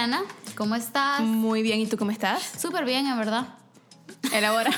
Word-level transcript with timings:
Mariana, 0.00 0.22
¿cómo 0.56 0.76
estás? 0.76 1.20
Muy 1.20 1.60
bien, 1.60 1.78
¿y 1.78 1.86
tú 1.86 1.98
cómo 1.98 2.10
estás? 2.10 2.42
Súper 2.58 2.86
bien, 2.86 3.06
en 3.06 3.18
verdad. 3.18 3.48
Elabora. 4.32 4.70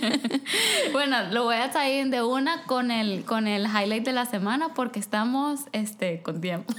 bueno, 0.92 1.22
lo 1.30 1.44
voy 1.44 1.54
a 1.54 1.70
traer 1.70 2.08
de 2.08 2.22
una 2.24 2.64
con 2.64 2.90
el, 2.90 3.24
con 3.24 3.46
el 3.46 3.66
highlight 3.66 4.04
de 4.04 4.10
la 4.12 4.26
semana 4.26 4.74
porque 4.74 4.98
estamos 4.98 5.60
este, 5.70 6.20
con 6.22 6.40
tiempo. 6.40 6.74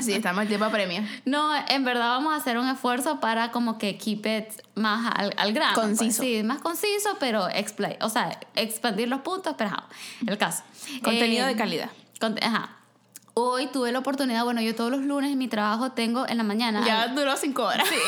sí, 0.00 0.14
estamos 0.14 0.48
tiempo 0.48 0.68
premio. 0.70 1.04
No, 1.24 1.48
en 1.68 1.84
verdad 1.84 2.08
vamos 2.08 2.32
a 2.32 2.38
hacer 2.38 2.58
un 2.58 2.68
esfuerzo 2.68 3.20
para 3.20 3.52
como 3.52 3.78
que 3.78 3.96
keep 3.98 4.26
it 4.26 4.48
más 4.74 5.12
al, 5.14 5.32
al 5.36 5.52
grano. 5.52 5.74
pues. 5.76 5.86
Conciso. 5.86 6.22
Sí, 6.24 6.42
más 6.42 6.60
conciso, 6.60 7.18
pero 7.20 7.48
explain, 7.50 7.98
o 8.02 8.08
sea, 8.08 8.36
expandir 8.56 9.06
los 9.06 9.20
puntos, 9.20 9.54
pero 9.56 9.70
ajá, 9.70 9.84
el 10.26 10.38
caso. 10.38 10.64
Contenido 11.04 11.46
Eh, 11.46 11.50
de 11.50 11.56
calidad. 11.56 11.90
cont- 12.20 12.42
ajá. 12.42 12.78
Hoy 13.34 13.68
tuve 13.68 13.92
la 13.92 14.00
oportunidad, 14.00 14.44
bueno, 14.44 14.60
yo 14.60 14.74
todos 14.74 14.90
los 14.90 15.00
lunes 15.00 15.32
en 15.32 15.38
mi 15.38 15.48
trabajo 15.48 15.92
tengo 15.92 16.28
en 16.28 16.36
la 16.36 16.42
mañana. 16.42 16.84
Ya 16.86 17.08
duró 17.08 17.36
cinco 17.36 17.64
horas. 17.64 17.88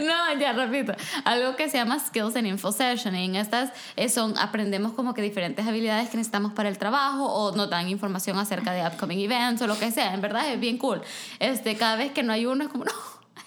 No, 0.00 0.38
ya 0.38 0.52
repito. 0.52 0.92
Algo 1.24 1.56
que 1.56 1.68
se 1.68 1.76
llama 1.76 1.98
Skills 1.98 2.36
and 2.36 2.46
Info 2.46 2.72
Session. 2.72 3.14
Y 3.14 3.24
en 3.24 3.36
estas 3.36 3.72
eh, 3.96 4.08
son, 4.08 4.36
aprendemos 4.38 4.92
como 4.92 5.14
que 5.14 5.22
diferentes 5.22 5.66
habilidades 5.66 6.08
que 6.08 6.16
necesitamos 6.16 6.52
para 6.52 6.68
el 6.68 6.78
trabajo 6.78 7.24
o 7.24 7.54
nos 7.54 7.70
dan 7.70 7.88
información 7.88 8.38
acerca 8.38 8.72
de 8.72 8.86
upcoming 8.86 9.18
events 9.20 9.62
o 9.62 9.66
lo 9.66 9.78
que 9.78 9.90
sea. 9.90 10.14
En 10.14 10.20
verdad 10.20 10.52
es 10.52 10.60
bien 10.60 10.78
cool. 10.78 11.02
Este, 11.38 11.76
cada 11.76 11.96
vez 11.96 12.12
que 12.12 12.22
no 12.22 12.32
hay 12.32 12.46
uno 12.46 12.64
es 12.64 12.70
como, 12.70 12.84
no, 12.84 12.92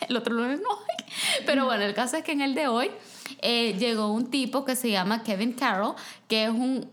el 0.08 0.18
otro 0.18 0.34
lunes 0.34 0.60
no 0.62 0.70
hay. 0.72 1.06
Pero 1.46 1.66
bueno, 1.66 1.84
el 1.84 1.94
caso 1.94 2.18
es 2.18 2.24
que 2.24 2.32
en 2.32 2.42
el 2.42 2.56
de 2.56 2.68
hoy 2.68 2.92
eh, 3.42 3.76
llegó 3.78 4.12
un 4.12 4.30
tipo 4.30 4.66
que 4.66 4.76
se 4.76 4.92
llama 4.92 5.24
Kevin 5.24 5.54
Carroll, 5.54 5.96
que 6.28 6.46
es 6.46 6.50
un 6.50 6.90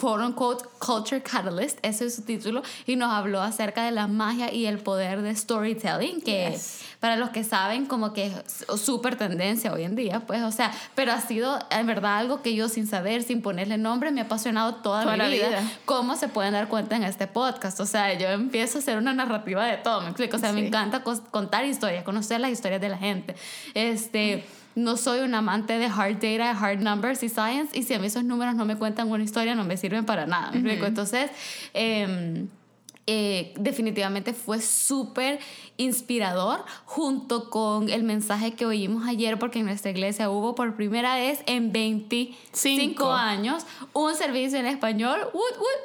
quote 0.00 0.22
unquote 0.24 0.64
culture 0.78 1.20
catalyst, 1.20 1.76
ese 1.82 2.06
es 2.06 2.14
su 2.14 2.22
título, 2.22 2.62
y 2.86 2.94
nos 2.94 3.12
habló 3.12 3.40
acerca 3.42 3.82
de 3.84 3.90
la 3.90 4.06
magia 4.06 4.52
y 4.54 4.66
el 4.66 4.78
poder 4.78 5.22
de 5.22 5.34
storytelling, 5.34 6.20
que 6.20 6.50
Yes. 6.52 6.82
para 7.00 7.16
los 7.16 7.30
que 7.30 7.42
saben 7.42 7.84
como 7.86 8.12
que 8.12 8.26
es 8.26 8.80
súper 8.80 9.16
tendencia 9.16 9.72
hoy 9.72 9.82
en 9.82 9.96
día, 9.96 10.20
pues, 10.20 10.42
o 10.44 10.52
sea, 10.52 10.70
pero 10.94 11.10
ha 11.12 11.20
sido 11.20 11.58
en 11.70 11.86
verdad 11.88 12.18
algo 12.18 12.42
que 12.42 12.54
yo 12.54 12.68
sin 12.68 12.86
saber, 12.86 13.24
sin 13.24 13.42
ponerle 13.42 13.76
nombre, 13.76 14.12
me 14.12 14.20
ha 14.20 14.24
apasionado 14.24 14.76
toda, 14.76 15.02
Toda 15.02 15.14
mi 15.14 15.18
la 15.18 15.26
vida. 15.28 15.48
vida. 15.48 15.62
¿Cómo 15.84 16.14
se 16.14 16.28
pueden 16.28 16.52
dar 16.52 16.68
cuenta 16.68 16.94
en 16.94 17.02
este 17.02 17.26
podcast? 17.26 17.80
O 17.80 17.86
sea, 17.86 18.16
yo 18.16 18.28
empiezo 18.28 18.78
a 18.78 18.80
hacer 18.80 18.98
una 18.98 19.12
narrativa 19.14 19.64
de 19.66 19.78
todo, 19.78 20.00
me 20.02 20.08
explico, 20.10 20.36
o 20.36 20.38
sea, 20.40 20.52
me 20.52 20.64
encanta 20.64 21.02
contar 21.02 21.64
historias, 21.64 22.04
conocer 22.04 22.38
las 22.40 22.52
historias 22.52 22.80
de 22.80 22.88
la 22.88 22.98
gente. 22.98 23.34
Este, 23.74 24.44
no 24.78 24.96
soy 24.96 25.20
un 25.20 25.34
amante 25.34 25.76
de 25.78 25.86
hard 25.86 26.20
data, 26.20 26.50
hard 26.52 26.80
numbers 26.80 27.22
y 27.22 27.28
science, 27.28 27.76
y 27.76 27.82
si 27.82 27.94
a 27.94 27.98
mí 27.98 28.06
esos 28.06 28.24
números 28.24 28.54
no 28.54 28.64
me 28.64 28.76
cuentan 28.76 29.10
una 29.10 29.24
historia, 29.24 29.54
no 29.54 29.64
me 29.64 29.76
sirven 29.76 30.04
para 30.04 30.26
nada. 30.26 30.52
Entonces, 30.54 31.30
em, 31.74 32.48
eh, 33.10 33.54
definitivamente 33.58 34.34
fue 34.34 34.60
súper 34.60 35.40
inspirador 35.78 36.62
junto 36.84 37.48
con 37.48 37.88
el 37.88 38.02
mensaje 38.02 38.52
que 38.52 38.66
oímos 38.66 39.06
ayer 39.06 39.38
porque 39.38 39.60
en 39.60 39.66
nuestra 39.66 39.92
iglesia 39.92 40.28
hubo 40.28 40.54
por 40.54 40.76
primera 40.76 41.14
vez 41.14 41.40
en 41.46 41.72
25 41.72 42.36
Cinco. 42.52 43.12
años 43.12 43.64
un 43.94 44.14
servicio 44.14 44.58
en 44.58 44.66
español. 44.66 45.20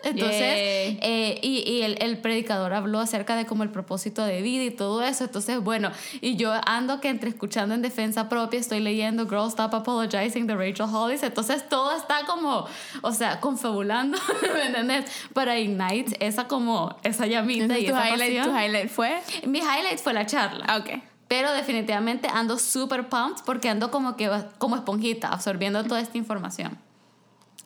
Entonces, 0.03 0.41
eh, 0.41 1.39
y, 1.41 1.63
y 1.65 1.83
el, 1.83 1.97
el 2.01 2.17
predicador 2.17 2.73
habló 2.73 2.99
acerca 2.99 3.37
de 3.37 3.45
como 3.45 3.63
el 3.63 3.69
propósito 3.69 4.25
de 4.25 4.41
vida 4.41 4.63
y 4.63 4.71
todo 4.71 5.01
eso. 5.01 5.23
Entonces, 5.23 5.63
bueno, 5.63 5.91
y 6.19 6.35
yo 6.35 6.51
ando 6.65 6.99
que 6.99 7.07
entre 7.07 7.29
escuchando 7.29 7.73
en 7.73 7.81
defensa 7.81 8.27
propia, 8.27 8.59
estoy 8.59 8.81
leyendo 8.81 9.29
Girl 9.29 9.47
Stop 9.47 9.75
Apologizing 9.75 10.45
de 10.45 10.55
Rachel 10.55 10.87
Hollis. 10.91 11.23
Entonces, 11.23 11.69
todo 11.69 11.95
está 11.95 12.25
como, 12.25 12.65
o 13.01 13.11
sea, 13.13 13.39
confabulando, 13.39 14.17
¿me? 14.83 15.05
Para 15.33 15.57
ignite 15.59 16.17
esa 16.19 16.47
como, 16.47 16.97
esa 17.03 17.12
llamita 17.27 17.77
y 17.77 17.85
tu 17.85 17.91
esa 17.91 18.09
highlight, 18.09 18.37
pasión. 18.37 18.45
tu 18.45 18.59
highlight 18.59 18.89
fue. 18.89 19.21
Mi 19.45 19.59
highlight 19.59 19.99
fue 19.99 20.13
la 20.13 20.25
charla. 20.25 20.77
Ok. 20.77 21.01
Pero 21.27 21.51
definitivamente 21.53 22.27
ando 22.27 22.59
súper 22.59 23.09
pumped 23.09 23.43
porque 23.45 23.69
ando 23.69 23.89
como 23.89 24.15
que 24.15 24.29
como 24.57 24.75
esponjita 24.75 25.29
absorbiendo 25.29 25.83
toda 25.83 26.01
esta 26.01 26.17
información. 26.17 26.77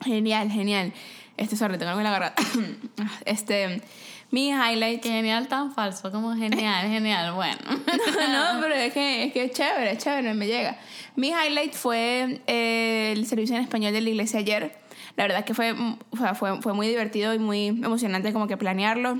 Genial, 0.04 0.50
genial. 0.50 0.92
Este, 1.36 1.56
sorry, 1.56 1.78
tengo 1.78 1.90
algo 1.90 2.00
en 2.00 2.04
la 2.04 2.10
garganta. 2.10 2.42
Este, 3.24 3.82
mi 4.30 4.50
highlight. 4.50 5.00
Qué 5.00 5.10
genial 5.10 5.48
tan 5.48 5.72
falso, 5.72 6.10
como 6.10 6.34
genial, 6.34 6.88
genial, 6.90 7.32
bueno. 7.32 7.58
no, 7.68 8.60
pero 8.60 8.74
es 8.74 8.92
que, 8.92 9.24
es 9.24 9.32
que 9.32 9.44
es 9.44 9.52
chévere, 9.52 9.92
es 9.92 9.98
chévere, 9.98 10.34
me 10.34 10.46
llega. 10.46 10.78
Mi 11.16 11.28
highlight 11.28 11.74
fue 11.74 12.40
eh, 12.46 13.14
el 13.16 13.26
servicio 13.26 13.56
en 13.56 13.62
español 13.62 13.92
de 13.92 14.00
la 14.00 14.10
iglesia 14.10 14.40
ayer. 14.40 14.76
La 15.18 15.24
verdad 15.24 15.44
que 15.44 15.52
fue, 15.52 15.74
mm, 15.74 15.98
o 16.10 16.16
sea, 16.16 16.34
fue, 16.36 16.62
fue 16.62 16.72
muy 16.74 16.86
divertido 16.86 17.34
y 17.34 17.40
muy 17.40 17.66
emocionante 17.66 18.32
como 18.32 18.46
que 18.46 18.56
planearlo. 18.56 19.18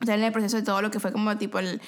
O 0.00 0.06
sea, 0.06 0.14
en 0.14 0.22
el 0.22 0.30
proceso 0.32 0.56
de 0.56 0.62
todo 0.62 0.80
lo 0.82 0.90
que 0.92 1.00
fue 1.00 1.10
como 1.10 1.36
tipo 1.36 1.58
el, 1.58 1.80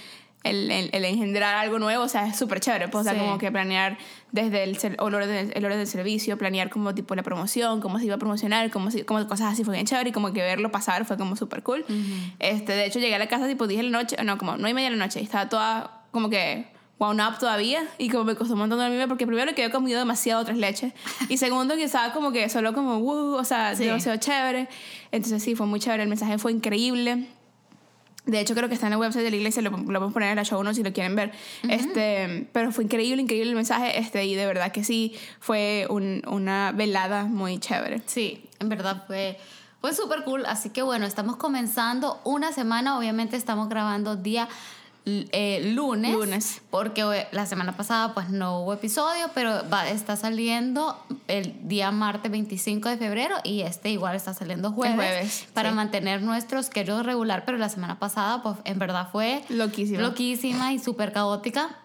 el, 0.43 0.71
el- 0.73 0.91
el 0.93 1.05
engendrar 1.05 1.55
algo 1.55 1.79
nuevo, 1.79 2.03
o 2.05 2.09
sea, 2.09 2.27
es 2.27 2.37
súper 2.37 2.59
chévere. 2.61 2.89
Pues, 2.89 3.03
o 3.03 3.05
sea, 3.05 3.13
Sí. 3.15 3.19
como 3.21 3.39
que 3.39 3.53
planear 3.53 3.97
desde 4.33 4.65
el, 4.65 4.77
orden 4.99 5.29
del, 5.29 5.53
el 5.57 5.65
orden 5.65 5.79
del 5.79 5.87
servicio, 5.87 6.37
planear 6.37 6.69
como 6.69 6.95
tipo 6.97 7.15
la 7.15 7.23
promoción, 7.23 7.81
cómo 7.81 7.99
se 8.01 8.07
iba 8.07 8.17
a 8.17 8.19
promocionar, 8.19 8.71
cómo, 8.71 8.91
se- 8.91 9.05
como 9.05 9.25
cosas 9.29 9.53
así 9.53 9.63
fue 9.65 9.75
bien 9.75 9.87
chévere 9.87 10.11
y 10.11 10.13
como 10.13 10.33
que 10.33 10.43
verlo 10.43 10.71
pasar 10.73 11.05
fue 11.05 11.17
como 11.17 11.37
súper 11.37 11.63
cool. 11.63 11.85
este, 12.41 12.73
de 12.73 12.87
hecho, 12.87 12.99
llegué 12.99 13.15
a 13.15 13.19
la 13.21 13.29
casa 13.29 13.47
tipo 13.47 13.67
10 13.69 13.83
de 13.83 13.91
la 13.91 13.99
noche, 13.99 14.17
no, 14.25 14.37
como 14.37 14.53
9 14.57 14.71
y 14.71 14.75
media 14.75 14.91
de 14.91 14.97
la 14.97 15.05
noche 15.07 15.21
y 15.21 15.23
estaba 15.25 15.49
toda 15.49 16.03
como 16.11 16.29
que 16.29 16.67
wound 16.99 17.21
up 17.21 17.39
todavía 17.39 17.87
y 17.99 18.09
como 18.09 18.25
me 18.25 18.35
costó 18.37 18.55
un 18.55 18.61
montón 18.61 18.79
dormirme 18.79 19.07
porque 19.07 19.27
primero 19.27 19.55
que 19.55 19.63
había 19.63 19.73
comido 19.73 19.99
demasiado 19.99 20.45
tres 20.45 20.57
leches 20.57 20.93
y 21.29 21.37
segundo 21.37 21.75
que 21.77 21.85
estaba 21.85 22.13
como 22.15 22.33
que 22.33 22.49
solo 22.49 22.73
como 22.73 23.01
wow, 23.01 23.35
o 23.35 23.45
sea, 23.45 23.75
Sí. 23.77 23.85
demasiado 23.85 24.19
chévere. 24.19 24.69
Entonces 25.13 25.43
sí, 25.43 25.55
fue 25.55 25.67
muy 25.67 25.79
chévere, 25.81 26.03
el 26.05 26.09
mensaje 26.09 26.39
fue 26.39 26.53
increíble. 26.53 27.27
De 28.25 28.41
hecho, 28.41 28.55
creo 28.57 28.69
que 28.69 28.75
está 28.75 28.87
en 28.87 28.91
la 28.93 28.99
website 28.99 29.23
de 29.23 29.31
la 29.31 29.37
iglesia, 29.37 29.63
lo, 29.63 29.71
lo 29.71 29.77
podemos 29.85 30.13
poner 30.13 30.31
en 30.31 30.37
la 30.37 30.45
show 30.45 30.61
notes 30.65 30.79
si 30.79 30.83
lo 30.83 30.93
quieren 30.93 31.15
ver. 31.15 31.31
este, 31.69 32.49
pero 32.53 32.73
fue 32.73 32.83
increíble, 32.85 33.23
increíble 33.23 33.51
el 33.51 33.57
mensaje. 33.57 33.99
Este, 34.01 34.25
y 34.25 34.35
de 34.35 34.47
verdad 34.47 34.73
que 34.73 34.83
sí, 34.83 35.15
fue 35.39 35.87
un- 35.91 36.23
una 36.27 36.73
velada 36.73 37.25
muy 37.25 37.59
chévere. 37.59 38.03
Sí, 38.07 38.49
en 38.59 38.69
verdad 38.69 39.05
fue, 39.07 39.39
fue 39.81 39.95
súper 39.95 40.25
cool. 40.25 40.45
Así 40.47 40.71
que 40.71 40.83
bueno, 40.83 41.07
estamos 41.07 41.37
comenzando 41.37 42.21
una 42.25 42.51
semana. 42.53 42.99
Obviamente 42.99 43.37
estamos 43.37 43.69
grabando 43.69 44.17
día 44.17 44.49
eh, 45.07 45.73
lunes. 45.73 46.13
Lunes. 46.13 46.61
Porque 46.71 47.03
eh, 47.03 47.29
la 47.31 47.47
semana 47.47 47.77
pasada 47.77 48.13
pues 48.13 48.29
no 48.29 48.61
hubo 48.61 48.73
episodio, 48.73 49.31
pero 49.35 49.63
va, 49.73 49.89
está 49.89 50.17
saliendo 50.17 50.99
el 51.29 51.55
día 51.69 51.91
martes 51.93 52.31
25 52.31 52.89
de 52.89 52.97
febrero 52.97 53.37
y 53.45 53.63
este 53.63 53.91
igual 53.91 54.17
está 54.17 54.35
saliendo 54.35 54.73
jueves. 54.73 54.97
jueves, 54.97 55.47
para 55.55 55.71
sí. 55.71 55.77
mantener 55.77 56.23
nuestro 56.23 56.63
schedule 56.63 57.03
regular. 57.05 57.45
Pero 57.45 57.57
la 57.57 57.69
semana 57.69 57.99
pasada 57.99 58.43
pues 58.43 58.57
en 58.65 58.79
verdad 58.79 59.09
fue 59.13 59.43
Loquísimo. 59.49 60.01
loquísima 60.01 60.73
y 60.73 60.79
súper 60.79 61.13
caótica. 61.13 61.79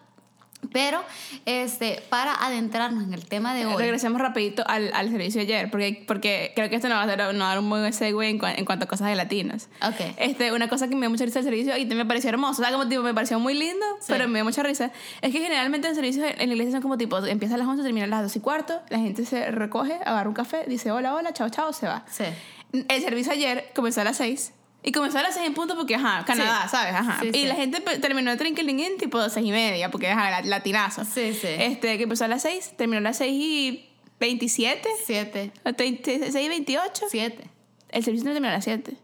Pero 0.72 1.04
este, 1.46 2.04
para 2.10 2.34
adentrarnos 2.34 3.04
en 3.04 3.14
el 3.14 3.26
tema 3.26 3.54
de 3.56 3.66
hoy. 3.66 3.76
Regresemos 3.78 4.22
rapidito 4.22 4.64
al, 4.68 4.92
al 4.94 5.10
servicio 5.10 5.40
de 5.40 5.48
ayer, 5.48 5.72
porque, 5.72 6.04
porque 6.08 6.52
creo 6.56 6.70
que 6.70 6.76
esto 6.76 6.88
nos 6.88 6.98
va 6.98 7.04
a 7.12 7.16
dar, 7.16 7.60
un 7.60 7.70
buen 7.70 7.92
segue 7.94 8.30
en, 8.30 8.40
en 8.44 8.66
cuanto 8.66 8.86
a 8.86 8.88
cosas 8.88 9.08
de 9.10 9.16
latinos. 9.16 9.68
Ok. 9.86 10.16
Este, 10.18 10.52
una 10.54 10.70
cosa 10.70 10.88
que 10.88 10.96
me 10.96 11.02
dio 11.02 11.10
mucha 11.10 11.26
risa 11.26 11.40
del 11.40 11.46
servicio 11.50 11.76
y 11.78 11.86
me 11.88 12.06
pareció 12.06 12.30
hermoso, 12.30 12.62
o 12.62 12.64
sea, 12.66 12.72
como 12.72 12.88
tipo, 12.88 13.02
me 13.02 13.14
pareció 13.14 13.40
muy 13.40 13.54
lindo, 13.56 13.86
Sí. 14.00 14.06
pero 14.08 14.28
me 14.28 14.36
dio 14.40 14.46
mucha 14.46 14.64
risa. 14.64 14.92
Es 15.22 15.32
que 15.32 15.40
generalmente 15.40 15.88
en 15.88 15.96
servicios 15.96 16.26
en 16.38 16.48
la 16.48 16.54
iglesia 16.54 16.72
son 16.74 16.82
como 16.82 16.98
tipo, 16.98 17.18
empieza 17.26 17.56
a 17.56 17.58
las 17.58 17.68
11, 17.68 17.84
termina 17.84 18.06
a 18.06 18.10
las 18.10 18.22
2 18.24 18.36
y 18.36 18.40
cuarto, 18.40 18.82
la 18.90 19.00
gente 19.00 19.26
se 19.26 19.50
recoge, 19.52 19.96
agarra 20.06 20.30
un 20.30 20.36
café, 20.36 20.64
dice 20.68 20.92
hola, 20.92 21.16
hola, 21.16 21.34
chao, 21.34 21.50
chao, 21.50 21.74
se 21.74 21.88
va. 21.88 22.06
Sí. 22.10 22.26
El 22.88 23.02
servicio 23.02 23.34
ayer 23.34 23.72
comenzó 23.76 24.02
a 24.02 24.04
las 24.06 24.18
6. 24.18 24.54
Y 24.84 24.92
comenzó 24.92 25.20
a 25.20 25.24
las 25.24 25.36
6 25.36 25.46
en 25.46 25.54
punto 25.54 25.76
porque, 25.76 25.94
ajá, 25.96 26.24
Canadá, 26.26 26.64
Sí. 26.64 26.70
¿sabes? 26.72 26.94
Ajá. 26.96 27.20
Sí, 27.22 27.28
y 27.30 27.34
sí. 27.42 27.46
la 27.46 27.56
gente 27.56 27.82
pe- 27.82 28.00
terminó 28.00 28.32
el 28.32 28.38
trinkelingin 28.38 28.98
tipo 28.98 29.30
6 29.30 29.46
y 29.46 29.52
media, 29.52 29.92
porque, 29.92 30.10
ajá, 30.10 30.30
la- 30.32 30.42
latinazo. 30.42 31.06
Sí, 31.06 31.34
sí. 31.34 31.48
Este, 31.48 31.98
que 31.98 32.04
empezó 32.04 32.26
a 32.26 32.28
las 32.28 32.42
6, 32.42 32.74
terminó 32.78 32.98
a 32.98 33.02
las 33.02 33.18
6 33.18 33.32
y 33.34 33.90
27, 34.20 34.90
Siete. 35.06 35.52
6 35.78 36.36
y 36.36 36.50
28. 36.50 37.06
Siete. 37.10 37.50
El 37.90 38.04
servicio 38.04 38.26
no 38.26 38.34
terminó 38.34 38.50
a 38.52 38.56
las 38.56 38.64
7. 38.64 38.96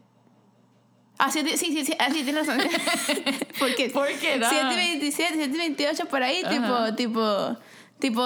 Ah, 1.20 1.30
siete, 1.32 1.56
sí, 1.56 1.66
sí, 1.72 1.84
sí, 1.84 1.94
ah, 1.98 2.08
sí, 2.12 2.22
tienes 2.22 2.46
razón. 2.46 2.60
¿Por 3.58 3.74
qué? 3.74 3.90
¿Por 3.90 4.06
qué 4.20 4.36
no? 4.36 4.48
7 4.48 4.72
y 4.72 4.76
27, 4.76 5.34
7 5.34 5.50
y 5.52 5.58
28 5.58 6.06
por 6.06 6.22
ahí, 6.22 6.42
Ajá. 6.44 6.50
tipo, 6.50 6.94
tipo, 6.94 7.56
tipo, 7.98 8.22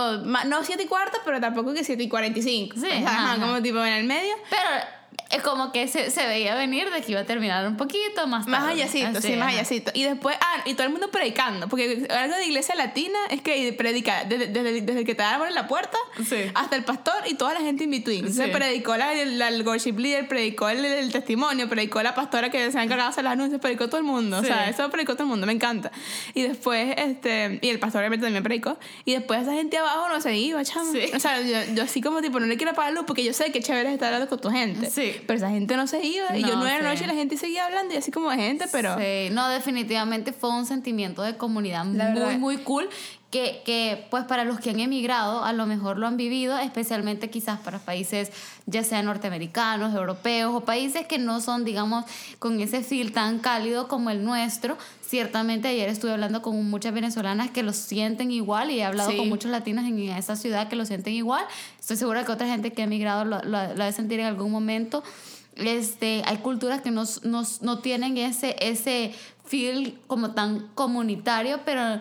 no 0.46 0.62
7 0.62 0.82
y 0.82 0.86
cuarto, 0.86 1.18
pero 1.24 1.40
tampoco 1.40 1.72
que 1.72 1.84
7 1.84 2.02
y 2.02 2.08
45. 2.08 2.76
Sí, 2.76 2.80
O 2.86 2.88
sea, 2.88 2.98
ajá, 2.98 3.32
ajá, 3.34 3.40
como 3.46 3.62
tipo 3.62 3.78
en 3.82 3.94
el 3.94 4.04
medio. 4.04 4.34
Pero 4.50 4.60
es 5.30 5.42
como 5.42 5.72
que 5.72 5.88
se, 5.88 6.10
se 6.10 6.26
veía 6.26 6.54
venir 6.54 6.90
de 6.90 7.00
que 7.00 7.12
iba 7.12 7.20
a 7.22 7.24
terminar 7.24 7.66
un 7.66 7.76
poquito 7.78 8.26
más 8.26 8.44
tarde. 8.44 8.58
Más 8.58 8.70
allácito, 8.72 9.20
sí, 9.22 9.34
más 9.36 9.48
allácito. 9.48 9.90
Y 9.94 10.02
después, 10.04 10.36
ah, 10.40 10.62
y 10.66 10.74
todo 10.74 10.86
el 10.86 10.92
mundo 10.92 11.10
predicando, 11.10 11.68
porque 11.68 12.06
algo 12.10 12.36
de 12.36 12.44
iglesia 12.46 12.74
latina 12.74 13.18
es 13.30 13.40
que 13.40 13.72
predica 13.72 14.24
desde, 14.24 14.48
desde, 14.48 14.80
desde 14.82 15.04
que 15.04 15.14
te 15.14 15.22
abre 15.22 15.50
la 15.52 15.66
puerta 15.68 15.96
Sí. 16.28 16.36
hasta 16.54 16.76
el 16.76 16.84
pastor 16.84 17.14
y 17.26 17.34
toda 17.34 17.54
la 17.54 17.60
gente 17.60 17.84
in 17.84 17.90
between. 17.90 18.32
Se 18.32 18.44
Sí. 18.46 18.50
predicó 18.52 18.96
la, 18.96 19.14
la- 19.14 19.48
el 19.48 19.66
worship 19.66 19.98
leader, 19.98 20.28
predicó 20.28 20.68
el, 20.68 20.84
el 20.84 21.10
testimonio, 21.12 21.68
predicó 21.68 22.02
la 22.02 22.14
pastora 22.14 22.50
que 22.50 22.70
se 22.70 22.78
ha 22.78 22.82
encargado 22.82 23.08
de 23.08 23.12
hacer 23.12 23.24
los 23.24 23.32
anuncios, 23.32 23.60
predicó 23.60 23.86
todo 23.88 23.98
el 23.98 24.04
mundo. 24.04 24.38
Sí. 24.40 24.44
O 24.44 24.48
sea, 24.48 24.68
eso 24.68 24.90
predicó 24.90 25.14
todo 25.14 25.22
el 25.24 25.28
mundo, 25.30 25.46
me 25.46 25.54
encanta. 25.54 25.90
Y 26.34 26.42
después, 26.42 26.94
este, 26.98 27.58
y 27.62 27.68
el 27.70 27.78
pastor 27.78 28.00
obviamente 28.00 28.26
también 28.26 28.42
predicó. 28.42 28.78
Y 29.06 29.12
después 29.12 29.40
esa 29.42 29.52
gente 29.54 29.78
abajo 29.78 30.08
no 30.10 30.20
se 30.20 30.36
iba, 30.36 30.62
chamo. 30.62 30.92
Sí. 30.92 31.10
O 31.14 31.18
sea, 31.20 31.40
yo, 31.40 31.74
yo 31.74 31.82
así 31.84 32.00
como 32.02 32.20
tipo, 32.20 32.38
no 32.38 32.46
le 32.46 32.56
quiero 32.58 32.72
luz 32.92 33.04
porque 33.06 33.22
yo 33.24 33.32
sé 33.32 33.52
que 33.52 33.60
chévere 33.62 33.88
es 33.88 33.94
estar 33.94 34.08
hablando 34.12 34.28
con 34.28 34.40
tu 34.40 34.50
gente. 34.50 34.90
Sí. 34.90 35.01
Pero 35.26 35.36
esa 35.36 35.50
gente 35.50 35.76
no 35.76 35.86
se 35.86 36.04
iba. 36.04 36.36
y 36.36 36.42
yo 36.42 36.48
No, 36.48 36.56
nueve 36.56 36.76
de 36.76 36.82
la 36.82 36.90
noche 36.90 37.04
y 37.04 37.06
la 37.06 37.14
gente 37.14 37.36
seguía 37.36 37.66
hablando 37.66 37.94
y 37.94 37.96
así 37.96 38.10
como 38.10 38.30
de 38.30 38.36
gente, 38.36 38.66
pero... 38.72 38.96
Sí, 38.98 39.28
no, 39.32 39.48
definitivamente 39.48 40.32
fue 40.32 40.50
un 40.50 40.66
sentimiento 40.66 41.22
de 41.22 41.36
comunidad 41.36 41.84
La 41.86 42.04
muy, 42.10 42.20
verdad. 42.20 42.38
muy 42.38 42.56
cool. 42.58 42.88
Que, 43.30 43.62
que, 43.64 44.06
pues, 44.10 44.24
para 44.24 44.44
los 44.44 44.60
que 44.60 44.68
han 44.68 44.78
emigrado, 44.78 45.42
a 45.42 45.54
lo 45.54 45.64
mejor 45.64 45.96
lo 45.98 46.06
han 46.06 46.18
vivido, 46.18 46.58
especialmente 46.58 47.30
quizás 47.30 47.58
para 47.60 47.78
países, 47.78 48.30
ya 48.66 48.84
sean 48.84 49.06
norteamericanos, 49.06 49.94
europeos 49.94 50.54
o 50.54 50.60
países 50.66 51.06
que 51.06 51.16
no 51.16 51.40
son, 51.40 51.64
digamos, 51.64 52.04
con 52.38 52.60
ese 52.60 52.82
feel 52.82 53.12
tan 53.12 53.38
cálido 53.38 53.88
como 53.88 54.10
el 54.10 54.22
nuestro. 54.22 54.76
Ciertamente, 55.12 55.68
ayer 55.68 55.90
estuve 55.90 56.12
hablando 56.12 56.40
con 56.40 56.70
muchas 56.70 56.94
venezolanas 56.94 57.50
que 57.50 57.62
lo 57.62 57.74
sienten 57.74 58.30
igual 58.30 58.70
y 58.70 58.78
he 58.78 58.84
hablado 58.84 59.10
Sí. 59.10 59.18
con 59.18 59.28
muchos 59.28 59.50
latinos 59.50 59.84
en 59.84 59.98
esa 60.08 60.36
ciudad 60.36 60.68
que 60.68 60.74
lo 60.74 60.86
sienten 60.86 61.12
igual. 61.12 61.44
Estoy 61.78 61.98
segura 61.98 62.24
que 62.24 62.32
otra 62.32 62.46
gente 62.46 62.72
que 62.72 62.80
ha 62.80 62.86
emigrado 62.86 63.26
lo, 63.26 63.42
lo, 63.42 63.74
lo 63.74 63.82
ha 63.82 63.84
de 63.84 63.92
sentir 63.92 64.20
en 64.20 64.24
algún 64.26 64.50
momento 64.50 65.02
este, 65.56 66.22
hay 66.24 66.38
culturas 66.38 66.80
que 66.80 66.90
no, 66.90 67.04
no, 67.24 67.42
no 67.60 67.78
tienen 67.80 68.16
ese, 68.16 68.56
ese 68.60 69.12
feel 69.44 69.98
como 70.06 70.30
tan 70.30 70.68
comunitario, 70.74 71.60
pero, 71.66 72.00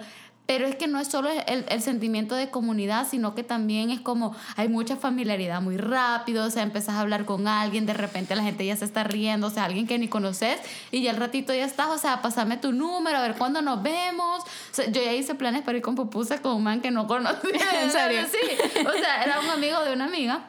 pero 0.51 0.67
es 0.67 0.75
que 0.75 0.89
no 0.89 0.99
es 0.99 1.07
solo 1.07 1.29
el, 1.29 1.63
el 1.69 1.81
sentimiento 1.81 2.35
de 2.35 2.49
comunidad, 2.49 3.07
sino 3.09 3.35
que 3.35 3.41
también 3.41 3.89
es 3.89 4.01
como 4.01 4.35
hay 4.57 4.67
mucha 4.67 4.97
familiaridad 4.97 5.61
muy 5.61 5.77
rápido, 5.77 6.45
o 6.45 6.49
sea, 6.49 6.61
empezás 6.63 6.95
a 6.95 6.99
hablar 6.99 7.23
con 7.23 7.47
alguien, 7.47 7.85
de 7.85 7.93
repente 7.93 8.35
la 8.35 8.43
gente 8.43 8.65
ya 8.65 8.75
se 8.75 8.83
está 8.83 9.05
riendo, 9.05 9.47
o 9.47 9.49
sea, 9.49 9.63
alguien 9.63 9.87
que 9.87 9.97
ni 9.97 10.09
conoces, 10.09 10.59
y 10.91 11.03
ya 11.03 11.11
al 11.11 11.15
ratito 11.15 11.53
ya 11.53 11.63
estás, 11.63 11.87
o 11.87 11.97
sea, 11.97 12.21
pasame 12.21 12.57
tu 12.57 12.73
número, 12.73 13.17
a 13.17 13.21
ver 13.21 13.35
cuándo 13.35 13.61
nos 13.61 13.81
vemos. 13.81 14.43
O 14.43 14.73
sea, 14.73 14.87
yo 14.87 15.01
ya 15.01 15.13
hice 15.13 15.35
planes 15.35 15.61
para 15.61 15.77
ir 15.77 15.83
con 15.83 15.95
pupusa 15.95 16.41
con 16.41 16.57
un 16.57 16.63
man 16.63 16.81
que 16.81 16.91
no 16.91 17.07
conocía. 17.07 17.83
¿En 17.83 17.89
serio? 17.89 18.27
Sí, 18.29 18.81
o 18.85 18.91
sea, 18.91 19.23
era 19.23 19.39
un 19.39 19.51
amigo 19.51 19.81
de 19.85 19.93
una 19.93 20.03
amiga. 20.03 20.47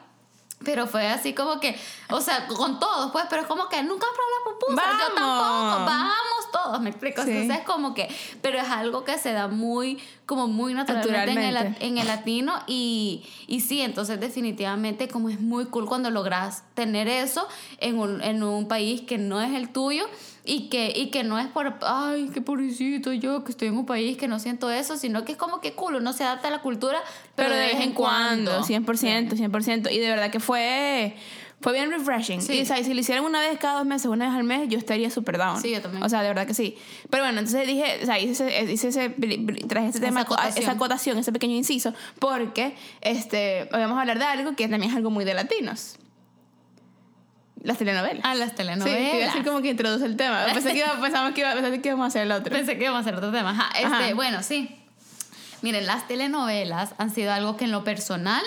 Pero 0.65 0.85
fue 0.87 1.07
así 1.07 1.33
como 1.33 1.59
que, 1.59 1.79
o 2.09 2.19
sea, 2.21 2.47
con 2.47 2.79
todos, 2.79 3.11
pues, 3.11 3.25
pero 3.29 3.43
es 3.43 3.47
como 3.47 3.67
que 3.69 3.81
nunca 3.83 4.05
probé 4.13 4.31
la 4.37 4.51
pupusa. 4.51 4.81
Yo 4.81 5.15
Vamos. 5.15 5.15
tampoco, 5.15 5.85
vamos 5.85 6.42
todos, 6.53 6.79
me 6.79 6.89
explico. 6.89 7.21
Sí. 7.23 7.31
Entonces 7.31 7.57
es 7.59 7.65
como 7.65 7.93
que, 7.93 8.07
pero 8.41 8.57
es 8.57 8.69
algo 8.69 9.03
que 9.03 9.17
se 9.17 9.33
da 9.33 9.49
muy, 9.49 9.99
como 10.25 10.47
muy 10.47 10.73
naturalmente 10.73 11.31
en 11.31 11.37
el, 11.39 11.53
Naturalmente. 11.53 11.85
en 11.85 11.97
el 11.97 12.07
latino. 12.07 12.53
Y, 12.67 13.25
y 13.47 13.59
sí, 13.59 13.81
entonces 13.81 14.21
definitivamente 14.21 15.09
como 15.09 15.27
es 15.29 15.41
muy 15.41 15.65
cool 15.65 15.85
cuando 15.85 16.09
logras 16.09 16.63
tener 16.75 17.09
eso 17.09 17.45
en 17.79 17.99
un, 17.99 18.21
en 18.23 18.41
un 18.43 18.69
país 18.69 19.01
que 19.01 19.17
no 19.17 19.41
es 19.41 19.53
el 19.53 19.69
tuyo. 19.69 20.05
Y 20.45 20.67
que, 20.67 20.91
y 20.93 21.09
que 21.09 21.23
no 21.23 21.39
es 21.39 21.47
por, 21.47 21.75
ay, 21.83 22.29
qué 22.33 22.41
pobrecito 22.41 23.13
yo, 23.13 23.45
que 23.45 23.51
estoy 23.51 23.69
en 23.69 23.77
un 23.77 23.85
país 23.85 24.17
que 24.17 24.27
no 24.27 24.39
siento 24.39 24.69
eso, 24.69 24.97
sino 24.97 25.23
que 25.23 25.31
es 25.31 25.37
como 25.37 25.61
que 25.61 25.71
cool, 25.71 25.95
uno 25.95 26.11
se 26.11 26.25
adapta 26.25 26.49
a 26.49 26.51
la 26.51 26.61
cultura, 26.61 26.99
Pero 27.35 27.51
de 27.55 27.67
vez 27.67 27.79
en 27.79 27.93
cuando, 27.93 28.61
100%, 28.61 29.37
100%. 29.37 29.89
Y 29.89 29.99
de 29.99 30.09
verdad 30.09 30.31
que 30.31 30.41
fue, 30.41 31.15
fue 31.63 31.71
bien 31.71 31.89
refreshing. 31.91 32.41
Sí. 32.41 32.59
Y 32.59 32.61
o 32.63 32.65
sea, 32.65 32.83
si 32.83 32.93
lo 32.93 32.99
hicieran 32.99 33.23
una 33.23 33.39
vez 33.39 33.57
cada 33.57 33.77
dos 33.77 33.85
meses, 33.85 34.07
una 34.07 34.25
vez 34.27 34.35
al 34.35 34.43
mes, 34.43 34.67
yo 34.67 34.77
estaría 34.77 35.09
súper 35.09 35.37
down. 35.37 35.61
Sí, 35.61 35.71
yo 35.71 35.81
también. 35.81 36.03
O 36.03 36.09
sea, 36.09 36.21
de 36.21 36.27
verdad 36.27 36.45
que 36.45 36.53
sí. 36.53 36.77
Pero 37.09 37.23
bueno, 37.23 37.39
entonces 37.39 37.65
dije, 37.65 37.99
o 38.03 38.05
sea, 38.05 38.19
hice 38.19 38.59
ese, 38.59 38.71
hice 38.73 38.89
ese 38.89 39.09
traje 39.69 39.87
este 39.87 39.99
Esa 39.99 40.05
tema, 40.07 40.21
acotación. 40.21 40.61
esa 40.61 40.71
acotación, 40.73 41.17
ese 41.19 41.31
pequeño 41.31 41.55
inciso, 41.55 41.93
porque 42.19 42.75
este, 42.99 43.69
hoy 43.71 43.79
vamos 43.79 43.97
a 43.97 44.01
hablar 44.01 44.19
de 44.19 44.25
algo 44.25 44.57
que 44.57 44.67
también 44.67 44.91
es 44.91 44.97
algo 44.97 45.09
muy 45.09 45.23
de 45.23 45.33
latinos. 45.35 45.95
Las 47.61 47.77
telenovelas. 47.77 48.19
Ah, 48.25 48.35
las 48.35 48.49
Sí, 48.49 48.55
telenovelas. 48.57 48.97
te 48.99 49.15
iba 49.15 49.23
a 49.23 49.27
decir 49.27 49.45
como 49.45 49.61
que 49.61 49.69
introduce 49.69 50.05
el 50.05 50.17
tema. 50.17 50.43
Pensé 50.53 50.73
que, 50.73 50.79
iba, 50.79 50.99
pensamos 51.01 51.33
que, 51.33 51.39
iba, 51.41 51.53
pensé 51.53 51.81
que 51.81 51.87
íbamos 51.87 52.03
a 52.03 52.07
hacer 52.07 52.23
el 52.23 52.31
otro. 52.33 52.53
Pensé 52.53 52.77
que 52.77 52.83
íbamos 52.83 52.97
a 52.97 53.01
hacer 53.01 53.15
otro 53.15 53.31
tema. 53.31 53.51
Ajá, 53.51 53.69
este, 53.79 53.85
Ajá. 53.85 54.13
Bueno, 54.15 54.43
sí. 54.43 54.75
Miren, 55.61 55.87
las 55.87 56.05
telenovelas 56.09 56.93
han 56.97 57.09
sido 57.09 57.31
algo 57.31 57.55
que 57.55 57.63
en 57.63 57.71
lo 57.71 57.85
personal 57.85 58.43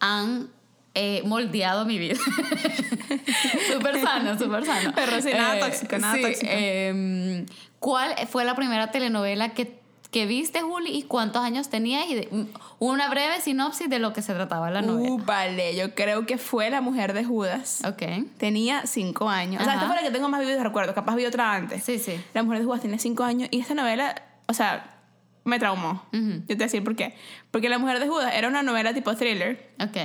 han 0.00 0.48
eh, 0.94 1.22
moldeado 1.24 1.84
mi 1.84 1.98
vida. 1.98 2.16
súper 3.72 4.00
sano, 4.00 4.38
súper 4.38 4.64
sano. 4.64 4.92
Pero 4.94 5.20
sí, 5.20 5.30
nada 5.32 5.58
tóxico, 5.60 5.98
nada 5.98 6.14
sí, 6.14 6.22
tóxico. 6.22 6.46
em, 6.52 7.46
¿Cuál 7.78 8.14
fue 8.28 8.44
la 8.44 8.54
primera 8.54 8.90
telenovela 8.90 9.50
que, 9.54 9.78
que 10.10 10.26
viste, 10.26 10.60
Juli? 10.60 10.90
¿Y 10.90 11.02
cuántos 11.04 11.42
años 11.42 11.68
tenías? 11.70 12.06
Y 12.08 12.14
de- 12.16 12.46
una 12.78 13.08
breve 13.08 13.40
sinopsis 13.40 13.88
de 13.88 13.98
lo 13.98 14.12
que 14.12 14.20
se 14.22 14.34
trataba 14.34 14.70
la 14.70 14.82
novela. 14.82 15.10
Uh, 15.12 15.18
vale, 15.18 15.76
yo 15.76 15.94
creo 15.94 16.26
que 16.26 16.36
fue 16.38 16.68
La 16.70 16.80
Mujer 16.80 17.12
de 17.14 17.24
Judas. 17.24 17.82
ok. 17.86 18.02
Tenía 18.38 18.86
cinco 18.86 19.28
años. 19.28 19.62
O 19.62 19.64
sea, 19.64 19.74
Ajá. 19.74 19.82
esta 19.82 19.92
fue 19.92 19.96
la 20.02 20.06
que 20.08 20.12
tengo 20.12 20.28
más 20.28 20.40
vividos 20.40 20.62
recuerdos. 20.62 20.94
Capaz 20.94 21.14
vi 21.16 21.24
otra 21.24 21.54
antes. 21.54 21.82
Sí, 21.84 21.98
sí. 21.98 22.20
La 22.34 22.42
Mujer 22.42 22.58
de 22.60 22.64
Judas 22.66 22.82
tenía 22.82 22.98
cinco 22.98 23.24
años 23.24 23.48
y 23.50 23.60
esta 23.60 23.74
novela, 23.74 24.14
o 24.46 24.52
sea, 24.54 24.96
me 25.44 25.58
traumó. 25.58 26.04
Ujú. 26.12 26.32
Yo 26.40 26.46
te 26.48 26.54
voy 26.54 26.62
a 26.62 26.66
decir 26.66 26.84
por 26.84 26.96
qué. 26.96 27.14
Porque 27.50 27.68
La 27.70 27.78
Mujer 27.78 27.98
de 28.00 28.08
Judas 28.08 28.34
era 28.34 28.48
una 28.48 28.62
novela 28.62 28.92
tipo 28.92 29.14
thriller 29.14 29.70
Ok. 29.82 29.96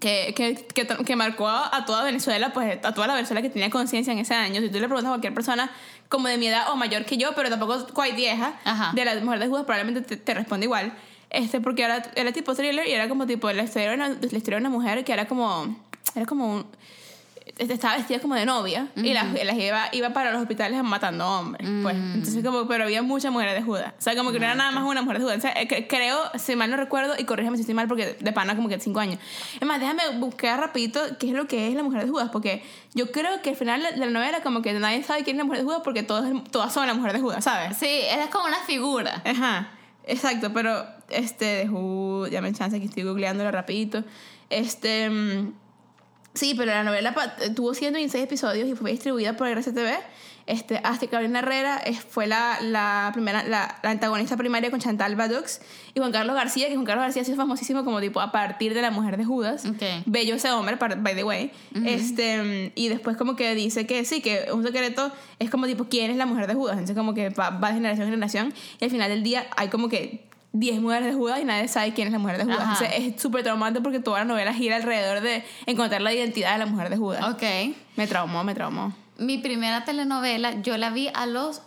Que, 0.00 0.34
que, 0.34 0.66
que, 0.74 0.86
que 0.86 1.16
marcó 1.16 1.48
a 1.48 1.84
toda 1.86 2.02
Venezuela, 2.04 2.52
pues 2.52 2.78
a 2.84 2.92
toda 2.92 3.06
la 3.06 3.14
Venezuela 3.14 3.42
que 3.42 3.50
tenía 3.50 3.70
conciencia 3.70 4.12
en 4.12 4.18
ese 4.18 4.34
año. 4.34 4.60
Si 4.60 4.68
tú 4.68 4.78
le 4.78 4.86
preguntas 4.86 5.06
a 5.06 5.10
cualquier 5.10 5.34
persona 5.34 5.70
como 6.08 6.28
de 6.28 6.38
mi 6.38 6.46
edad 6.46 6.70
o 6.70 6.76
mayor 6.76 7.04
que 7.04 7.16
yo, 7.16 7.34
pero 7.34 7.50
tampoco 7.50 7.86
quite 7.86 8.16
vieja, 8.16 8.58
Ajá. 8.64 8.92
de 8.94 9.04
La 9.04 9.14
Mujer 9.20 9.40
de 9.40 9.48
Judas, 9.48 9.64
probablemente 9.64 10.02
te, 10.02 10.16
te 10.16 10.34
responde 10.34 10.66
igual. 10.66 10.92
Este, 11.30 11.60
porque 11.60 11.82
era, 11.82 12.02
era 12.14 12.32
tipo 12.32 12.54
thriller 12.54 12.86
y 12.88 12.92
era 12.92 13.08
como 13.08 13.26
tipo 13.26 13.50
la 13.52 13.62
historia, 13.64 13.90
de 13.90 13.94
una, 13.96 14.08
la 14.08 14.14
historia 14.38 14.58
de 14.58 14.66
una 14.66 14.70
mujer 14.70 15.04
que 15.04 15.12
era 15.12 15.26
como, 15.26 15.76
era 16.14 16.24
como 16.24 16.52
un, 16.52 16.66
estaba 17.58 17.96
vestida 17.96 18.18
como 18.20 18.34
de 18.34 18.44
novia 18.46 18.88
y 18.96 19.12
las, 19.12 19.32
las 19.32 19.56
iba, 19.56 19.88
iba 19.92 20.10
para 20.10 20.32
los 20.32 20.40
hospitales 20.42 20.82
matando 20.82 21.26
hombres. 21.26 21.68
Pues. 21.82 21.96
Entonces, 21.96 22.44
como, 22.44 22.66
pero 22.66 22.84
había 22.84 23.02
muchas 23.02 23.32
mujeres 23.32 23.54
de 23.54 23.62
Judas. 23.62 23.94
O 23.98 24.02
sea, 24.02 24.16
como 24.16 24.32
que 24.32 24.38
no 24.38 24.46
era 24.46 24.54
nada 24.54 24.70
más 24.72 24.84
una 24.84 25.02
mujer 25.02 25.18
de 25.18 25.24
Judas. 25.24 25.38
O 25.38 25.40
sea, 25.40 25.52
eh, 25.52 25.68
cre- 25.68 25.86
creo, 25.88 26.18
si 26.38 26.56
mal 26.56 26.70
no 26.70 26.76
recuerdo, 26.76 27.14
y 27.18 27.24
corrígeme 27.24 27.56
si 27.56 27.62
estoy 27.62 27.74
mal, 27.74 27.88
porque 27.88 28.16
de 28.20 28.32
pana 28.32 28.56
como 28.56 28.68
que 28.68 28.78
cinco 28.80 29.00
años. 29.00 29.18
Es 29.60 29.66
más, 29.66 29.80
déjame 29.80 30.02
buscar 30.18 30.58
rapidito 30.60 31.00
qué 31.18 31.28
es 31.28 31.32
lo 31.34 31.46
que 31.46 31.68
es 31.68 31.74
la 31.74 31.82
mujer 31.82 32.04
de 32.04 32.10
Judas, 32.10 32.30
porque 32.32 32.62
yo 32.94 33.10
creo 33.12 33.42
que 33.42 33.50
al 33.50 33.56
final 33.56 33.82
de 33.82 33.96
la 33.96 34.06
novela 34.06 34.40
como 34.42 34.62
que 34.62 34.72
nadie 34.74 35.02
sabe 35.02 35.24
quién 35.24 35.36
es 35.36 35.38
la 35.38 35.44
mujer 35.44 35.60
de 35.60 35.64
Judas 35.64 35.80
porque 35.84 36.02
todas, 36.02 36.30
todas 36.50 36.72
son 36.72 36.86
la 36.86 36.94
mujer 36.94 37.12
de 37.12 37.20
Judas, 37.20 37.44
¿sabes? 37.44 37.76
Sí, 37.76 37.86
es 37.88 38.28
como 38.28 38.46
una 38.46 38.58
figura. 38.66 39.22
Ajá, 39.24 39.70
exacto, 40.06 40.52
pero 40.52 40.84
este 41.10 41.44
de 41.44 41.68
Who, 41.70 42.26
ya 42.28 42.40
me 42.40 42.52
chance 42.52 42.78
que 42.78 42.86
estoy 42.86 43.02
googleándolo 43.04 43.50
rapidito. 43.50 44.04
Este 44.50 45.08
mm, 45.10 45.52
sí, 46.34 46.54
pero 46.56 46.70
la 46.72 46.84
novela 46.84 47.14
pa- 47.14 47.34
tuvo 47.54 47.74
126 47.74 48.24
episodios 48.24 48.68
y 48.68 48.74
fue 48.74 48.90
distribuida 48.92 49.36
por 49.36 49.48
RCTV. 49.48 49.98
Este, 50.46 50.80
hasta 50.82 51.06
Carolina 51.08 51.40
Herrera 51.40 51.76
es- 51.76 52.00
fue 52.00 52.26
la, 52.26 52.56
la 52.62 53.10
primera 53.12 53.42
la, 53.42 53.78
la 53.82 53.90
antagonista 53.90 54.34
primaria 54.38 54.70
con 54.70 54.80
Chantal 54.80 55.14
Badux 55.14 55.60
y 55.94 55.98
Juan 56.00 56.10
Carlos 56.10 56.34
García, 56.34 56.68
que 56.68 56.74
Juan 56.74 56.86
Carlos 56.86 57.02
García 57.04 57.20
ha 57.20 57.24
sido 57.26 57.36
famosísimo 57.36 57.84
como 57.84 58.00
tipo 58.00 58.18
a 58.20 58.32
partir 58.32 58.72
de 58.72 58.80
la 58.80 58.90
mujer 58.90 59.18
de 59.18 59.26
Judas. 59.26 59.66
Ok. 59.66 59.82
Bello 60.06 60.36
ese 60.36 60.50
hombre, 60.50 60.76
by 60.76 61.14
the 61.14 61.22
way. 61.24 61.50
Este, 61.84 62.72
y 62.74 62.88
después 62.88 63.16
como 63.18 63.36
que 63.36 63.54
dice 63.54 63.86
que 63.86 64.04
sí, 64.06 64.22
que 64.22 64.46
un 64.52 64.64
secreto 64.64 65.12
es 65.38 65.50
como 65.50 65.66
tipo, 65.66 65.84
¿quién 65.90 66.10
es 66.10 66.16
la 66.16 66.24
mujer 66.24 66.46
de 66.46 66.54
Judas? 66.54 66.74
Entonces 66.78 66.96
como 66.96 67.12
que 67.12 67.28
va, 67.30 67.50
va 67.50 67.68
de 67.68 67.74
generación 67.74 68.06
en 68.06 68.12
generación 68.14 68.54
y 68.80 68.84
al 68.84 68.90
final 68.90 69.10
del 69.10 69.22
día 69.22 69.46
hay 69.56 69.68
como 69.68 69.88
que 69.90 70.27
10 70.52 70.80
mujeres 70.80 71.06
de 71.06 71.14
Judas 71.14 71.40
y 71.40 71.44
nadie 71.44 71.68
sabe 71.68 71.92
quién 71.92 72.08
es 72.08 72.12
la 72.12 72.18
mujer 72.18 72.38
de 72.38 72.44
Judas. 72.44 72.60
Ajá. 72.60 72.84
Entonces 72.84 73.14
es 73.14 73.20
súper 73.22 73.42
traumante 73.42 73.80
porque 73.80 74.00
toda 74.00 74.20
la 74.20 74.24
novela 74.24 74.52
gira 74.54 74.76
alrededor 74.76 75.20
de 75.20 75.44
encontrar 75.66 76.00
la 76.00 76.12
identidad 76.12 76.52
de 76.52 76.58
la 76.58 76.66
mujer 76.66 76.90
de 76.90 76.96
Judas. 76.96 77.24
Ok. 77.34 77.42
Me 77.96 78.06
traumó, 78.06 78.44
me 78.44 78.54
traumó. 78.54 78.92
Mi 79.18 79.38
primera 79.38 79.84
telenovela, 79.84 80.60
yo 80.62 80.76
la 80.78 80.90
vi 80.90 81.10
a 81.12 81.26
los. 81.26 81.62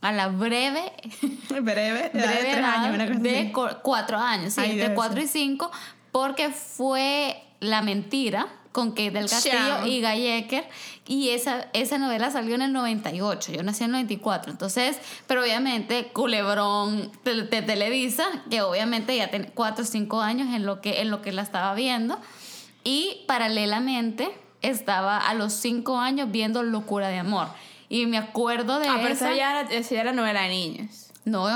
a 0.00 0.12
la 0.12 0.28
breve. 0.28 0.92
Breve, 1.50 1.62
breve 1.62 2.10
tres 2.12 2.56
años, 2.64 2.94
una 2.94 3.06
cosa 3.06 3.18
de 3.20 3.38
así. 3.38 3.52
cuatro 3.82 4.18
años, 4.18 4.54
sí, 4.54 4.60
Ay, 4.62 4.70
entre 4.72 4.94
cuatro 4.94 5.20
y 5.20 5.26
cinco, 5.28 5.70
porque 6.10 6.48
fue 6.50 7.42
La 7.60 7.82
Mentira 7.82 8.46
con 8.72 8.90
Kate 8.90 9.10
del 9.10 9.28
Castillo 9.28 9.54
Chao. 9.56 9.86
y 9.86 10.00
Gallecker 10.00 10.64
y 11.12 11.28
esa, 11.28 11.66
esa 11.74 11.98
novela 11.98 12.30
salió 12.30 12.54
en 12.54 12.62
el 12.62 12.72
98, 12.72 13.52
yo 13.52 13.62
nací 13.62 13.84
en 13.84 13.90
el 13.90 13.92
94, 13.92 14.50
entonces, 14.50 14.98
pero 15.26 15.42
obviamente 15.42 16.06
Culebrón 16.06 17.12
de, 17.22 17.42
de 17.42 17.60
Televisa, 17.60 18.24
que 18.48 18.62
obviamente 18.62 19.14
ya 19.14 19.28
tiene 19.28 19.50
cuatro 19.50 19.84
o 19.84 19.86
cinco 19.86 20.22
años 20.22 20.54
en 20.54 20.64
lo 20.64 20.80
que, 20.80 21.02
en 21.02 21.10
lo 21.10 21.20
que 21.20 21.30
la 21.32 21.42
estaba 21.42 21.74
viendo 21.74 22.18
y 22.82 23.24
paralelamente 23.28 24.30
estaba 24.62 25.18
a 25.18 25.34
los 25.34 25.52
cinco 25.52 25.98
años 25.98 26.30
viendo 26.30 26.62
Locura 26.62 27.08
de 27.08 27.18
Amor 27.18 27.48
y 27.90 28.06
me 28.06 28.16
acuerdo 28.16 28.78
de 28.78 28.88
Ah, 28.88 28.96
pero 29.02 29.12
esa... 29.12 29.26
esa 29.26 29.36
ya 29.36 29.60
era, 29.60 29.70
esa 29.70 29.94
ya 29.94 30.00
era 30.00 30.12
novela 30.14 30.40
de 30.40 30.48
niños. 30.48 31.10
No, 31.26 31.46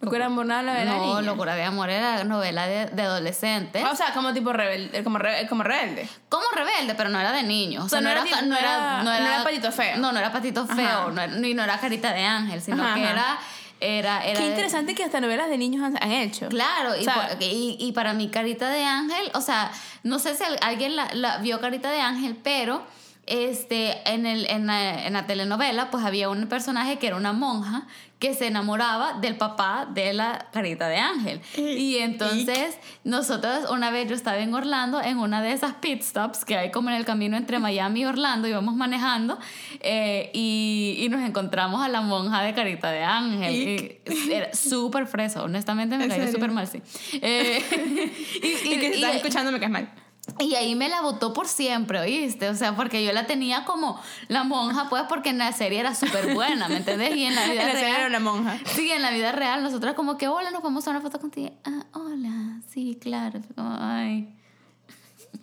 Locura 0.00 0.26
amor 0.26 0.46
no 0.46 0.62
de 0.62 0.84
niños. 0.84 1.24
Locura 1.24 1.54
de 1.56 1.64
Amor 1.64 1.90
era 1.90 2.22
novela 2.24 2.66
de, 2.66 2.86
de 2.86 3.02
adolescentes. 3.02 3.84
O 3.84 3.96
sea, 3.96 4.12
como 4.12 4.32
tipo 4.32 4.52
rebelde, 4.52 5.02
como, 5.02 5.18
re- 5.18 5.46
como 5.48 5.62
rebelde. 5.64 6.08
Como 6.28 6.44
rebelde, 6.54 6.94
pero 6.94 7.08
no 7.10 7.18
era 7.18 7.32
de 7.32 7.42
niños. 7.42 7.84
O 7.84 7.88
sea, 7.88 7.98
O 7.98 8.02
no, 8.02 8.08
no 8.08 8.12
era, 8.14 8.22
no, 8.42 8.56
era, 8.56 9.02
no 9.02 9.12
era- 9.12 9.20
no 9.24 9.32
era 9.34 9.44
Patito 9.44 9.72
Feo. 9.72 9.96
No, 9.98 10.12
no 10.12 10.18
era 10.18 10.30
Patito. 10.32 10.66
Feo. 10.66 11.10
No 11.10 11.26
ni 11.26 11.54
no 11.54 11.64
era 11.64 11.78
Carita 11.80 12.12
de 12.12 12.22
Ángel, 12.22 12.62
sino 12.62 12.82
Ajá, 12.84 12.94
que 12.94 13.02
ajá. 13.02 13.12
era. 13.12 13.38
Era, 13.78 14.24
era 14.24 14.38
Qué 14.38 14.44
de- 14.46 14.50
interesante 14.52 14.94
que 14.94 15.04
hasta 15.04 15.20
novelas 15.20 15.50
de 15.50 15.58
niños 15.58 15.82
han, 15.84 16.02
han 16.02 16.10
hecho. 16.12 16.48
Claro, 16.48 16.96
y, 16.96 17.00
O 17.00 17.04
sea, 17.04 17.28
por- 17.28 17.42
y, 17.42 17.76
y 17.78 17.92
para 17.92 18.14
mí 18.14 18.28
Carita 18.30 18.70
de 18.70 18.84
Ángel, 18.84 19.30
o 19.34 19.42
sea, 19.42 19.70
no 20.02 20.18
sé 20.18 20.34
si 20.34 20.44
al- 20.44 20.58
alguien 20.62 20.96
la, 20.96 21.08
la 21.12 21.38
vio 21.38 21.60
Carita 21.60 21.90
de 21.90 22.00
Ángel, 22.00 22.38
pero 22.42 22.82
este, 23.26 23.96
en, 24.08 24.24
el, 24.24 24.48
en, 24.48 24.66
la, 24.66 25.06
en 25.06 25.12
la 25.12 25.26
telenovela, 25.26 25.90
pues 25.90 26.04
había 26.04 26.28
un 26.30 26.46
personaje 26.46 26.98
que 26.98 27.08
era 27.08 27.16
una 27.16 27.32
monja 27.32 27.86
que 28.18 28.32
se 28.32 28.46
enamoraba 28.46 29.14
del 29.20 29.36
papá 29.36 29.86
de 29.92 30.14
la 30.14 30.46
carita 30.50 30.88
de 30.88 30.96
ángel. 30.96 31.40
Y 31.56 31.98
entonces 31.98 32.78
nosotros 33.04 33.68
una 33.70 33.90
vez 33.90 34.08
yo 34.08 34.14
estaba 34.14 34.38
en 34.38 34.54
Orlando 34.54 35.02
en 35.02 35.18
una 35.18 35.42
de 35.42 35.52
esas 35.52 35.74
pit 35.74 36.02
stops 36.02 36.44
que 36.44 36.56
hay 36.56 36.70
como 36.70 36.88
en 36.88 36.96
el 36.96 37.04
camino 37.04 37.36
entre 37.36 37.58
Miami 37.58 38.00
y 38.00 38.04
Orlando, 38.06 38.48
íbamos 38.48 38.74
manejando 38.74 39.38
eh, 39.80 40.30
y, 40.32 40.96
y, 41.00 41.08
nos 41.10 41.20
encontramos 41.22 41.82
a 41.82 41.88
la 41.88 42.00
monja 42.00 42.42
de 42.42 42.54
carita 42.54 42.90
de 42.90 43.02
ángel. 43.02 43.54
Y 43.54 44.32
era 44.32 44.54
súper 44.54 45.06
fresa, 45.06 45.42
honestamente 45.42 45.98
me 45.98 46.08
cayó 46.08 46.30
súper 46.32 46.52
mal, 46.52 46.66
sí. 46.66 46.80
Eh, 47.20 47.62
y, 48.42 48.46
y, 48.46 48.80
que 48.80 48.86
estás 48.94 49.16
escuchando 49.16 49.52
me 49.52 49.60
caes 49.60 49.72
mal. 49.72 50.05
Y 50.38 50.54
ahí 50.54 50.74
me 50.74 50.88
la 50.88 51.00
votó 51.00 51.32
por 51.32 51.48
siempre, 51.48 51.98
¿oíste? 52.00 52.48
O 52.50 52.54
sea, 52.54 52.76
porque 52.76 53.02
yo 53.04 53.12
la 53.12 53.26
tenía 53.26 53.64
como 53.64 54.00
la 54.28 54.44
monja, 54.44 54.88
pues, 54.90 55.04
porque 55.08 55.30
en 55.30 55.38
la 55.38 55.52
serie 55.52 55.80
era 55.80 55.94
súper 55.94 56.34
buena, 56.34 56.68
¿me 56.68 56.76
entendés? 56.76 57.16
Y 57.16 57.24
en 57.24 57.34
la 57.34 57.44
vida 57.50 57.62
en 57.62 57.68
la 57.68 57.72
real. 57.72 57.78
serie 57.78 57.96
era 57.96 58.06
una 58.08 58.20
monja. 58.20 58.58
Sí, 58.66 58.90
en 58.90 59.02
la 59.02 59.10
vida 59.10 59.32
real, 59.32 59.62
nosotros 59.62 59.94
como 59.94 60.18
que, 60.18 60.28
hola, 60.28 60.50
nos 60.50 60.62
vamos 60.62 60.86
a 60.86 60.90
una 60.90 61.00
foto 61.00 61.18
contigo. 61.20 61.52
Ah, 61.64 61.86
hola, 61.92 62.60
sí, 62.68 62.98
claro. 63.00 63.40
Como, 63.54 63.76
ay. 63.80 64.34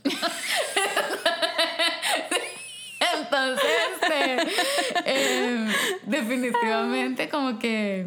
Entonces, 3.19 3.65
este, 4.01 4.47
eh, 5.05 5.67
definitivamente 6.05 7.29
como 7.29 7.57
que 7.59 8.05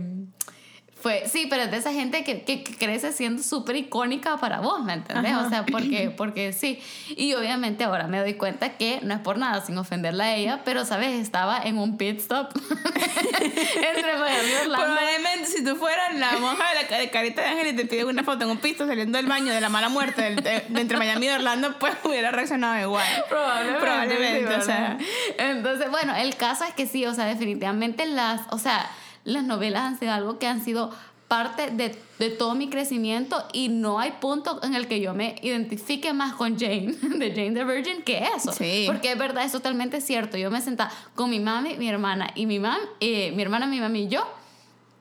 sí, 1.26 1.46
pero 1.48 1.64
es 1.64 1.70
de 1.70 1.76
esa 1.76 1.92
gente 1.92 2.24
que, 2.24 2.42
que, 2.42 2.62
crece 2.62 3.12
siendo 3.12 3.42
súper 3.42 3.76
icónica 3.76 4.36
para 4.38 4.60
vos, 4.60 4.82
¿me 4.84 4.94
entendés? 4.94 5.34
O 5.36 5.48
sea, 5.48 5.64
porque, 5.64 6.10
porque 6.16 6.52
sí. 6.52 6.80
Y 7.16 7.34
obviamente 7.34 7.84
ahora 7.84 8.06
me 8.06 8.18
doy 8.18 8.34
cuenta 8.34 8.76
que 8.76 9.00
no 9.02 9.14
es 9.14 9.20
por 9.20 9.38
nada, 9.38 9.64
sin 9.64 9.76
ofenderla 9.78 10.24
a 10.24 10.34
ella, 10.34 10.62
pero, 10.64 10.84
¿sabes? 10.84 11.20
Estaba 11.20 11.60
en 11.62 11.78
un 11.78 11.96
pit 11.96 12.18
stop 12.20 12.50
entre 12.54 14.18
Miami 14.18 14.48
y 14.48 14.54
Orlando. 14.62 14.84
Probablemente 14.84 15.46
si 15.46 15.64
tú 15.64 15.76
fueras 15.76 16.14
la 16.16 16.32
monja 16.38 16.64
de 16.68 16.90
la 16.90 16.98
de 16.98 17.10
Carita 17.10 17.42
de 17.42 17.48
Ángel 17.48 17.66
y 17.68 17.76
te 17.76 17.86
piden 17.86 18.08
una 18.08 18.24
foto 18.24 18.44
en 18.44 18.50
un 18.50 18.58
piso 18.58 18.86
saliendo 18.86 19.18
del 19.18 19.26
baño 19.26 19.52
de 19.52 19.60
la 19.60 19.68
mala 19.68 19.88
muerte 19.88 20.34
de, 20.36 20.64
entre 20.74 20.96
Miami 20.96 21.26
y 21.26 21.30
Orlando, 21.30 21.78
pues 21.78 21.94
hubiera 22.04 22.30
reaccionado 22.30 22.80
igual. 22.80 23.06
Probablemente. 23.28 23.80
Probablemente, 23.80 24.54
o 24.54 24.62
sea. 24.62 24.98
Entonces, 25.38 25.90
bueno, 25.90 26.14
el 26.16 26.36
caso 26.36 26.64
es 26.64 26.74
que 26.74 26.86
sí, 26.86 27.06
o 27.06 27.14
sea, 27.14 27.26
definitivamente 27.26 28.06
las, 28.06 28.42
o 28.50 28.58
sea 28.58 28.90
las 29.26 29.44
novelas 29.44 29.82
han 29.82 29.98
sido 29.98 30.12
algo 30.12 30.38
que 30.38 30.46
han 30.46 30.64
sido 30.64 30.90
parte 31.28 31.72
de, 31.72 31.98
de, 32.20 32.30
todo 32.30 32.54
mi 32.54 32.70
crecimiento 32.70 33.44
y 33.52 33.68
no 33.68 33.98
hay 33.98 34.12
punto 34.12 34.60
en 34.62 34.74
el 34.74 34.86
que 34.86 35.00
yo 35.00 35.12
me 35.12 35.34
identifique 35.42 36.12
más 36.12 36.34
con 36.34 36.56
Jane, 36.56 36.92
de 37.18 37.30
Jane 37.30 37.50
the 37.50 37.64
Virgin, 37.64 38.02
que 38.02 38.28
eso. 38.36 38.52
Porque 38.86 39.12
es 39.12 39.18
verdad, 39.18 39.44
es 39.44 39.52
totalmente 39.52 40.00
cierto. 40.00 40.36
Yo 40.36 40.50
me 40.50 40.60
sentaba 40.60 40.90
con 41.16 41.28
mi 41.28 41.40
mami, 41.40 41.76
mi 41.76 41.88
hermana 41.88 42.30
y 42.36 42.46
mi 42.46 42.60
mam, 42.60 42.78
eh, 43.00 43.32
mi 43.32 43.42
hermana, 43.42 43.66
mi 43.66 43.80
mami 43.80 44.04
y 44.04 44.08
yo 44.08 44.26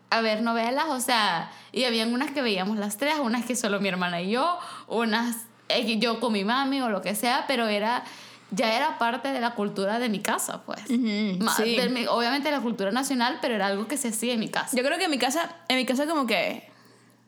a 0.10 0.22
ver 0.22 0.42
novelas, 0.42 0.86
o 0.90 1.00
sea, 1.00 1.52
y 1.72 1.84
habían 1.84 2.14
unas 2.14 2.32
que 2.32 2.42
veíamos 2.42 2.78
las 2.78 2.98
tres, 2.98 3.16
unas 3.22 3.46
que 3.46 3.56
solo 3.56 3.80
mi 3.80 3.90
hermana 3.90 4.22
y 4.22 4.32
yo, 4.32 4.58
unas 4.88 5.36
eh, 5.70 5.98
yo 6.00 6.20
con 6.20 6.34
mi 6.34 6.44
mami 6.44 6.82
o 6.82 6.90
lo 6.90 7.02
que 7.02 7.16
sea, 7.16 7.46
pero 7.48 7.68
era 7.68 8.04
ya 8.52 8.76
era 8.76 8.98
parte 8.98 9.30
de 9.30 9.40
la 9.40 9.56
cultura 9.56 10.00
de 10.00 10.10
mi 10.10 10.20
casa, 10.20 10.64
pues. 10.66 10.82
obviamente 10.88 12.52
la 12.52 12.62
cultura 12.62 12.92
nacional, 12.92 13.40
pero 13.42 13.56
era 13.56 13.68
algo 13.68 13.88
que 13.88 13.98
se 13.98 14.10
hacía 14.10 14.34
en 14.34 14.40
mi 14.40 14.50
casa. 14.50 14.76
Yo 14.76 14.84
creo 14.84 14.98
que 14.98 15.06
en 15.06 15.12
mi 15.12 15.18
casa, 15.18 15.56
en 15.68 15.78
mi 15.78 15.86
casa 15.86 16.06
como 16.06 16.28
que 16.28 16.75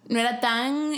no 0.10 0.20
era 0.20 0.40
tan 0.40 0.94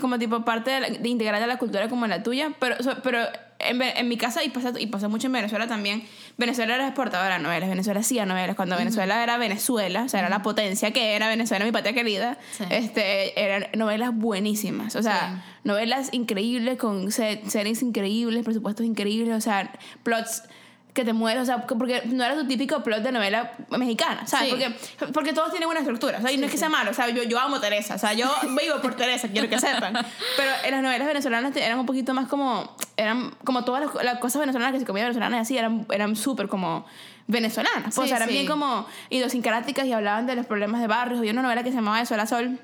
como 0.00 0.18
tipo 0.18 0.44
parte 0.44 0.70
de, 0.70 0.98
de 0.98 1.08
integrar 1.08 1.40
de 1.40 1.46
la 1.46 1.58
cultura 1.58 1.88
como 1.88 2.04
en 2.04 2.10
la 2.10 2.22
tuya, 2.22 2.52
pero, 2.58 2.76
pero 3.02 3.20
en, 3.58 3.80
en, 3.80 4.08
mi 4.08 4.16
casa 4.16 4.44
y 4.44 4.50
pasa, 4.50 4.72
y 4.78 4.86
pasa 4.86 5.08
mucho 5.08 5.28
en 5.28 5.32
Venezuela 5.32 5.66
también. 5.66 6.04
Venezuela 6.36 6.74
era 6.74 6.86
exportadora 6.86 7.36
de 7.36 7.42
novelas, 7.42 7.68
Venezuela 7.68 8.00
hacía 8.00 8.26
novelas. 8.26 8.56
Cuando 8.56 8.76
Venezuela 8.76 9.22
era 9.22 9.38
Venezuela, 9.38 10.04
o 10.04 10.08
sea, 10.08 10.20
era 10.20 10.28
la 10.28 10.42
potencia 10.42 10.90
que 10.90 11.14
era 11.14 11.28
Venezuela, 11.28 11.64
mi 11.64 11.72
patria 11.72 11.94
querida, 11.94 12.38
este, 12.70 13.40
eran 13.40 13.66
novelas 13.74 14.14
buenísimas. 14.14 14.96
O 14.96 15.02
sea, 15.02 15.44
novelas 15.64 16.10
increíbles 16.12 16.78
con 16.78 17.10
series 17.12 17.82
increíbles, 17.82 18.44
presupuestos 18.44 18.84
increíbles, 18.84 19.34
o 19.34 19.40
sea, 19.40 19.72
plots 20.02 20.42
que 20.92 21.04
te 21.04 21.12
mueres, 21.14 21.44
o 21.44 21.46
sea, 21.46 21.66
porque 21.66 22.02
no 22.06 22.22
era 22.22 22.34
tu 22.34 22.46
típico 22.46 22.82
plot 22.82 23.02
de 23.02 23.12
novela 23.12 23.52
mexicana, 23.70 24.26
¿sabes? 24.26 24.50
Porque, 24.50 24.74
porque 25.12 25.32
todos 25.32 25.50
tienen 25.50 25.68
una 25.68 25.80
estructura, 25.80 26.18
o 26.18 26.20
sea, 26.20 26.30
y 26.30 26.36
no 26.36 26.46
es 26.46 26.52
que 26.52 26.58
sea 26.58 26.68
malo, 26.68 26.90
o 26.90 26.94
sea, 26.94 27.08
yo, 27.08 27.22
yo 27.22 27.38
amo 27.38 27.60
Teresa, 27.60 27.94
o 27.94 27.98
sea, 27.98 28.12
yo 28.12 28.30
vivo 28.42 28.80
por 28.82 28.94
Teresa, 28.94 29.28
quiero 29.28 29.48
que 29.48 29.58
sepan. 29.58 29.94
Pero 30.36 30.52
en 30.64 30.70
las 30.70 30.82
novelas 30.82 31.06
venezolanas 31.06 31.56
eran 31.56 31.78
un 31.78 31.86
poquito 31.86 32.12
más 32.12 32.28
como, 32.28 32.76
eran 32.96 33.34
como 33.44 33.64
todas 33.64 33.88
las, 34.02 34.18
cosas 34.18 34.40
venezolanas 34.40 34.74
que 34.74 34.80
se 34.80 34.86
comían 34.86 35.06
venezolanas 35.06 35.38
y 35.38 35.40
así, 35.40 35.58
eran, 35.58 35.86
eran 35.90 36.14
súper 36.14 36.48
como 36.48 36.84
venezolanas, 37.26 37.94
pues, 37.94 37.98
o 37.98 38.06
sea, 38.06 38.18
eran 38.18 38.28
bien 38.28 38.46
como 38.46 38.86
idiosincráticas 39.08 39.86
y 39.86 39.92
hablaban 39.92 40.26
de 40.26 40.36
los 40.36 40.44
problemas 40.44 40.82
de 40.82 40.88
barrios. 40.88 41.20
Había 41.20 41.32
una 41.32 41.42
novela 41.42 41.62
que 41.62 41.70
se 41.70 41.76
llamaba 41.76 42.00
De 42.00 42.06
Sol 42.06 42.20
a 42.20 42.26
Sol, 42.26 42.58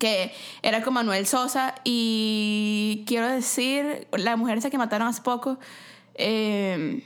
que 0.00 0.34
era 0.62 0.82
con 0.82 0.94
Manuel 0.94 1.24
Sosa 1.28 1.76
y 1.84 3.04
quiero 3.06 3.28
decir, 3.28 4.08
la 4.12 4.34
mujer 4.34 4.58
esa 4.58 4.70
que 4.70 4.78
mataron 4.78 5.06
hace 5.06 5.22
poco, 5.22 5.60
eh, 6.16 7.04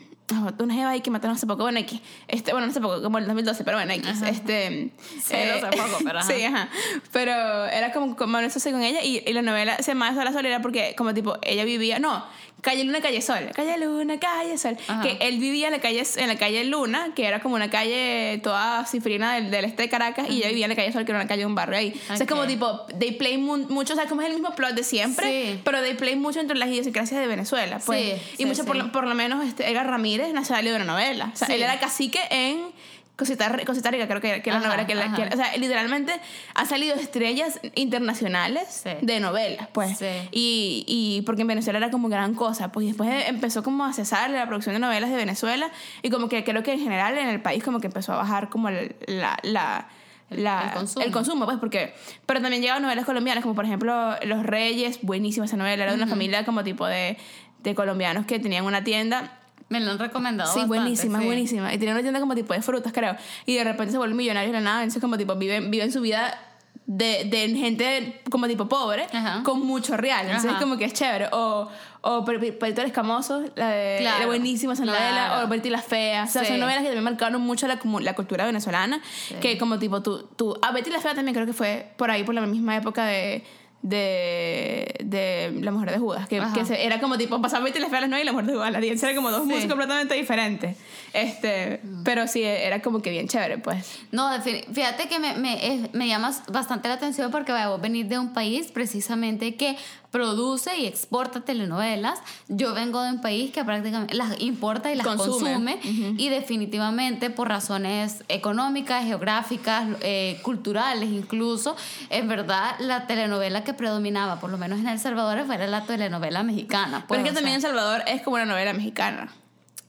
una 0.58 0.74
jeva 0.74 0.90
ahí 0.90 1.00
que 1.00 1.10
mataron 1.10 1.36
hace 1.36 1.46
poco, 1.46 1.62
bueno, 1.62 1.78
X, 1.80 2.00
este, 2.28 2.52
bueno, 2.52 2.66
no 2.66 2.70
hace 2.70 2.80
poco, 2.80 3.02
como 3.02 3.18
el 3.18 3.26
2012, 3.26 3.64
pero 3.64 3.76
bueno, 3.76 3.92
X, 3.92 4.22
este... 4.22 4.90
Sí, 5.20 5.34
eh, 5.34 5.62
hace 5.62 5.76
poco, 5.76 5.98
pero 6.04 6.22
Sí, 6.28 6.44
ajá, 6.44 6.68
pero 7.12 7.32
era 7.66 7.92
como, 7.92 8.16
como 8.16 8.38
eso 8.38 8.70
con 8.70 8.82
ella 8.82 9.02
y, 9.02 9.22
y 9.26 9.32
la 9.32 9.42
novela 9.42 9.76
se 9.78 9.92
llamaba 9.92 10.14
Sola 10.14 10.32
Sol 10.32 10.46
era 10.46 10.60
porque 10.60 10.94
como 10.96 11.14
tipo, 11.14 11.38
ella 11.42 11.64
vivía, 11.64 11.98
no, 11.98 12.24
Calle 12.60 12.84
Luna, 12.84 13.00
Calle 13.00 13.22
Sol. 13.22 13.50
Calle 13.54 13.78
Luna, 13.78 14.18
Calle 14.18 14.58
Sol. 14.58 14.76
Que 15.02 15.18
él 15.20 15.38
vivía 15.38 15.68
en 15.68 15.72
la 15.72 15.80
calle, 15.80 16.02
en 16.16 16.28
la 16.28 16.36
calle 16.36 16.64
Luna, 16.64 17.12
que 17.14 17.26
era 17.26 17.40
como 17.40 17.54
una 17.54 17.70
calle 17.70 18.40
toda 18.42 18.84
cifrina 18.84 19.34
del, 19.34 19.50
del 19.50 19.64
este 19.64 19.82
de 19.82 19.88
Caracas, 19.88 20.28
y 20.28 20.38
ella 20.38 20.48
vivía 20.48 20.64
en 20.64 20.70
la 20.70 20.76
calle 20.76 20.92
Sol, 20.92 21.04
que 21.04 21.12
era 21.12 21.20
una 21.20 21.28
calle 21.28 21.40
de 21.40 21.46
un 21.46 21.54
barrio 21.54 21.78
ahí. 21.78 22.00
O 22.04 22.16
sea, 22.16 22.24
es 22.24 22.26
como 22.26 22.46
tipo, 22.46 22.86
they 22.98 23.12
play 23.12 23.38
mucho, 23.38 23.92
o 23.92 23.96
sea, 23.96 24.06
como 24.06 24.22
es 24.22 24.28
el 24.28 24.34
mismo 24.34 24.54
plot 24.54 24.74
de 24.74 24.82
siempre, 24.82 25.60
pero 25.64 25.80
they 25.82 25.94
play 25.94 26.16
mucho 26.16 26.40
entre 26.40 26.56
las 26.56 26.68
idiosincrasias 26.68 27.20
de 27.20 27.26
Venezuela. 27.26 27.80
Pues. 27.84 28.20
y 28.38 28.44
mucho, 28.44 28.64
por, 28.64 28.90
por, 28.92 29.06
lo 29.06 29.14
menos, 29.14 29.46
este, 29.46 29.68
Edgar 29.70 29.86
Ramírez 29.86 30.32
nació 30.32 30.56
de 30.56 30.74
una 30.74 30.84
novela. 30.84 31.30
O 31.32 31.36
sea, 31.36 31.48
él 31.54 31.62
era 31.62 31.78
cacique 31.78 32.20
en 32.30 32.72
Cosita, 33.18 33.52
Cosita 33.66 33.90
Rica, 33.90 34.06
creo 34.06 34.20
que, 34.20 34.42
que 34.42 34.52
la 34.52 34.60
novela 34.60 34.86
que, 34.86 34.94
la, 34.94 35.12
que, 35.12 35.24
O 35.24 35.36
sea, 35.36 35.56
literalmente 35.56 36.20
ha 36.54 36.64
salido 36.66 36.94
estrellas 36.94 37.58
internacionales 37.74 38.84
de 39.02 39.18
novelas, 39.18 39.66
pues. 39.72 40.00
Y, 40.30 40.84
y 40.86 41.22
porque 41.22 41.42
en 41.42 41.48
Venezuela 41.48 41.78
era 41.78 41.90
como 41.90 42.08
gran 42.08 42.34
cosa, 42.34 42.70
pues. 42.70 42.84
Y 42.84 42.88
después 42.90 43.10
empezó 43.26 43.64
como 43.64 43.84
a 43.84 43.92
cesar 43.92 44.30
la 44.30 44.46
producción 44.46 44.76
de 44.76 44.78
novelas 44.78 45.10
de 45.10 45.16
Venezuela 45.16 45.68
y 46.02 46.10
como 46.10 46.28
que 46.28 46.44
creo 46.44 46.62
que 46.62 46.74
en 46.74 46.78
general 46.78 47.18
en 47.18 47.28
el 47.28 47.42
país 47.42 47.64
como 47.64 47.80
que 47.80 47.88
empezó 47.88 48.12
a 48.12 48.18
bajar 48.18 48.50
como 48.50 48.70
la, 48.70 49.36
la 49.42 49.88
la, 50.30 50.74
el, 51.00 51.10
consumo. 51.10 51.46
pues, 51.46 51.58
porque. 51.58 51.94
Pero 52.24 52.40
también 52.40 52.62
llegaban 52.62 52.82
novelas 52.82 53.04
colombianas, 53.04 53.42
como 53.42 53.56
por 53.56 53.64
ejemplo 53.64 54.14
Los 54.26 54.44
Reyes, 54.44 55.00
buenísima 55.02 55.46
esa 55.46 55.56
novela, 55.56 55.82
era 55.82 55.92
de 55.92 55.96
una 55.96 56.06
familia 56.06 56.44
como 56.44 56.62
tipo 56.62 56.86
de, 56.86 57.16
de 57.64 57.74
colombianos 57.74 58.26
que 58.26 58.38
tenían 58.38 58.64
una 58.64 58.84
tienda 58.84 59.37
me 59.68 59.80
lo 59.80 59.90
han 59.90 59.98
recomendado. 59.98 60.52
Sí, 60.52 60.64
buenísima, 60.64 61.20
buenísima. 61.20 61.72
Y 61.74 61.78
tenía 61.78 61.94
una 61.94 62.02
tienda 62.02 62.20
como 62.20 62.34
tipo 62.34 62.54
de 62.54 62.62
frutas, 62.62 62.92
creo. 62.92 63.16
Y 63.44 63.56
de 63.56 63.64
repente 63.64 63.92
se 63.92 63.98
vuelve 63.98 64.14
millonario 64.14 64.48
de 64.50 64.58
la 64.58 64.60
nada. 64.60 64.82
Entonces, 64.82 65.00
como 65.00 65.18
tipo, 65.18 65.34
viven, 65.36 65.70
viven 65.70 65.92
su 65.92 66.00
vida 66.00 66.38
de, 66.86 67.24
de 67.26 67.50
gente 67.50 68.22
como 68.30 68.48
tipo 68.48 68.66
pobre, 68.66 69.06
con 69.44 69.60
mucho 69.66 69.96
real. 69.96 70.26
Entonces, 70.26 70.52
como 70.58 70.78
que 70.78 70.86
es 70.86 70.94
chévere. 70.94 71.28
O, 71.32 71.68
o 72.00 72.24
Perito 72.24 72.80
el 72.80 72.86
Escamoso, 72.86 73.42
la 73.56 73.68
de 73.68 73.98
claro, 74.00 74.26
buenísima 74.26 74.72
esa 74.72 74.86
novela. 74.86 75.42
O 75.44 75.48
Betty 75.48 75.68
la 75.68 75.82
Fea. 75.82 76.24
O 76.24 76.26
sea, 76.26 76.44
son 76.44 76.58
novelas 76.58 76.80
que 76.80 76.86
también 76.86 77.04
marcaron 77.04 77.42
mucho 77.42 77.66
la, 77.68 77.78
la 78.00 78.14
cultura 78.14 78.46
venezolana. 78.46 79.02
Que 79.40 79.58
como 79.58 79.78
tipo, 79.78 80.02
tú, 80.02 80.26
tú. 80.36 80.56
A 80.62 80.72
Betty 80.72 80.90
la 80.90 81.00
Fea 81.00 81.14
también 81.14 81.34
creo 81.34 81.46
que 81.46 81.52
fue 81.52 81.92
por 81.98 82.10
ahí, 82.10 82.24
por 82.24 82.34
la 82.34 82.40
misma 82.46 82.76
época 82.76 83.04
de 83.04 83.44
de, 83.82 84.96
de 85.04 85.52
La 85.60 85.70
Mujer 85.70 85.92
de 85.92 85.98
Judas, 85.98 86.28
que, 86.28 86.42
que 86.52 86.84
era 86.84 87.00
como 87.00 87.16
tipo, 87.16 87.40
pasaba 87.40 87.64
Betty 87.64 87.78
las 87.78 87.90
Feas 87.90 88.04
y 88.06 88.24
La 88.24 88.32
Mujer 88.32 88.46
de 88.46 88.54
Judas, 88.54 88.72
la 88.72 88.78
era 88.78 89.14
como 89.14 89.30
dos 89.30 89.44
músicas 89.44 89.68
completamente 89.68 90.14
diferentes. 90.14 90.76
Este, 91.12 91.80
mm. 91.82 92.02
Pero 92.02 92.26
sí, 92.26 92.42
era 92.42 92.82
como 92.82 93.00
que 93.00 93.10
bien 93.10 93.28
chévere, 93.28 93.58
pues. 93.58 94.00
No, 94.12 94.30
fíjate 94.42 95.08
que 95.08 95.18
me, 95.18 95.34
me, 95.34 95.88
me 95.92 96.08
llama 96.08 96.32
bastante 96.50 96.88
la 96.88 96.94
atención 96.94 97.30
porque 97.30 97.52
voy 97.52 97.60
a 97.60 97.76
venir 97.76 98.06
de 98.06 98.18
un 98.18 98.32
país 98.32 98.70
precisamente 98.72 99.54
que 99.54 99.76
produce 100.10 100.76
y 100.76 100.86
exporta 100.86 101.40
telenovelas. 101.40 102.20
Yo 102.48 102.74
vengo 102.74 103.02
de 103.02 103.10
un 103.10 103.20
país 103.20 103.52
que 103.52 103.64
prácticamente 103.64 104.14
las 104.14 104.40
importa 104.40 104.90
y 104.92 104.96
las 104.96 105.06
consume, 105.06 105.78
y 105.82 106.28
definitivamente 106.28 107.30
por 107.30 107.48
razones 107.48 108.24
económicas, 108.28 109.04
geográficas, 109.04 109.88
eh, 110.00 110.38
culturales 110.42 111.10
incluso, 111.10 111.76
en 112.10 112.28
verdad 112.28 112.76
la 112.78 113.06
telenovela 113.06 113.64
que 113.64 113.74
predominaba, 113.74 114.40
por 114.40 114.50
lo 114.50 114.58
menos 114.58 114.80
en 114.80 114.88
El 114.88 114.98
Salvador, 114.98 115.44
fue 115.46 115.58
la 115.66 115.84
telenovela 115.84 116.42
mexicana. 116.42 117.04
Pues, 117.06 117.18
pero 117.18 117.22
es 117.22 117.28
que 117.28 117.34
también 117.34 117.56
El 117.56 117.62
Salvador 117.62 118.02
es 118.06 118.22
como 118.22 118.36
una 118.36 118.46
novela 118.46 118.72
mexicana. 118.72 119.32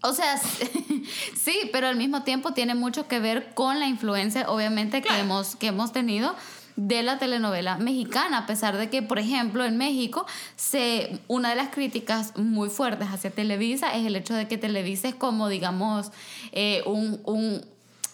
O 0.01 0.13
sea, 0.13 0.37
sí, 1.35 1.69
pero 1.71 1.87
al 1.87 1.95
mismo 1.95 2.23
tiempo 2.23 2.53
tiene 2.53 2.75
mucho 2.75 3.07
que 3.07 3.19
ver 3.19 3.53
con 3.53 3.79
la 3.79 3.87
influencia, 3.87 4.49
obviamente, 4.49 5.01
que, 5.01 5.19
hemos, 5.19 5.55
que 5.55 5.67
hemos 5.67 5.91
tenido 5.91 6.35
de 6.79 7.03
la 7.03 7.19
telenovela 7.19 7.77
mexicana, 7.77 8.37
a 8.37 8.45
pesar 8.45 8.77
de 8.77 8.89
que, 8.89 9.01
por 9.01 9.19
ejemplo, 9.19 9.65
en 9.65 9.77
México, 9.77 10.25
se, 10.55 11.19
una 11.27 11.49
de 11.49 11.55
las 11.57 11.69
críticas 11.69 12.37
muy 12.37 12.69
fuertes 12.69 13.09
hacia 13.09 13.31
Televisa 13.31 13.93
es 13.93 14.05
el 14.05 14.15
hecho 14.15 14.33
de 14.33 14.47
que 14.47 14.57
Televisa 14.57 15.09
es 15.09 15.15
como, 15.15 15.49
digamos, 15.49 16.11
eh, 16.53 16.81
un, 16.85 17.19
un 17.25 17.65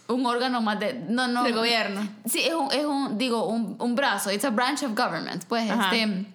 un 0.08 0.24
órgano 0.28 0.62
más 0.62 0.80
de 0.80 0.94
no 1.10 1.28
no 1.28 1.44
Del 1.44 1.54
gobierno. 1.56 2.08
sí 2.26 2.40
es 2.40 2.54
un, 2.54 2.72
es 2.72 2.86
un 2.86 3.18
digo 3.18 3.48
un, 3.48 3.76
un 3.80 3.96
brazo 3.96 4.32
it's 4.32 4.46
a 4.46 4.52
branch 4.52 4.84
of 4.84 4.92
government 4.96 5.44
pues 5.46 5.68
Ajá. 5.68 5.96
este 5.96 6.28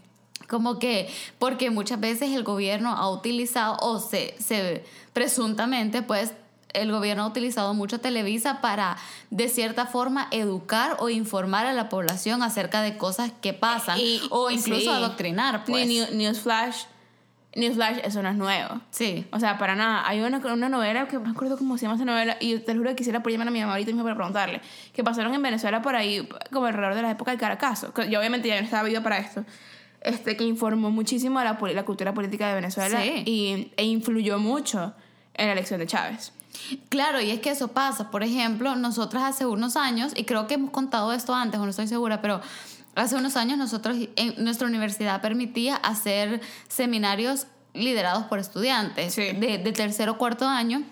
como 0.48 0.80
que 0.80 1.08
porque 1.38 1.70
muchas 1.70 2.00
veces 2.00 2.32
el 2.32 2.42
gobierno 2.42 2.90
ha 2.90 3.08
utilizado 3.08 3.76
o 3.80 4.00
se, 4.00 4.34
se 4.40 4.84
presuntamente 5.12 6.02
pues 6.02 6.32
el 6.74 6.92
gobierno 6.92 7.24
ha 7.24 7.26
utilizado 7.26 7.74
mucho 7.74 8.00
Televisa 8.00 8.60
para 8.60 8.96
de 9.30 9.48
cierta 9.48 9.86
forma 9.86 10.28
educar 10.30 10.96
o 11.00 11.08
informar 11.08 11.66
a 11.66 11.72
la 11.72 11.88
población 11.88 12.42
acerca 12.42 12.82
de 12.82 12.96
cosas 12.96 13.32
que 13.40 13.52
pasan 13.52 13.98
Y- 13.98 14.20
o 14.30 14.50
incluso 14.50 14.80
sí. 14.82 14.88
adoctrinar 14.88 15.64
pues 15.64 15.86
Ni- 15.86 16.00
Newsflash, 16.00 16.84
Newsflash, 17.56 17.98
eso 18.04 18.22
no 18.22 18.28
es 18.28 18.36
nuevo. 18.36 18.80
sí 18.90 19.26
O 19.32 19.40
sea, 19.40 19.58
para 19.58 19.74
nada. 19.74 20.06
Hay 20.06 20.20
una, 20.20 20.38
una 20.38 20.68
novela 20.68 21.08
que 21.08 21.14
no 21.14 21.22
me 21.22 21.30
acuerdo 21.30 21.58
cómo 21.58 21.76
se 21.76 21.82
llama 21.82 21.96
esa 21.96 22.04
novela 22.04 22.36
y 22.38 22.58
te 22.60 22.76
juro 22.76 22.90
que 22.90 22.96
quisiera 22.96 23.22
por 23.24 23.32
llamar 23.32 23.48
a 23.48 23.50
mi 23.50 23.58
mamá 23.60 23.72
ahorita 23.72 23.88
mismo 23.90 24.04
para 24.04 24.14
preguntarle. 24.14 24.60
Que 24.92 25.02
pasaron 25.02 25.34
en 25.34 25.42
Venezuela 25.42 25.82
por 25.82 25.96
ahí, 25.96 26.28
como 26.52 26.66
alrededor 26.66 26.94
de 26.94 27.02
la 27.02 27.10
época 27.10 27.32
del 27.32 27.40
Caracazo. 27.40 27.92
Que 27.92 28.08
Yo 28.08 28.20
obviamente 28.20 28.46
ya 28.46 28.54
no 28.60 28.64
estaba 28.64 28.84
viva 28.84 29.00
para 29.00 29.18
esto. 29.18 29.44
Este, 30.00 30.36
que 30.36 30.44
informó 30.44 30.90
muchísimo 30.92 31.40
a 31.40 31.44
la, 31.44 31.58
cultura 31.84 32.14
política 32.14 32.46
de 32.48 32.54
Venezuela 32.54 33.02
Sí. 33.02 33.22
y, 33.26 33.72
e 33.76 33.84
influyó 33.84 34.38
mucho 34.38 34.94
en 35.34 35.46
la 35.48 35.52
elección 35.52 35.80
de 35.80 35.86
Chávez. 35.88 36.32
Claro, 36.88 37.20
y 37.20 37.30
es 37.30 37.40
que 37.40 37.50
eso 37.50 37.68
pasa. 37.68 38.10
Por 38.10 38.22
ejemplo, 38.22 38.76
nosotras 38.76 39.22
hace 39.24 39.46
unos 39.46 39.76
años, 39.76 40.12
y 40.16 40.24
creo 40.24 40.46
que 40.46 40.54
hemos 40.54 40.70
contado 40.70 41.12
esto 41.12 41.34
antes, 41.34 41.60
o 41.60 41.64
no 41.64 41.70
estoy 41.70 41.86
segura, 41.88 42.20
pero 42.20 42.40
hace 42.94 43.16
unos 43.16 43.36
años 43.36 43.58
nosotros 43.58 43.96
en 44.16 44.42
nuestra 44.44 44.66
universidad 44.66 45.20
permitía 45.20 45.76
hacer 45.76 46.40
seminarios 46.68 47.46
liderados 47.74 48.24
por 48.24 48.38
estudiantes 48.38 49.14
Sí. 49.14 49.22
de, 49.32 49.58
de 49.58 49.72
tercero 49.72 50.12
o 50.12 50.18
cuarto 50.18 50.46
año. 50.48 50.82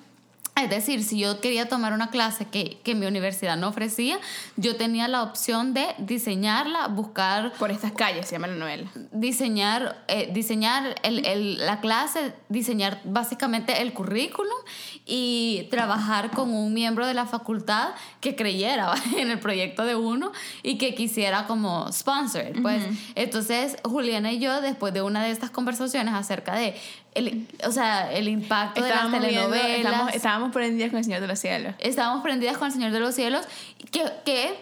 Es 0.62 0.71
decir, 0.71 1.03
si 1.05 1.19
yo 1.19 1.41
quería 1.41 1.69
tomar 1.69 1.93
una 1.93 2.11
clase 2.11 2.47
que, 2.47 2.79
que 2.83 2.95
mi 2.95 3.07
universidad 3.07 3.57
no 3.57 3.69
ofrecía, 3.69 4.19
yo 4.57 4.77
tenía 4.77 5.07
la 5.09 5.23
opción 5.23 5.73
de 5.75 5.87
diseñarla, 5.99 6.88
buscar 6.88 7.53
Por 7.55 7.71
estas 7.71 7.93
calles 7.93 8.27
se 8.27 8.33
llama 8.33 8.49
la 8.49 8.57
novela. 8.57 8.91
diseñar, 9.12 10.05
eh, 10.09 10.31
diseñar 10.33 10.95
el, 11.03 11.25
el- 11.27 11.59
la 11.67 11.81
clase, 11.81 12.33
diseñar 12.49 13.00
básicamente 13.05 13.83
el 13.83 13.93
currículum 13.93 14.53
y 15.07 15.67
trabajar 15.71 16.31
con 16.31 16.53
un 16.53 16.73
miembro 16.75 17.07
de 17.07 17.15
la 17.15 17.27
facultad 17.27 17.91
que 18.21 18.35
creyera 18.37 18.93
en 19.17 19.31
el 19.31 19.38
proyecto 19.38 19.85
de 19.85 19.97
uno 19.97 20.33
y 20.62 20.79
que 20.79 20.95
quisiera 20.95 21.47
como 21.47 21.91
sponsor. 21.93 22.45
Pues 22.62 22.83
entonces 23.15 23.77
Juliana 23.85 24.33
y 24.33 24.38
yo, 24.38 24.61
después 24.61 24.93
de 24.93 25.03
una 25.03 25.23
de 25.25 25.31
estas 25.31 25.50
conversaciones 25.50 26.15
acerca 26.15 26.55
de 26.55 26.75
el, 27.15 27.47
o 27.67 27.73
sea, 27.73 28.12
el 28.12 28.29
impacto 28.29 28.83
de 28.83 28.88
las 28.91 29.11
viendo- 29.11 29.27
telenovelas, 29.27 29.77
estábamos, 29.79 30.15
estábamos 30.15 30.53
prendidas 30.53 30.91
con 30.91 30.99
el 30.99 31.05
Señor 31.05 31.21
de 31.21 31.27
los 31.27 31.38
Cielos. 31.38 31.75
estábamos 31.79 32.23
prendidas 32.23 32.57
con 32.59 32.67
el 32.69 32.73
Señor 32.73 32.93
de 32.93 33.00
los 33.00 33.15
Cielos, 33.15 33.47
que, 33.91 34.05
que 34.25 34.55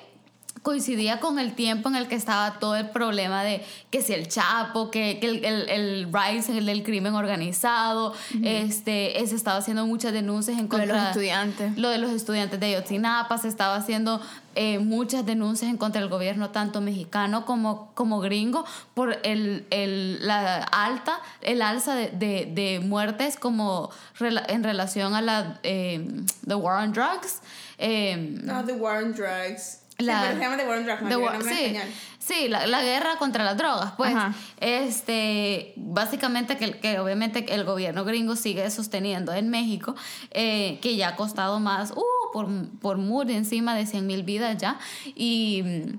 coincidía 0.71 1.21
con 1.21 1.39
el 1.39 1.55
tiempo 1.55 1.89
en 1.89 1.95
el 1.95 2.09
que 2.09 2.17
estaba 2.17 2.59
todo 2.59 2.75
el 2.75 2.91
problema 2.91 3.45
de 3.45 3.65
que 3.93 4.03
si 4.03 4.13
el 4.15 4.27
Chapo, 4.27 4.91
que, 4.91 5.21
que 5.21 5.29
el, 5.29 5.45
el, 5.45 5.69
el 5.71 6.13
rise 6.13 6.53
del 6.61 6.83
crimen 6.83 7.15
organizado, 7.15 8.13
este, 8.43 9.21
eh, 9.21 9.27
se 9.29 9.37
estaba 9.37 9.59
haciendo 9.59 9.87
muchas 9.87 10.13
denuncias 10.13 10.59
en 10.59 10.65
Lo 10.69 10.77
de 10.79 10.87
contra 10.87 10.97
los 10.97 11.07
estudiantes. 11.11 11.79
Lo 11.79 11.89
de 11.89 11.99
los 11.99 12.11
estudiantes 12.11 12.59
de 12.59 12.67
Ayotzinapa, 12.67 13.39
se 13.39 13.47
estaba 13.47 13.77
haciendo 13.77 14.21
eh, 14.57 14.81
muchas 14.81 15.25
denuncias 15.25 15.71
en 15.71 15.77
contra 15.77 16.01
del 16.01 16.11
gobierno, 16.11 16.51
tanto 16.51 16.81
mexicano 16.81 17.47
como, 17.47 17.93
como 17.95 18.19
gringo, 18.21 18.65
por 18.95 19.19
el, 19.23 19.67
el, 19.71 20.27
la 20.27 20.65
alta, 20.65 21.21
el 21.43 21.63
alza 21.63 21.95
de, 21.95 22.09
de, 22.11 22.51
de 22.53 22.81
muertes 22.81 23.37
como 23.37 23.91
rela- 24.19 24.45
en 24.49 24.65
relación 24.65 25.15
a 25.15 25.23
la 25.23 25.61
eh, 25.63 26.05
the 26.45 26.57
war 26.57 26.83
on 26.83 26.93
drugs. 26.93 27.41
eh, 27.79 28.17
No, 28.43 28.65
The 28.65 28.73
War 28.73 29.05
on 29.05 29.13
Drugs. 29.13 29.83
La- 29.99 30.31
sí, 30.33 30.37
se 30.37 30.41
llama 30.43 30.57
The 30.57 30.67
War 30.67 30.79
on 30.79 30.85
Drugs, 30.85 31.09
The 31.09 31.17
war- 31.17 31.43
sí, 31.43 31.77
sí, 32.19 32.49
la, 32.49 32.67
la 32.67 32.83
guerra 32.83 33.17
contra 33.19 33.45
las 33.45 33.57
drogas, 33.57 33.93
pues. 33.97 34.15
Ajá. 34.15 34.35
Este, 34.61 35.73
básicamente 35.77 36.57
que, 36.59 36.79
que 36.79 36.99
obviamente 36.99 37.55
el 37.55 37.65
gobierno 37.65 38.05
gringo 38.05 38.37
sigue 38.37 38.71
sosteniendo 38.71 39.33
en 39.33 39.49
México, 39.49 39.95
eh, 40.33 40.79
que 40.83 40.97
ya 40.97 41.09
ha 41.09 41.17
costado 41.17 41.61
más, 41.61 41.93
uh, 41.93 42.03
por, 42.33 42.49
por 42.81 42.99
muy 42.99 43.33
encima 43.33 43.75
de 43.75 43.87
100 43.87 44.07
mil 44.07 44.23
vidas 44.23 44.57
ya. 44.59 44.79
Y. 45.15 45.63
mm, 45.65 45.99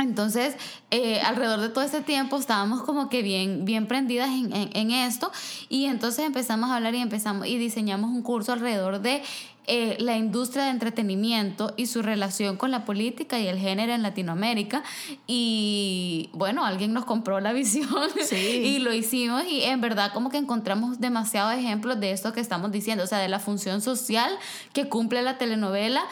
entonces, 0.00 0.54
eh, 0.92 1.20
alrededor 1.22 1.58
de 1.58 1.70
todo 1.70 1.82
ese 1.82 2.02
tiempo 2.02 2.36
estábamos 2.36 2.84
como 2.84 3.08
que 3.08 3.20
bien, 3.22 3.64
bien 3.64 3.88
prendidas 3.88 4.28
en, 4.28 4.54
en- 4.54 4.70
en 4.72 4.90
esto 4.92 5.32
y 5.68 5.86
entonces 5.86 6.24
empezamos 6.24 6.70
a 6.70 6.76
hablar 6.76 6.94
y 6.94 6.98
empezamos 6.98 7.48
y 7.48 7.58
diseñamos 7.58 8.10
un 8.10 8.22
curso 8.22 8.52
alrededor 8.52 9.00
de 9.00 9.24
eh, 9.70 9.96
la 10.00 10.16
industria 10.16 10.64
de 10.64 10.70
entretenimiento 10.70 11.74
y 11.76 11.86
su 11.86 12.00
relación 12.00 12.56
con 12.56 12.70
la 12.70 12.86
política 12.86 13.38
y 13.38 13.46
el 13.48 13.58
género 13.58 13.92
en 13.92 14.02
Latinoamérica 14.02 14.82
y 15.26 16.30
bueno, 16.32 16.64
alguien 16.64 16.94
nos 16.94 17.04
compró 17.04 17.38
la 17.40 17.52
visión 17.62 17.88
Sí. 18.26 18.36
y 18.36 18.78
lo 18.78 18.94
hicimos 18.94 19.44
y 19.44 19.62
en 19.64 19.82
verdad 19.82 20.12
como 20.14 20.30
que 20.30 20.38
encontramos 20.38 21.00
demasiados 21.00 21.52
ejemplos 21.54 22.00
de 22.00 22.12
esto 22.12 22.32
que 22.32 22.40
estamos 22.40 22.72
diciendo, 22.72 23.04
o 23.04 23.06
sea, 23.06 23.18
de 23.18 23.28
la 23.28 23.38
función 23.40 23.82
social 23.82 24.30
que 24.72 24.88
cumple 24.88 25.20
la 25.20 25.36
telenovela 25.36 26.02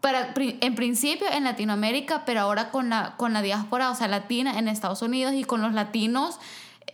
para, 0.00 0.34
en 0.36 0.74
principio 0.74 1.26
en 1.32 1.44
Latinoamérica, 1.44 2.24
pero 2.24 2.40
ahora 2.40 2.70
con 2.70 2.90
la, 2.90 3.14
con 3.16 3.32
la 3.32 3.42
diáspora, 3.42 3.90
o 3.90 3.94
sea, 3.94 4.08
latina 4.08 4.58
en 4.58 4.66
Estados 4.68 5.02
Unidos 5.02 5.34
y 5.34 5.44
con 5.44 5.62
los 5.62 5.72
latinos 5.72 6.38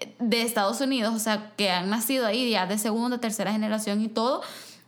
eh, 0.00 0.14
de 0.18 0.42
Estados 0.42 0.80
Unidos, 0.80 1.14
o 1.14 1.18
sea, 1.18 1.52
que 1.56 1.70
han 1.70 1.88
nacido 1.90 2.26
ahí 2.26 2.50
ya 2.50 2.66
de 2.66 2.76
segunda, 2.78 3.18
tercera 3.18 3.52
generación 3.52 4.02
y 4.02 4.08
todo. 4.08 4.42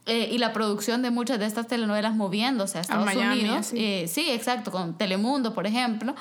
Eh, 0.07 0.29
y 0.33 0.39
la 0.39 0.53
producción 0.53 1.03
de 1.03 1.11
muchas 1.11 1.39
de 1.39 1.47
estas 1.47 1.67
telenovelas 1.67 2.15
moviéndose 2.15 2.79
a 2.79 2.81
Estados 2.83 3.07
Miami, 3.07 3.41
Unidos. 3.41 3.67
sí. 3.67 3.77
Eh, 3.79 4.09
sí, 4.09 4.31
exacto, 4.31 4.71
con 4.71 4.99
Telemundo, 4.99 5.55
por 5.55 5.67
ejemplo. 5.67 6.15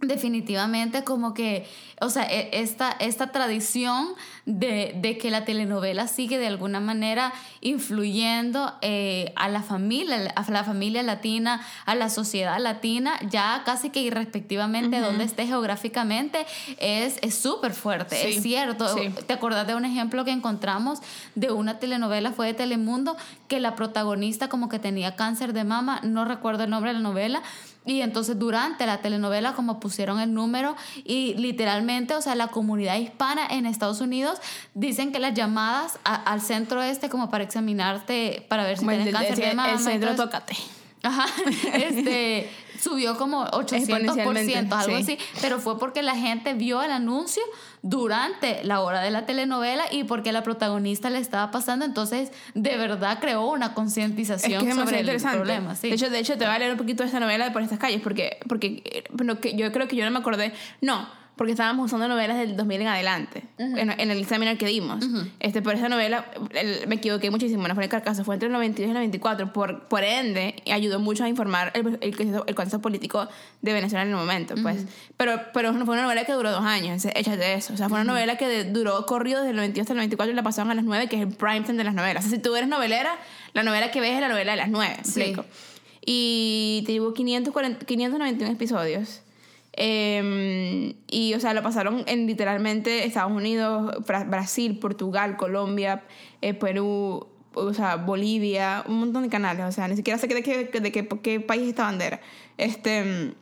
Definitivamente 0.00 1.02
como 1.02 1.32
que, 1.32 1.66
o 2.00 2.10
sea, 2.10 2.24
e- 2.24 2.50
esta, 2.60 2.90
esta 2.92 3.28
tradición 3.28 4.08
de, 4.44 4.92
de 5.00 5.16
que 5.16 5.30
la 5.30 5.44
telenovela 5.46 6.08
sigue 6.08 6.38
de 6.38 6.46
alguna 6.46 6.78
manera 6.80 7.32
influyendo 7.62 8.72
eh, 8.82 9.32
a 9.36 9.48
la 9.48 9.62
familia, 9.62 10.32
a 10.34 10.50
la 10.50 10.64
familia 10.64 11.02
latina, 11.02 11.60
a 11.86 11.94
la 11.94 12.10
sociedad 12.10 12.58
latina, 12.58 13.18
ya 13.30 13.62
casi 13.64 13.90
que 13.90 14.00
irrespectivamente 14.00 14.96
de 14.96 15.00
donde 15.02 15.24
esté 15.24 15.46
geográficamente, 15.46 16.44
es 16.78 17.18
es 17.22 17.34
súper 17.36 17.72
fuerte, 17.72 18.16
Sí, 18.16 18.36
es 18.36 18.42
cierto. 18.42 18.88
sí. 18.96 19.08
¿Te 19.26 19.32
acordás 19.32 19.66
de 19.66 19.74
un 19.74 19.84
ejemplo 19.84 20.24
que 20.24 20.32
encontramos 20.32 20.98
de 21.34 21.50
una 21.52 21.78
telenovela, 21.78 22.32
fue 22.32 22.46
de 22.48 22.54
Telemundo, 22.54 23.16
que 23.48 23.60
la 23.60 23.74
protagonista 23.76 24.48
como 24.48 24.68
que 24.68 24.78
tenía 24.78 25.16
cáncer 25.16 25.52
de 25.52 25.64
mama, 25.64 26.00
no 26.02 26.24
recuerdo 26.24 26.64
el 26.64 26.70
nombre 26.70 26.90
de 26.92 26.98
la 26.98 27.02
novela, 27.02 27.42
y 27.86 28.00
entonces 28.00 28.38
durante 28.38 28.86
la 28.86 28.98
telenovela 28.98 29.52
como 29.54 29.78
pusieron 29.80 30.20
el 30.20 30.32
número 30.32 30.74
y 31.04 31.34
literalmente, 31.34 32.14
o 32.14 32.22
sea, 32.22 32.34
la 32.34 32.48
comunidad 32.48 32.96
hispana 32.96 33.46
en 33.50 33.66
Estados 33.66 34.00
Unidos 34.00 34.38
dicen 34.74 35.12
que 35.12 35.18
las 35.18 35.34
llamadas 35.34 35.98
a- 36.04 36.14
al 36.14 36.40
centro 36.40 36.82
este 36.82 37.08
como 37.10 37.30
para 37.30 37.44
examinarte, 37.44 38.46
para 38.48 38.64
ver 38.64 38.78
si 38.78 38.84
el, 38.86 38.90
tienes 38.96 39.14
cáncer 39.14 39.36
de 39.36 39.50
el- 39.50 39.56
mama. 39.56 39.72
el 39.72 39.80
y 39.80 39.82
centro. 39.82 40.14
Tócate. 40.16 40.56
Ajá, 41.02 41.26
este, 41.74 42.50
subió 42.80 43.18
como 43.18 43.44
800%, 43.44 43.76
Exponencialmente, 44.14 44.74
algo 44.74 44.96
sí. 44.96 45.02
así, 45.02 45.18
pero 45.42 45.58
fue 45.58 45.78
porque 45.78 46.02
la 46.02 46.16
gente 46.16 46.54
vio 46.54 46.82
el 46.82 46.90
anuncio 46.90 47.42
durante 47.84 48.64
la 48.64 48.80
hora 48.80 49.02
de 49.02 49.10
la 49.10 49.26
telenovela 49.26 49.84
y 49.92 50.04
porque 50.04 50.32
la 50.32 50.42
protagonista 50.42 51.10
le 51.10 51.18
estaba 51.18 51.50
pasando, 51.50 51.84
entonces 51.84 52.32
de 52.54 52.78
verdad 52.78 53.18
creó 53.20 53.50
una 53.50 53.66
Es 53.66 53.72
concientización 53.74 54.64
que 54.64 54.70
es 54.70 54.74
demasiado 54.74 55.18
sobre 55.18 55.32
el 55.32 55.36
problema. 55.36 55.76
Sí. 55.76 55.90
De, 55.90 55.94
hecho, 55.94 56.08
de 56.08 56.18
hecho, 56.18 56.38
te 56.38 56.46
voy 56.46 56.54
a 56.54 56.58
leer 56.58 56.72
un 56.72 56.78
poquito 56.78 57.02
de 57.02 57.08
esta 57.08 57.20
novela 57.20 57.44
de 57.44 57.50
por 57.50 57.60
estas 57.60 57.78
calles, 57.78 58.00
porque, 58.00 58.38
porque 58.48 58.82
eh, 58.86 59.04
bueno, 59.10 59.38
que 59.38 59.54
yo 59.54 59.70
creo 59.70 59.86
que 59.86 59.96
yo 59.96 60.04
no 60.06 60.10
me 60.10 60.18
acordé. 60.18 60.54
No, 60.80 61.06
porque 61.36 61.52
estábamos 61.52 61.86
usando 61.86 62.06
novelas 62.06 62.38
del 62.38 62.56
2000 62.56 62.80
en 62.82 62.86
adelante, 62.86 63.42
en, 63.58 63.90
en 63.90 64.10
el 64.10 64.18
examen 64.20 64.56
que 64.56 64.66
dimos. 64.66 65.04
este, 65.40 65.62
por 65.62 65.74
esa 65.74 65.88
novela 65.88 66.26
el- 66.52 66.86
me 66.86 66.94
equivoqué 66.96 67.30
muchísimo, 67.30 67.66
no 67.66 67.74
fue 67.74 67.82
en 67.82 67.86
el 67.86 67.90
carcaso, 67.90 68.24
fue 68.24 68.36
entre 68.36 68.46
el 68.46 68.52
92 68.52 68.86
y 68.86 68.90
el 68.90 68.94
94. 68.94 69.52
Por, 69.52 69.88
por 69.88 70.04
ende, 70.04 70.54
ayudó 70.72 71.00
mucho 71.00 71.24
a 71.24 71.28
informar 71.28 71.72
el, 71.74 71.98
el, 72.00 72.16
contexto- 72.16 72.44
el 72.74 72.80
político 72.80 73.28
de 73.62 73.72
Venezuela 73.72 74.02
en 74.02 74.10
el 74.10 74.16
momento. 74.16 74.54
pues 74.62 74.84
Pero, 75.16 75.40
pero 75.52 75.72
no 75.72 75.84
fue 75.86 75.94
una 75.94 76.02
novela 76.02 76.24
que 76.24 76.32
duró 76.32 76.50
dos 76.52 76.64
años, 76.64 77.04
échate 77.04 77.54
eso. 77.54 77.74
O 77.74 77.76
sea, 77.76 77.88
fue 77.88 78.00
una 78.00 78.12
novela 78.12 78.36
que 78.36 78.46
de- 78.46 78.64
duró 78.64 79.04
corrido 79.06 79.40
desde 79.40 79.50
el 79.50 79.56
92 79.56 79.82
hasta 79.84 79.92
el 79.94 79.96
94 79.98 80.32
y 80.32 80.36
la 80.36 80.42
pasaban 80.42 80.70
a 80.70 80.74
las 80.74 80.84
9, 80.84 81.08
que 81.08 81.16
es 81.16 81.22
el 81.22 81.28
prime 81.28 81.62
time 81.62 81.78
de 81.78 81.84
las 81.84 81.94
novelas. 81.94 82.24
O 82.24 82.28
sea, 82.28 82.36
si 82.36 82.42
tú 82.42 82.54
eres 82.54 82.68
novelera, 82.68 83.10
la 83.54 83.62
novela 83.64 83.90
que 83.90 84.00
ves 84.00 84.12
es 84.14 84.20
la 84.20 84.28
novela 84.28 84.52
de 84.52 84.56
las 84.58 84.68
9. 84.68 84.98
Sí. 85.02 85.34
Y 86.06 86.84
tuvo 86.86 87.14
540 87.14 87.84
591 87.86 88.52
episodios. 88.52 89.20
Eh, 89.76 90.94
y, 91.10 91.34
o 91.34 91.40
sea, 91.40 91.52
lo 91.54 91.62
pasaron 91.62 92.04
en 92.06 92.26
literalmente 92.26 93.06
Estados 93.06 93.32
Unidos, 93.32 93.94
Bra- 94.06 94.28
Brasil, 94.28 94.78
Portugal, 94.78 95.36
Colombia, 95.36 96.04
eh, 96.42 96.54
Perú, 96.54 97.26
o 97.54 97.74
sea, 97.74 97.96
Bolivia, 97.96 98.84
un 98.86 99.00
montón 99.00 99.24
de 99.24 99.28
canales, 99.28 99.64
o 99.66 99.72
sea, 99.72 99.88
ni 99.88 99.96
siquiera 99.96 100.18
sé 100.18 100.26
de 100.28 100.42
qué, 100.42 100.64
de 100.64 100.92
qué, 100.92 101.08
qué 101.22 101.40
país 101.40 101.62
es 101.62 101.68
esta 101.70 101.84
bandera. 101.84 102.20
Este, 102.56 103.34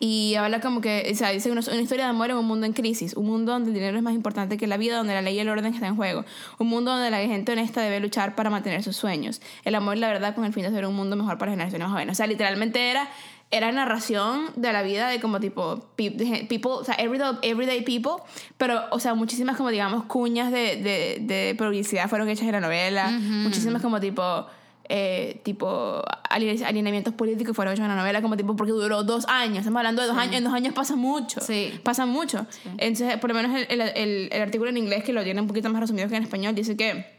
y 0.00 0.34
habla 0.34 0.60
como 0.60 0.80
que, 0.80 1.08
o 1.10 1.14
sea, 1.14 1.30
dice 1.30 1.50
una, 1.50 1.60
una, 1.60 1.80
historia 1.80 2.04
de 2.04 2.10
amor 2.10 2.30
en 2.30 2.36
un 2.36 2.46
mundo 2.46 2.66
en 2.66 2.72
crisis, 2.72 3.14
un 3.14 3.26
mundo 3.26 3.52
donde 3.52 3.68
el 3.68 3.74
dinero 3.74 3.96
es 3.96 4.02
más 4.02 4.14
importante 4.14 4.56
que 4.56 4.66
la 4.66 4.76
vida, 4.76 4.96
donde 4.96 5.14
la 5.14 5.22
ley 5.22 5.36
y 5.36 5.38
el 5.38 5.48
orden 5.48 5.72
están 5.72 5.88
en 5.90 5.96
juego, 5.96 6.24
un 6.58 6.66
mundo 6.66 6.90
donde 6.90 7.10
la 7.10 7.18
gente 7.20 7.52
honesta 7.52 7.80
debe 7.80 8.00
luchar 8.00 8.34
para 8.34 8.50
mantener 8.50 8.82
sus 8.82 8.96
sueños, 8.96 9.40
el 9.64 9.74
amor 9.74 9.96
y 9.96 10.00
la 10.00 10.08
verdad 10.08 10.34
con 10.34 10.44
el 10.44 10.52
fin 10.52 10.62
de 10.62 10.70
hacer 10.70 10.84
un 10.84 10.94
mundo 10.94 11.16
mejor 11.16 11.38
para 11.38 11.52
generaciones 11.52 11.88
jóvenes. 11.88 12.12
O 12.12 12.16
sea, 12.16 12.26
literalmente 12.26 12.90
era 12.90 13.08
era 13.54 13.70
narración 13.70 14.50
de 14.56 14.72
la 14.72 14.82
vida 14.82 15.08
de 15.08 15.20
como 15.20 15.38
tipo 15.38 15.86
people, 15.96 16.70
o 16.72 16.84
sea, 16.84 16.96
everyday, 16.96 17.38
everyday 17.42 17.82
people, 17.82 18.22
pero, 18.58 18.82
o 18.90 18.98
sea, 18.98 19.14
muchísimas 19.14 19.56
como 19.56 19.70
digamos 19.70 20.04
cuñas 20.04 20.50
de, 20.50 20.76
de, 20.76 21.18
de 21.20 21.54
publicidad 21.56 22.08
fueron 22.08 22.28
hechas 22.28 22.46
en 22.46 22.52
la 22.52 22.60
novela, 22.60 23.10
muchísimas 23.10 23.80
como 23.80 24.00
tipo 24.00 24.46
eh, 24.88 25.40
tipo 25.44 26.02
alineamientos 26.28 27.14
políticos 27.14 27.56
fueron 27.56 27.72
hechos 27.72 27.84
en 27.84 27.88
la 27.88 27.96
novela 27.96 28.20
como 28.20 28.36
tipo 28.36 28.54
porque 28.54 28.72
duró 28.72 29.02
dos 29.02 29.24
años 29.28 29.60
estamos 29.60 29.78
hablando 29.78 30.02
de 30.02 30.08
dos 30.08 30.16
años 30.18 30.36
en 30.36 30.44
dos 30.44 30.52
años 30.52 30.74
pasa 30.74 30.94
mucho 30.94 31.40
sí. 31.40 31.80
pasa 31.82 32.04
mucho. 32.04 32.46
Entonces 32.76 33.16
por 33.18 33.30
lo 33.30 33.34
menos 33.34 33.58
el, 33.70 33.80
el, 33.80 34.28
el, 34.30 34.42
artículo 34.42 34.68
en 34.68 34.76
inglés 34.76 35.02
que 35.02 35.14
lo 35.14 35.24
tiene 35.24 35.40
un 35.40 35.46
poquito 35.46 35.70
más 35.70 35.80
resumido 35.80 36.08
que 36.08 36.16
en 36.16 36.24
español 36.24 36.54
dice 36.54 36.76
que 36.76 37.13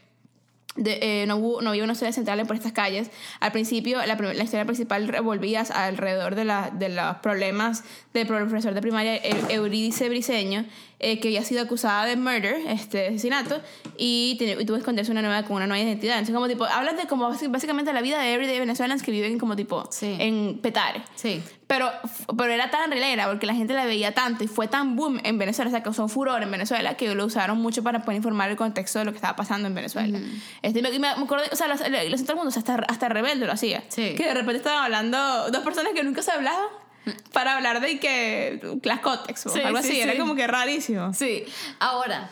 de, 0.76 0.98
eh, 1.02 1.26
no, 1.26 1.36
hubo, 1.36 1.62
no 1.62 1.70
había 1.70 1.84
una 1.84 1.94
ciudad 1.94 2.12
central 2.12 2.44
por 2.46 2.56
estas 2.56 2.72
calles. 2.72 3.10
Al 3.40 3.52
principio, 3.52 4.04
la, 4.04 4.14
la 4.14 4.44
historia 4.44 4.64
principal 4.64 5.08
revolvía 5.08 5.62
alrededor 5.62 6.34
de, 6.34 6.44
la, 6.44 6.70
de 6.70 6.88
los 6.88 7.16
problemas 7.16 7.84
del 8.12 8.26
profesor 8.26 8.74
de 8.74 8.80
primaria 8.80 9.20
Eurídice 9.48 10.08
Briseño, 10.08 10.64
eh, 10.98 11.20
que 11.20 11.28
había 11.28 11.42
sido 11.44 11.62
acusada 11.62 12.06
de 12.06 12.16
murder, 12.16 12.56
este 12.68 13.08
asesinato, 13.08 13.60
y, 13.98 14.38
y, 14.40 14.64
tuvo 14.64 14.76
que 14.76 14.80
esconderse 14.80 15.12
una 15.12 15.20
nueva, 15.20 15.42
con 15.42 15.56
una 15.56 15.66
nueva 15.66 15.82
identidad. 15.82 16.14
Entonces, 16.14 16.34
como 16.34 16.48
tipo, 16.48 16.64
hablas 16.64 16.96
de 16.96 17.06
como 17.06 17.28
básicamente 17.28 17.92
la 17.92 18.00
vida 18.00 18.18
de 18.18 18.32
everyday 18.32 18.58
venezolanos 18.58 19.02
que 19.02 19.10
viven 19.10 19.38
como 19.38 19.56
tipo 19.56 19.88
en 20.00 20.58
Petare. 20.62 21.02
Sí. 21.14 21.42
Pero, 21.66 21.90
pero 22.38 22.52
era 22.52 22.70
tan 22.70 22.90
relera 22.90 23.26
porque 23.28 23.44
la 23.44 23.54
gente 23.54 23.74
la 23.74 23.84
veía 23.84 24.14
tanto 24.14 24.44
y 24.44 24.46
fue 24.46 24.68
tan 24.68 24.96
boom 24.96 25.20
en 25.24 25.36
Venezuela, 25.36 25.68
o 25.68 25.72
sea, 25.72 25.82
causó 25.82 26.08
furor 26.08 26.42
en 26.42 26.50
Venezuela 26.50 26.96
que 26.96 27.12
lo 27.14 27.26
usaron 27.26 27.58
mucho 27.58 27.82
para 27.82 28.02
poder 28.02 28.16
informar 28.16 28.50
el 28.50 28.56
contexto 28.56 29.00
de 29.00 29.04
lo 29.04 29.10
que 29.10 29.16
estaba 29.16 29.36
pasando 29.36 29.68
en 29.68 29.74
Venezuela. 29.74 30.18
este, 30.62 30.80
me, 30.80 30.98
me, 30.98 31.08
acuerdo, 31.08 31.44
o 31.52 31.56
sea, 31.56 31.68
los, 31.68 31.80
los, 31.80 32.22
todo 32.22 32.32
el 32.32 32.36
mundo, 32.36 32.48
o 32.48 32.52
sea, 32.52 32.60
hasta, 32.60 32.74
hasta 32.88 33.08
Rebelde 33.08 33.46
lo 33.46 33.52
hacía. 33.52 33.82
Sí. 33.88 34.14
Que 34.16 34.26
de 34.26 34.34
repente 34.34 34.58
estaban 34.58 34.84
hablando 34.84 35.50
dos 35.50 35.62
personas 35.62 35.92
que 35.92 36.02
nunca 36.04 36.22
se 36.22 36.30
hablaban 36.30 36.85
para 37.32 37.56
hablar 37.56 37.80
de 37.80 37.98
que 37.98 38.78
las 38.82 39.00
cótex 39.00 39.46
o 39.46 39.54
algo 39.54 39.78
así, 39.78 40.00
era 40.00 40.16
como 40.16 40.34
que 40.34 40.46
rarísimo. 40.46 41.12
Sí, 41.14 41.44
ahora, 41.78 42.30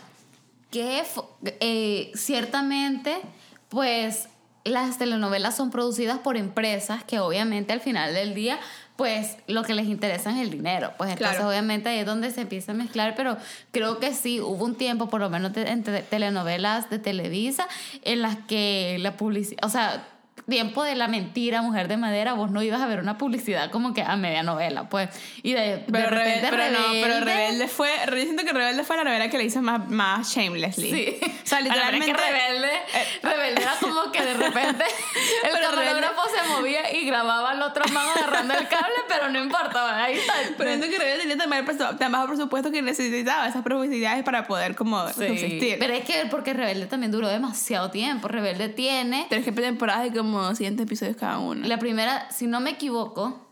que 0.71 1.03
eh, 1.61 2.13
ciertamente, 2.15 3.17
pues 3.69 4.29
las 4.65 4.97
telenovelas 4.97 5.57
son 5.57 5.71
producidas 5.71 6.19
por 6.19 6.37
empresas 6.37 7.05
que 7.05 7.21
obviamente 7.21 7.75
al 7.75 7.81
final 7.81 8.15
del 8.15 8.35
día 8.35 8.59
pues 8.97 9.37
lo 9.47 9.65
que 9.65 9.75
les 9.75 9.87
interesa 9.87 10.31
es 10.31 10.39
el 10.39 10.51
dinero. 10.51 10.93
Pues 10.97 11.11
entonces 11.11 11.43
obviamente 11.43 11.89
ahí 11.89 11.99
es 11.99 12.07
donde 12.07 12.31
se 12.31 12.43
empieza 12.43 12.73
a 12.73 12.75
mezclar, 12.75 13.15
pero 13.17 13.37
creo 13.73 13.99
que 13.99 14.15
sí, 14.15 14.41
hubo 14.41 14.65
un 14.65 14.77
tiempo, 14.77 15.09
por 15.09 15.21
lo 15.21 15.29
menos 15.31 15.53
entre 15.57 16.03
telenovelas 16.03 16.91
de 16.91 17.01
Televisa, 17.01 17.67
en 18.03 18.23
las 18.23 18.37
que 18.47 18.97
la 19.01 19.17
publicidad, 19.17 19.65
o 19.65 19.69
sea, 19.69 20.07
tiempo 20.48 20.83
de 20.83 20.94
la 20.94 21.09
mentira, 21.09 21.62
mujer 21.62 21.88
de 21.88 21.96
madera, 21.96 22.35
vos 22.35 22.50
no 22.50 22.62
ibas 22.62 22.80
a 22.80 22.87
ver 22.87 23.00
una 23.00 23.18
publicidad 23.18 23.70
como 23.70 23.94
que 23.94 24.02
a 24.02 24.16
media 24.16 24.42
novela, 24.42 24.88
pues. 24.88 25.09
Y 25.42 25.52
de, 25.54 25.85
pero 25.90 26.11
de 26.11 26.11
repente 26.11 26.40
pero 26.50 26.57
Rebelde, 26.57 26.78
no, 26.78 26.87
pero 27.02 27.20
Rebelde 27.24 27.68
fue, 27.68 27.90
yo 28.11 28.16
siento 28.16 28.44
que 28.44 28.52
Rebelde 28.52 28.85
fue 28.85 28.96
la 28.96 29.04
novela 29.04 29.28
que 29.30 29.38
le 29.38 29.44
hizo 29.44 29.62
más, 29.62 29.88
más 29.90 30.35
shamelessly. 30.35 30.90
Sí. 30.90 31.18
O 31.22 31.46
sea, 31.46 31.61
literalmente. 31.62 32.07
que 32.07 32.12
Rebelde, 32.12 32.68
eh, 32.74 33.04
Rebelde 33.22 33.62
era 33.62 33.72
como 33.80 34.12
que 34.12 34.22
de 34.22 34.35
repente 34.35 34.85
el 35.44 35.61
camarógrafo 35.61 36.22
se 36.28 36.48
movía 36.48 36.92
y 36.94 37.04
grababa 37.07 37.50
al 37.52 37.62
otro 37.62 37.85
mano 37.92 38.11
agarrando 38.16 38.54
el 38.54 38.68
cable, 38.68 38.94
pero 39.09 39.30
no 39.30 39.42
importa, 39.42 40.04
ahí 40.04 40.14
está. 40.18 40.35
Pero 40.57 40.70
siento 40.70 40.88
que 40.88 40.98
Rebelde 40.98 41.22
tenía 41.22 41.37
tan, 41.76 41.98
tan 41.98 42.12
bajo 42.12 42.26
presupuesto 42.28 42.70
que 42.70 42.83
necesitaba 42.83 43.48
esas 43.48 43.62
publicidades 43.62 44.22
para 44.24 44.46
poder 44.46 44.74
como 44.74 45.09
Sí. 45.09 45.28
subsistir. 45.28 45.76
Pero 45.78 45.92
es 45.94 46.04
que 46.04 46.26
porque 46.30 46.52
Rebelde 46.52 46.87
también 46.87 47.12
duró 47.12 47.28
demasiado 47.28 47.90
tiempo. 47.90 48.28
Rebelde 48.28 48.68
tiene 48.68 49.26
Tres 49.28 49.44
temporadas 49.54 50.04
de 50.04 50.18
como 50.18 50.34
100 50.55 50.81
episodios 50.81 51.16
cada 51.16 51.38
una. 51.38 51.66
La 51.66 51.79
primera, 51.79 52.31
si 52.31 52.47
no 52.47 52.61
me 52.61 52.70
equivoco, 52.70 53.49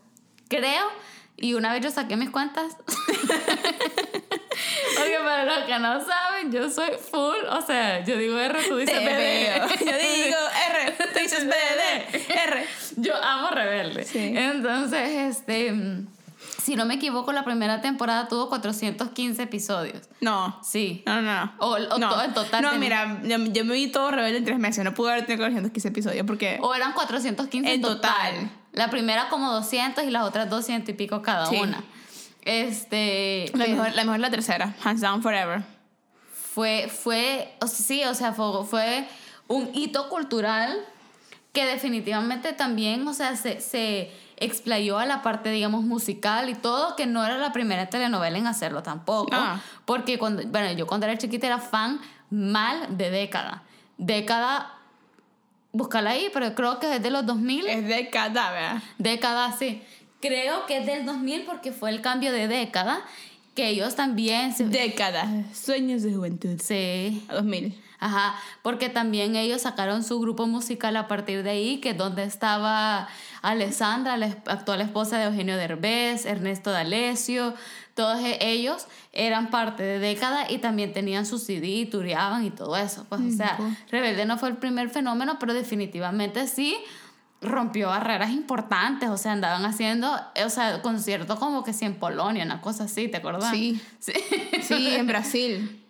creo, 0.47 0.85
y 1.37 1.53
una 1.53 1.73
vez 1.73 1.83
yo 1.83 1.91
saqué 1.91 2.15
mis 2.15 2.29
cuentas. 2.29 2.77
Porque 4.97 5.17
para 5.23 5.45
los 5.45 5.65
que 5.65 5.79
no 5.79 6.05
saben, 6.05 6.51
yo 6.51 6.69
soy 6.69 6.91
full, 6.91 7.45
o 7.49 7.61
sea, 7.61 8.03
yo 8.03 8.17
digo 8.17 8.37
R, 8.37 8.63
tú 8.67 8.77
dices 8.77 9.03
BD. 9.03 9.83
Yo 9.85 9.97
digo 9.97 10.37
R, 10.69 10.91
tú 10.91 11.19
dices 11.19 11.45
BD, 11.45 12.31
R. 12.31 12.65
Yo 12.97 13.15
amo 13.15 13.49
Rebelde. 13.49 14.03
Sí. 14.03 14.33
Entonces, 14.35 15.09
este, 15.09 15.71
mm, 15.71 16.07
si 16.63 16.75
no 16.75 16.85
me 16.85 16.93
equivoco, 16.95 17.31
la 17.33 17.43
primera 17.43 17.81
temporada 17.81 18.27
tuvo 18.27 18.49
415 18.49 19.41
episodios. 19.43 20.07
No. 20.21 20.59
Sí. 20.63 21.03
No, 21.05 21.21
no, 21.21 21.33
no. 21.45 21.53
O, 21.59 21.71
o 21.73 21.97
no. 21.99 22.09
to- 22.09 22.23
en 22.23 22.33
total. 22.33 22.61
No, 22.61 22.73
mira, 22.77 23.21
yo, 23.23 23.37
yo 23.37 23.65
me 23.65 23.73
vi 23.73 23.87
todo 23.91 24.11
Rebelde 24.11 24.37
en 24.37 24.45
tres 24.45 24.59
meses. 24.59 24.83
No 24.83 24.93
pude 24.93 25.11
haber 25.11 25.25
tenido 25.25 25.43
415 25.43 25.87
episodios 25.89 26.25
porque. 26.25 26.57
O 26.61 26.73
eran 26.73 26.93
415 26.93 27.67
en 27.67 27.75
En 27.75 27.81
total. 27.81 28.11
total. 28.33 28.51
La 28.71 28.89
primera 28.89 29.29
como 29.29 29.51
200 29.51 30.03
y 30.05 30.09
las 30.09 30.23
otras 30.23 30.49
200 30.49 30.89
y 30.89 30.93
pico 30.93 31.21
cada 31.21 31.45
Sí. 31.47 31.57
una. 31.57 31.83
Este. 32.43 33.45
La 33.53 33.65
pero 33.65 33.77
mejor, 33.77 33.95
la 33.95 34.03
mejor 34.03 34.15
es 34.15 34.21
la 34.21 34.29
tercera. 34.31 34.75
Hands 34.83 35.01
down 35.01 35.21
forever. 35.21 35.63
Fue, 36.53 36.87
fue, 36.87 37.53
o 37.61 37.67
sea, 37.67 37.85
sí, 37.85 38.03
o 38.03 38.13
sea, 38.13 38.31
fue, 38.33 38.63
fue 38.65 39.07
un 39.47 39.69
hito 39.73 40.07
cultural 40.09 40.77
que 41.51 41.65
definitivamente 41.65 42.53
también, 42.53 43.07
o 43.07 43.13
sea, 43.13 43.35
se, 43.35 43.59
se 43.59 44.11
explayó 44.37 44.97
a 44.99 45.05
la 45.05 45.21
parte, 45.21 45.49
digamos, 45.51 45.83
musical 45.83 46.49
y 46.49 46.55
todo, 46.55 46.95
que 46.95 47.05
no 47.05 47.23
era 47.25 47.37
la 47.37 47.51
primera 47.53 47.87
telenovela 47.89 48.37
en 48.37 48.47
hacerlo 48.47 48.83
tampoco. 48.83 49.29
Ah. 49.33 49.59
Porque 49.85 50.17
cuando, 50.17 50.43
bueno, 50.47 50.71
yo 50.73 50.87
cuando 50.87 51.05
era 51.05 51.17
chiquita 51.17 51.47
era 51.47 51.59
fan 51.59 51.99
mal 52.29 52.97
de 52.97 53.09
década. 53.11 53.63
Década, 53.97 54.73
búscala 55.71 56.11
ahí, 56.11 56.29
pero 56.33 56.53
creo 56.55 56.79
que 56.79 56.95
es 56.95 57.03
de 57.03 57.09
los 57.11 57.25
2000. 57.25 57.67
Es 57.67 57.87
de 57.87 58.09
cadáver. 58.09 58.81
Década, 58.97 59.51
sí. 59.57 59.81
Creo 60.19 60.65
que 60.65 60.77
es 60.77 60.85
del 60.85 61.05
2000 61.05 61.43
porque 61.45 61.71
fue 61.71 61.89
el 61.89 62.01
cambio 62.01 62.31
de 62.31 62.47
década, 62.47 63.01
que 63.55 63.67
ellos 63.69 63.95
también... 63.95 64.53
se- 64.53 64.65
Décadas. 64.65 65.27
Sueños 65.55 66.01
de 66.03 66.13
juventud. 66.13 66.59
sí. 66.61 67.23
A 67.29 67.35
2000. 67.35 67.79
Ajá, 67.99 68.35
porque 68.63 68.89
también 68.89 69.37
ellos 69.37 69.61
sacaron 69.61 70.03
su 70.03 70.19
grupo 70.19 70.45
musical 70.45 70.97
a 70.97 71.07
partir 71.07 71.41
de 71.41 71.51
ahí, 71.51 71.77
que 71.79 71.91
es 71.91 71.97
donde 71.97 72.23
estaba 72.25 73.07
Alessandra, 73.43 74.17
la 74.17 74.27
actual 74.47 74.81
esposa 74.81 75.17
de 75.19 75.25
Eugenio 75.25 75.55
Derbez, 75.57 76.25
Ernesto 76.25 76.71
D'Alessio, 76.71 77.53
todos 77.93 78.19
e- 78.23 78.39
ellos 78.41 78.87
eran 79.11 79.51
parte 79.51 79.83
de 79.83 79.99
década 79.99 80.49
y 80.49 80.57
también 80.57 80.93
tenían 80.93 81.25
su 81.25 81.37
CD 81.37 81.67
y 81.67 81.85
tureaban 81.85 82.43
y 82.45 82.49
todo 82.51 82.75
eso. 82.77 83.05
Pues, 83.09 83.21
o 83.21 83.29
sea, 83.31 83.57
Rebelde 83.91 84.25
no 84.25 84.37
fue 84.37 84.49
el 84.49 84.55
primer 84.57 84.89
fenómeno, 84.89 85.37
pero 85.39 85.53
definitivamente 85.53 86.47
sí 86.47 86.75
rompió 87.41 87.89
barreras 87.89 88.31
importantes, 88.31 89.09
o 89.09 89.17
sea, 89.17 89.33
andaban 89.33 89.65
haciendo, 89.65 90.09
o 90.45 90.49
sea, 90.49 90.81
conciertos 90.81 91.37
como 91.37 91.63
que 91.65 91.73
sí 91.73 91.83
en 91.83 91.95
Polonia, 91.95 92.45
una 92.45 92.61
cosa 92.61 92.85
así, 92.85 93.09
¿te 93.09 93.17
acuerdas? 93.17 93.51
Sí. 93.51 93.79
Sí. 93.99 94.13
Sí, 94.61 94.95
en 94.95 95.05
Brasil. 95.07 95.82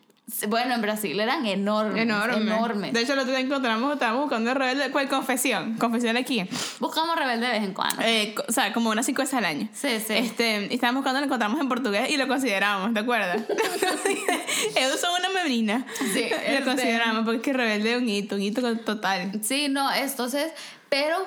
Bueno, 0.47 0.73
en 0.75 0.81
Brasil 0.81 1.19
eran 1.19 1.45
enormes. 1.45 2.01
Enorme. 2.01 2.37
Enormes. 2.37 2.93
De 2.93 3.01
hecho, 3.01 3.11
el 3.13 3.19
otro 3.19 3.31
día 3.31 3.41
encontramos, 3.41 3.93
estábamos 3.93 4.21
buscando 4.21 4.53
Rebelde. 4.53 4.89
¿Cuál 4.89 5.09
confesión? 5.09 5.75
Confesión 5.77 6.15
aquí. 6.15 6.45
Buscamos 6.79 7.15
rebelde 7.17 7.45
de 7.47 7.51
vez 7.51 7.63
en 7.63 7.73
cuando. 7.73 8.01
Eh, 8.01 8.33
o 8.47 8.51
sea, 8.51 8.71
como 8.71 8.89
unas 8.89 9.05
cinco 9.05 9.21
veces 9.21 9.35
al 9.35 9.45
año. 9.45 9.67
Sí, 9.73 9.99
sí. 9.99 10.13
Este, 10.13 10.67
y 10.71 10.75
estábamos 10.75 11.01
buscando, 11.01 11.19
lo 11.19 11.25
encontramos 11.25 11.59
en 11.59 11.67
portugués 11.67 12.09
y 12.09 12.15
lo 12.17 12.27
consideramos, 12.29 12.93
¿te 12.93 13.01
acuerdas? 13.01 13.41
Ellos 14.75 14.99
son 14.99 15.11
una 15.19 15.29
membrina. 15.29 15.85
Sí, 16.13 16.21
este- 16.23 16.59
Lo 16.59 16.65
consideramos 16.65 17.23
porque 17.25 17.37
es 17.37 17.43
que 17.43 17.53
rebelde 17.53 17.91
es 17.91 17.97
un 18.01 18.07
hito, 18.09 18.35
un 18.35 18.41
hito 18.41 18.77
total. 18.79 19.31
Sí, 19.43 19.67
no, 19.69 19.93
entonces, 19.93 20.51
pero 20.89 21.17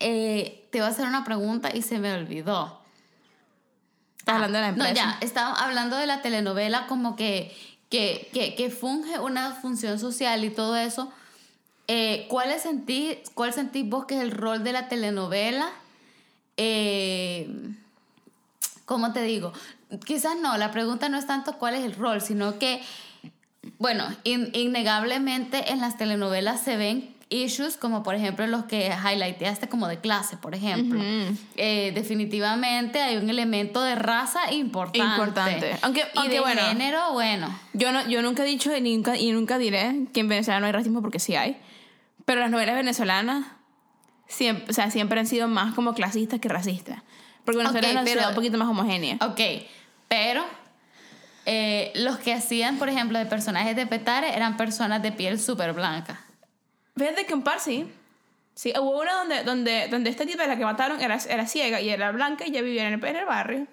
eh, 0.00 0.64
te 0.70 0.78
voy 0.78 0.86
a 0.86 0.90
hacer 0.90 1.06
una 1.06 1.24
pregunta 1.24 1.70
y 1.74 1.82
se 1.82 1.98
me 1.98 2.12
olvidó. 2.14 2.83
Estás 4.24 4.36
hablando 4.36 4.56
de 4.58 4.62
la 4.62 4.68
empresa. 4.68 4.88
No, 4.90 4.96
ya, 4.96 5.18
estaba 5.20 5.52
hablando 5.52 5.96
de 5.98 6.06
la 6.06 6.22
telenovela 6.22 6.86
como 6.86 7.14
que, 7.14 7.54
que, 7.90 8.30
que, 8.32 8.54
que 8.54 8.70
funge 8.70 9.18
una 9.18 9.52
función 9.52 9.98
social 9.98 10.42
y 10.44 10.50
todo 10.50 10.76
eso. 10.76 11.12
Eh, 11.88 12.24
¿cuál, 12.30 12.58
sentí, 12.58 13.18
¿Cuál 13.34 13.52
sentís 13.52 13.86
vos 13.86 14.06
que 14.06 14.16
es 14.16 14.22
el 14.22 14.30
rol 14.30 14.64
de 14.64 14.72
la 14.72 14.88
telenovela? 14.88 15.68
Eh, 16.56 17.48
¿Cómo 18.86 19.12
te 19.12 19.22
digo? 19.22 19.52
Quizás 20.06 20.36
no, 20.40 20.56
la 20.56 20.70
pregunta 20.70 21.10
no 21.10 21.18
es 21.18 21.26
tanto 21.26 21.58
cuál 21.58 21.74
es 21.74 21.84
el 21.84 21.94
rol, 21.94 22.22
sino 22.22 22.58
que, 22.58 22.82
bueno, 23.78 24.06
in- 24.24 24.50
innegablemente 24.54 25.70
en 25.72 25.80
las 25.80 25.98
telenovelas 25.98 26.62
se 26.62 26.76
ven 26.78 27.13
issues 27.28 27.76
como 27.76 28.02
por 28.02 28.14
ejemplo 28.14 28.46
los 28.46 28.64
que 28.64 28.92
highlighteaste 28.92 29.68
como 29.68 29.88
de 29.88 29.98
clase, 29.98 30.36
por 30.36 30.54
ejemplo. 30.54 31.00
Eh, 31.56 31.92
definitivamente 31.94 33.00
hay 33.00 33.16
un 33.16 33.28
elemento 33.30 33.82
de 33.82 33.94
raza 33.94 34.52
importante. 34.52 34.98
Importante. 34.98 35.76
Aunque, 35.82 36.00
y 36.00 36.18
aunque 36.18 36.34
de 36.34 36.40
bueno, 36.40 36.62
género, 36.62 37.12
bueno. 37.12 37.58
yo, 37.72 37.92
no, 37.92 38.06
yo 38.08 38.22
nunca 38.22 38.44
he 38.44 38.46
dicho 38.46 38.74
y 38.76 38.80
nunca, 38.80 39.16
y 39.16 39.32
nunca 39.32 39.58
diré 39.58 40.06
que 40.12 40.20
en 40.20 40.28
Venezuela 40.28 40.60
no 40.60 40.66
hay 40.66 40.72
racismo 40.72 41.02
porque 41.02 41.18
sí 41.18 41.34
hay. 41.34 41.56
Pero 42.24 42.40
las 42.40 42.50
novelas 42.50 42.74
venezolanas 42.74 43.46
siempre, 44.26 44.66
o 44.70 44.72
sea, 44.72 44.90
siempre 44.90 45.20
han 45.20 45.26
sido 45.26 45.48
más 45.48 45.74
como 45.74 45.94
clasistas 45.94 46.40
que 46.40 46.48
racistas. 46.48 47.02
Porque 47.44 47.58
Venezuela 47.58 47.88
Ok, 48.00 48.06
es 48.06 48.16
una 48.16 48.28
un 48.28 48.34
poquito 48.34 48.56
más 48.56 48.68
homogénea. 48.68 49.18
Ok, 49.20 49.40
pero 50.08 50.44
eh, 51.46 51.92
los 51.94 52.18
que 52.18 52.32
hacían, 52.32 52.78
por 52.78 52.88
ejemplo, 52.88 53.18
de 53.18 53.26
personajes 53.26 53.76
de 53.76 53.86
Petare 53.86 54.34
eran 54.34 54.56
personas 54.56 55.02
de 55.02 55.12
piel 55.12 55.38
súper 55.38 55.74
blanca. 55.74 56.23
Fíjate 56.96 57.26
que 57.26 57.34
un 57.34 57.42
par 57.42 57.60
sí. 57.60 57.90
Sí, 58.54 58.72
hubo 58.78 59.00
una 59.00 59.14
donde, 59.14 59.42
donde, 59.42 59.88
donde 59.88 60.10
esta 60.10 60.24
tipa, 60.24 60.46
la 60.46 60.56
que 60.56 60.64
mataron, 60.64 61.00
era, 61.00 61.18
era 61.28 61.46
ciega 61.46 61.80
y 61.80 61.90
era 61.90 62.12
blanca 62.12 62.46
y 62.46 62.52
ya 62.52 62.62
vivía 62.62 62.86
en 62.86 62.94
el, 62.94 63.04
en 63.04 63.16
el 63.16 63.24
barrio. 63.24 63.66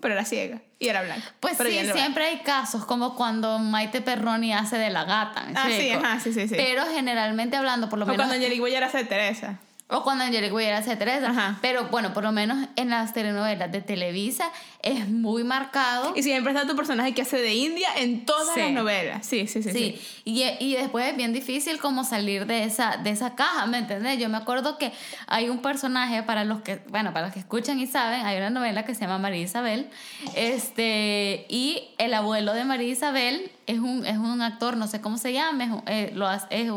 Pero 0.00 0.14
era 0.14 0.24
ciega 0.24 0.60
y 0.78 0.88
era 0.88 1.02
blanca. 1.02 1.32
Pues 1.40 1.56
sí, 1.56 1.78
siempre 1.92 2.24
hay 2.26 2.38
casos, 2.40 2.84
como 2.84 3.14
cuando 3.14 3.58
Maite 3.58 4.02
Perroni 4.02 4.52
hace 4.52 4.76
de 4.76 4.90
la 4.90 5.04
gata. 5.04 5.44
¿me 5.44 5.52
Ah, 5.56 5.68
sí, 5.70 5.90
ajá, 5.90 6.20
sí, 6.20 6.32
sí, 6.32 6.48
sí. 6.48 6.54
Pero 6.56 6.84
generalmente 6.86 7.56
hablando, 7.56 7.88
por 7.88 7.98
lo. 7.98 8.04
O 8.04 8.08
menos. 8.08 8.18
cuando 8.18 8.34
Angelique 8.34 8.60
Boyer 8.60 8.84
hace 8.84 8.98
de 8.98 9.04
Teresa. 9.04 9.60
O 9.88 10.02
cuando 10.02 10.24
Angelique 10.24 10.50
Boyer 10.50 10.72
hace 10.72 10.96
Teresa. 10.96 11.28
Ajá. 11.28 11.58
Pero 11.60 11.88
bueno, 11.88 12.14
por 12.14 12.22
lo 12.24 12.32
menos 12.32 12.68
en 12.76 12.88
las 12.88 13.12
telenovelas 13.12 13.70
de 13.70 13.82
Televisa 13.82 14.50
es 14.82 15.08
muy 15.10 15.44
marcado. 15.44 16.14
Y 16.16 16.22
siempre 16.22 16.54
está 16.54 16.66
tu 16.66 16.74
personaje 16.74 17.12
que 17.12 17.20
hace 17.20 17.36
de 17.36 17.52
India 17.54 17.88
en 17.98 18.24
todas 18.24 18.54
Sí. 18.54 18.60
las 18.60 18.70
novelas. 18.72 19.26
Sí, 19.26 19.46
sí, 19.46 19.62
sí. 19.62 19.70
Sí, 19.72 20.00
sí. 20.00 20.20
Y, 20.24 20.42
y 20.58 20.74
después 20.76 21.06
es 21.10 21.16
bien 21.18 21.34
difícil 21.34 21.78
como 21.78 22.02
salir 22.04 22.46
de 22.46 22.64
esa, 22.64 22.96
de 22.96 23.10
esa 23.10 23.34
caja, 23.34 23.66
¿me 23.66 23.76
entendés? 23.76 24.18
Yo 24.18 24.30
me 24.30 24.38
acuerdo 24.38 24.78
que 24.78 24.90
hay 25.26 25.50
un 25.50 25.58
personaje, 25.58 26.22
para 26.22 26.44
los 26.44 26.62
que, 26.62 26.80
bueno, 26.88 27.12
para 27.12 27.26
los 27.26 27.34
que 27.34 27.40
escuchan 27.40 27.78
y 27.78 27.86
saben, 27.86 28.24
hay 28.24 28.38
una 28.38 28.48
novela 28.50 28.86
que 28.86 28.94
se 28.94 29.02
llama 29.02 29.18
María 29.18 29.42
Isabel, 29.42 29.90
este, 30.34 31.46
y 31.48 31.82
el 31.98 32.14
abuelo 32.14 32.54
de 32.54 32.64
María 32.64 32.88
Isabel 32.88 33.50
es 33.66 33.78
un, 33.78 34.06
es 34.06 34.16
un 34.16 34.40
actor, 34.42 34.76
no 34.76 34.86
sé 34.86 35.00
cómo 35.00 35.18
se 35.18 35.32
llama, 35.32 35.64
es, 35.64 35.70
eh, 35.86 36.12
lo 36.14 36.26
hace- 36.26 36.46
es, 36.50 36.70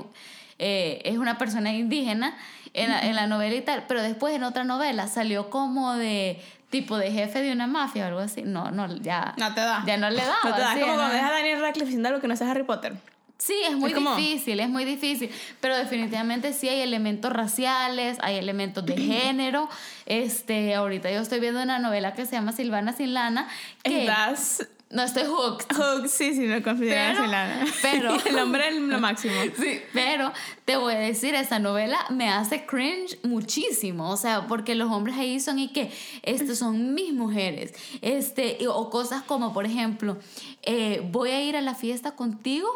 eh, 0.59 1.01
es 1.05 1.17
una 1.17 1.37
persona 1.37 1.73
indígena 1.73 2.35
en 2.73 2.89
la, 2.89 3.01
en 3.01 3.15
la 3.15 3.27
novela 3.27 3.55
y 3.55 3.61
tal, 3.61 3.85
pero 3.87 4.01
después 4.01 4.35
en 4.35 4.43
otra 4.43 4.63
novela 4.63 5.07
salió 5.07 5.49
como 5.49 5.93
de 5.95 6.41
tipo 6.69 6.97
de 6.97 7.11
jefe 7.11 7.41
de 7.41 7.51
una 7.51 7.65
mafia 7.67 8.03
o 8.05 8.07
algo 8.07 8.19
así. 8.19 8.41
No, 8.43 8.71
no, 8.71 8.93
ya. 8.97 9.33
No 9.37 9.53
te 9.53 9.61
da. 9.61 9.83
Ya 9.87 9.97
no 9.97 10.09
le 10.09 10.17
da. 10.23 10.35
No 10.43 10.53
te 10.53 10.61
da. 10.61 10.73
Es 10.73 10.79
como 10.81 10.95
cuando 10.95 11.07
¿no? 11.07 11.13
dejas 11.13 11.29
a 11.31 11.33
Daniel 11.33 11.61
Radcliffe 11.61 11.85
diciendo 11.85 12.09
algo 12.09 12.21
que 12.21 12.27
no 12.27 12.35
sea 12.35 12.51
Harry 12.51 12.63
Potter. 12.63 12.93
Sí, 13.39 13.53
es 13.69 13.75
muy 13.75 13.91
Es 13.91 13.95
como- 13.95 14.15
difícil, 14.15 14.59
es 14.59 14.67
muy 14.67 14.83
difícil, 14.83 15.29
pero 15.61 15.77
definitivamente 15.77 16.53
sí 16.53 16.69
hay 16.69 16.81
elementos 16.81 17.31
raciales, 17.31 18.17
hay 18.21 18.35
elementos 18.37 18.83
de 18.85 18.97
género. 18.97 19.69
Este, 20.07 20.73
ahorita 20.73 21.11
yo 21.11 21.21
estoy 21.21 21.39
viendo 21.39 21.61
una 21.61 21.77
novela 21.79 22.13
que 22.15 22.25
se 22.25 22.31
llama 22.31 22.51
Silvana 22.51 22.93
sin 22.93 23.13
lana, 23.13 23.47
que 23.83 24.01
Estás 24.01 24.67
no 24.89 25.03
estoy 25.03 25.23
hooked. 25.23 25.65
Hook, 25.75 26.07
sí, 26.07 26.33
sí, 26.33 26.47
no 26.47 26.61
consideras 26.63 27.17
Pero- 27.17 27.27
Lana. 27.27 27.65
pero- 27.81 28.17
el 28.25 28.39
hombre 28.39 28.69
es 28.69 28.75
lo 28.75 28.99
máximo. 28.99 29.33
Sí, 29.59 29.81
pero 29.93 30.31
te 30.65 30.77
voy 30.77 30.93
a 30.93 30.99
decir, 30.99 31.35
esta 31.35 31.59
novela 31.59 31.97
me 32.09 32.29
hace 32.29 32.65
cringe 32.65 33.17
muchísimo, 33.23 34.09
o 34.09 34.17
sea, 34.17 34.47
porque 34.47 34.75
los 34.75 34.91
hombres 34.91 35.17
ahí 35.17 35.39
son 35.39 35.59
y 35.59 35.69
que, 35.69 35.91
estas 36.23 36.57
son 36.59 36.93
mis 36.93 37.13
mujeres, 37.13 37.73
este, 38.01 38.57
o 38.67 38.89
cosas 38.89 39.23
como, 39.23 39.53
por 39.53 39.65
ejemplo, 39.65 40.17
eh, 40.63 41.01
voy 41.11 41.31
a 41.31 41.41
ir 41.41 41.55
a 41.57 41.61
la 41.61 41.75
fiesta 41.75 42.11
contigo 42.15 42.67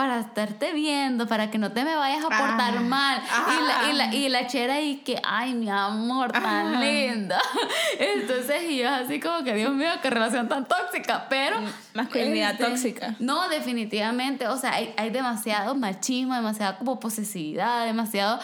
para 0.00 0.18
estarte 0.20 0.72
viendo, 0.72 1.26
para 1.26 1.50
que 1.50 1.58
no 1.58 1.72
te 1.72 1.84
me 1.84 1.94
vayas 1.94 2.24
a 2.24 2.28
portar 2.28 2.74
Ah, 2.78 2.80
mal. 2.80 3.22
Y 3.50 3.66
la, 3.66 3.90
y, 3.90 3.92
la, 3.92 4.14
y 4.14 4.28
la 4.30 4.46
chera 4.46 4.80
y 4.80 4.96
que, 5.00 5.20
ay, 5.22 5.52
mi 5.52 5.68
amor, 5.68 6.32
tan 6.32 6.74
Ah. 6.76 6.80
linda. 6.80 7.38
Entonces, 7.98 8.62
y 8.70 8.78
yo 8.78 8.88
así 8.88 9.20
como 9.20 9.44
que, 9.44 9.52
Dios 9.54 9.74
mío, 9.74 9.90
qué 10.00 10.08
relación 10.08 10.48
tan 10.48 10.64
tóxica, 10.66 11.26
pero... 11.28 11.58
Masculinidad 11.92 12.52
este, 12.52 12.64
tóxica. 12.64 13.14
no, 13.18 13.46
definitivamente. 13.50 14.48
O 14.48 14.56
sea, 14.56 14.72
hay, 14.72 14.94
hay 14.96 15.10
demasiado 15.10 15.74
machismo, 15.74 16.34
demasiada 16.34 16.78
como 16.78 16.98
posesividad, 16.98 17.84
demasiado 17.84 18.40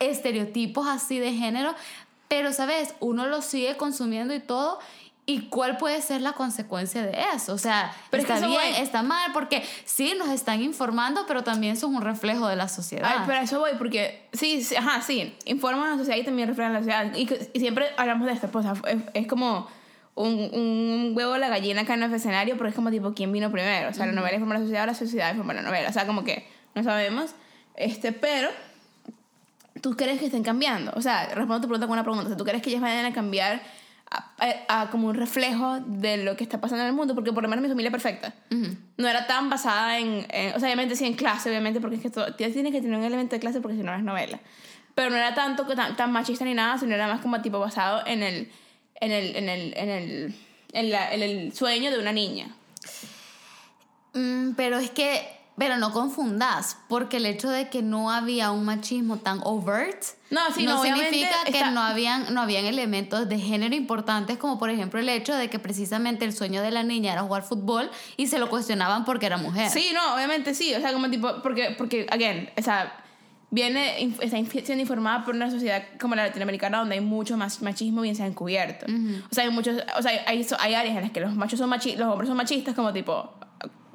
estereotipos 0.00 0.88
así 0.88 1.20
de 1.20 1.32
género. 1.32 1.76
Pero, 2.26 2.52
¿sabes? 2.52 2.92
Uno 2.98 3.26
lo 3.26 3.40
sigue 3.40 3.76
consumiendo 3.76 4.34
y 4.34 4.40
todo. 4.40 4.80
¿Y 5.30 5.40
cuál 5.50 5.76
puede 5.76 6.00
ser 6.00 6.22
la 6.22 6.32
consecuencia 6.32 7.02
de 7.02 7.14
eso? 7.34 7.52
O 7.52 7.58
sea, 7.58 7.92
Pero 8.08 8.22
es 8.22 8.26
que 8.26 8.32
está 8.32 8.46
bien, 8.46 8.58
voy. 8.58 8.80
está 8.80 9.02
mal, 9.02 9.30
porque 9.34 9.62
sí 9.84 10.14
nos 10.18 10.30
están 10.30 10.62
informando, 10.62 11.26
pero 11.28 11.44
también 11.44 11.76
son 11.76 11.94
un 11.94 12.00
reflejo 12.00 12.48
de 12.48 12.56
la 12.56 12.66
sociedad. 12.66 13.10
Ay, 13.14 13.24
pero 13.26 13.38
a 13.38 13.42
eso 13.42 13.60
voy, 13.60 13.72
porque 13.76 14.26
sí, 14.32 14.64
sí, 14.64 14.74
ajá, 14.74 15.02
sí, 15.02 15.36
informan 15.44 15.86
a 15.86 15.90
la 15.90 15.98
sociedad 15.98 16.16
y 16.16 16.24
también 16.24 16.48
reflejan 16.48 16.72
la 16.72 16.78
sociedad. 16.78 17.14
Y, 17.14 17.28
y 17.52 17.60
siempre 17.60 17.88
hablamos 17.98 18.26
de 18.26 18.32
esto, 18.32 18.48
pues, 18.48 18.64
o 18.64 18.74
sea, 18.74 18.90
es, 18.90 19.02
es 19.12 19.26
como 19.26 19.68
un, 20.14 20.32
un 20.54 21.12
huevo 21.14 21.34
a 21.34 21.38
la 21.38 21.50
gallina 21.50 21.82
acá 21.82 21.92
en 21.92 22.04
el 22.04 22.14
escenario, 22.14 22.56
porque 22.56 22.70
es 22.70 22.74
como 22.74 22.90
tipo, 22.90 23.12
¿quién 23.12 23.30
vino 23.30 23.52
primero? 23.52 23.90
O 23.90 23.92
sea, 23.92 24.06
la 24.06 24.12
novela 24.12 24.32
informa 24.32 24.54
a 24.54 24.58
la 24.60 24.64
sociedad, 24.64 24.84
o 24.84 24.86
la 24.86 24.94
sociedad 24.94 25.30
informa 25.32 25.52
a 25.52 25.56
la 25.56 25.62
novela. 25.62 25.90
O 25.90 25.92
sea, 25.92 26.06
como 26.06 26.24
que 26.24 26.48
no 26.74 26.82
sabemos, 26.82 27.32
este, 27.76 28.12
pero 28.12 28.48
¿tú 29.82 29.94
crees 29.94 30.18
que 30.20 30.24
estén 30.24 30.42
cambiando? 30.42 30.90
O 30.96 31.02
sea, 31.02 31.26
respondo 31.26 31.56
a 31.56 31.60
tu 31.60 31.68
pregunta 31.68 31.86
con 31.86 31.92
una 31.92 32.02
pregunta. 32.02 32.24
O 32.24 32.28
sea, 32.28 32.36
¿tú 32.38 32.44
crees 32.44 32.62
que 32.62 32.70
ellas 32.70 32.80
vayan 32.80 33.04
a 33.04 33.12
cambiar 33.12 33.60
a, 34.10 34.30
a- 34.38 34.82
a 34.82 34.90
como 34.90 35.08
un 35.08 35.14
reflejo 35.14 35.80
de 35.80 36.18
lo 36.18 36.36
que 36.36 36.44
está 36.44 36.60
pasando 36.60 36.82
en 36.82 36.88
el 36.88 36.94
mundo? 36.94 37.14
Porque 37.14 37.32
por 37.32 37.42
lo 37.42 37.48
menos 37.48 37.62
mi 37.62 37.68
familia 37.68 37.90
perfecta 37.90 38.34
no 38.96 39.08
era 39.08 39.26
tan 39.26 39.50
basada 39.50 39.98
en, 39.98 40.26
en- 40.30 40.54
O 40.54 40.58
sea, 40.60 40.68
obviamente 40.68 40.96
sí 40.96 41.04
en 41.06 41.14
clase, 41.14 41.48
obviamente, 41.50 41.80
porque 41.80 41.96
es 41.96 42.02
que 42.02 42.10
todo, 42.10 42.34
tienes 42.34 42.54
que 42.72 42.80
tener 42.80 42.96
un 42.98 43.04
elemento 43.04 43.36
de 43.36 43.40
clase 43.40 43.60
porque 43.60 43.76
si 43.76 43.82
no 43.82 43.94
es 43.94 44.02
novela. 44.02 44.38
Pero 44.94 45.10
no 45.10 45.16
era 45.16 45.34
tanto 45.34 45.64
tan, 45.66 45.96
tan 45.96 46.10
machista 46.10 46.44
ni 46.44 46.54
nada, 46.54 46.76
sino 46.78 46.94
era 46.94 47.06
más 47.06 47.20
como 47.20 47.40
tipo 47.42 47.58
basado 47.58 48.04
en 48.06 48.22
el... 48.22 48.50
En 49.00 49.12
el, 49.12 49.36
en 49.36 49.48
el, 49.48 49.74
en 49.76 49.88
el, 49.90 50.34
en 50.72 50.90
la- 50.90 51.14
en 51.14 51.22
el 51.22 51.52
sueño 51.52 51.90
de 51.92 52.00
una 52.00 52.12
niña. 52.12 52.48
Mm, 54.14 54.52
pero 54.56 54.78
es 54.78 54.90
que, 54.90 55.37
pero 55.58 55.76
no 55.76 55.92
confundas, 55.92 56.76
porque 56.88 57.16
el 57.16 57.26
hecho 57.26 57.50
de 57.50 57.68
que 57.68 57.82
no 57.82 58.10
había 58.10 58.50
un 58.52 58.64
machismo 58.64 59.16
tan 59.16 59.40
overt 59.42 60.02
No, 60.30 60.40
sí, 60.54 60.64
no, 60.64 60.80
significa 60.82 61.28
que 61.44 61.50
está- 61.50 61.70
no 61.72 61.80
habían, 61.82 62.32
no 62.32 62.40
habían 62.42 62.64
elementos 62.64 63.28
de 63.28 63.38
género 63.38 63.74
importantes, 63.74 64.38
como 64.38 64.58
por 64.58 64.70
ejemplo 64.70 65.00
el 65.00 65.08
hecho 65.08 65.34
de 65.34 65.50
que 65.50 65.58
precisamente 65.58 66.24
el 66.24 66.32
sueño 66.32 66.62
de 66.62 66.70
la 66.70 66.82
niña 66.84 67.12
era 67.12 67.22
jugar 67.22 67.42
fútbol 67.42 67.90
y 68.16 68.28
se 68.28 68.38
lo 68.38 68.48
cuestionaban 68.48 69.04
porque 69.04 69.26
era 69.26 69.36
mujer. 69.36 69.68
Sí, 69.70 69.90
no, 69.92 70.14
obviamente 70.14 70.54
sí. 70.54 70.74
O 70.74 70.80
sea, 70.80 70.92
como 70.92 71.10
tipo, 71.10 71.42
porque, 71.42 71.74
porque 71.76 72.06
again, 72.10 72.50
o 72.56 72.62
sea, 72.62 72.92
viene, 73.50 74.02
está 74.20 74.36
siendo 74.36 74.82
informada 74.82 75.24
por 75.24 75.34
una 75.34 75.50
sociedad 75.50 75.82
como 75.98 76.14
la 76.14 76.26
latinoamericana 76.26 76.78
donde 76.78 76.96
hay 76.96 77.00
mucho 77.00 77.36
más 77.36 77.62
machismo 77.62 78.02
bien 78.02 78.14
sea 78.14 78.26
encubierto. 78.26 78.86
O 79.30 79.34
sea, 79.34 79.44
hay 79.44 79.50
muchos, 79.50 79.82
o 79.96 80.02
sea, 80.02 80.12
hay, 80.26 80.46
hay 80.60 80.74
áreas 80.74 80.96
en 80.96 81.02
las 81.02 81.10
que 81.12 81.20
los 81.20 81.34
machos 81.34 81.58
son 81.58 81.68
machi 81.70 81.96
los 81.96 82.08
hombres 82.08 82.28
son 82.28 82.36
machistas 82.36 82.74
como 82.74 82.92
tipo 82.92 83.32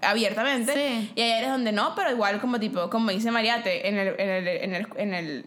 abiertamente 0.04 0.74
Sí. 0.74 1.12
y 1.16 1.22
hay 1.22 1.32
áreas 1.32 1.52
donde 1.52 1.72
no, 1.72 1.94
pero 1.96 2.12
igual 2.12 2.40
como 2.42 2.60
tipo, 2.60 2.90
como 2.90 3.12
dice 3.12 3.32
Mariate 3.32 3.88
en 3.88 3.98
el, 3.98 4.08
en 4.20 4.30
el, 4.30 4.48
en 4.48 4.74
el, 4.76 4.88
en 4.98 5.14
el, 5.14 5.46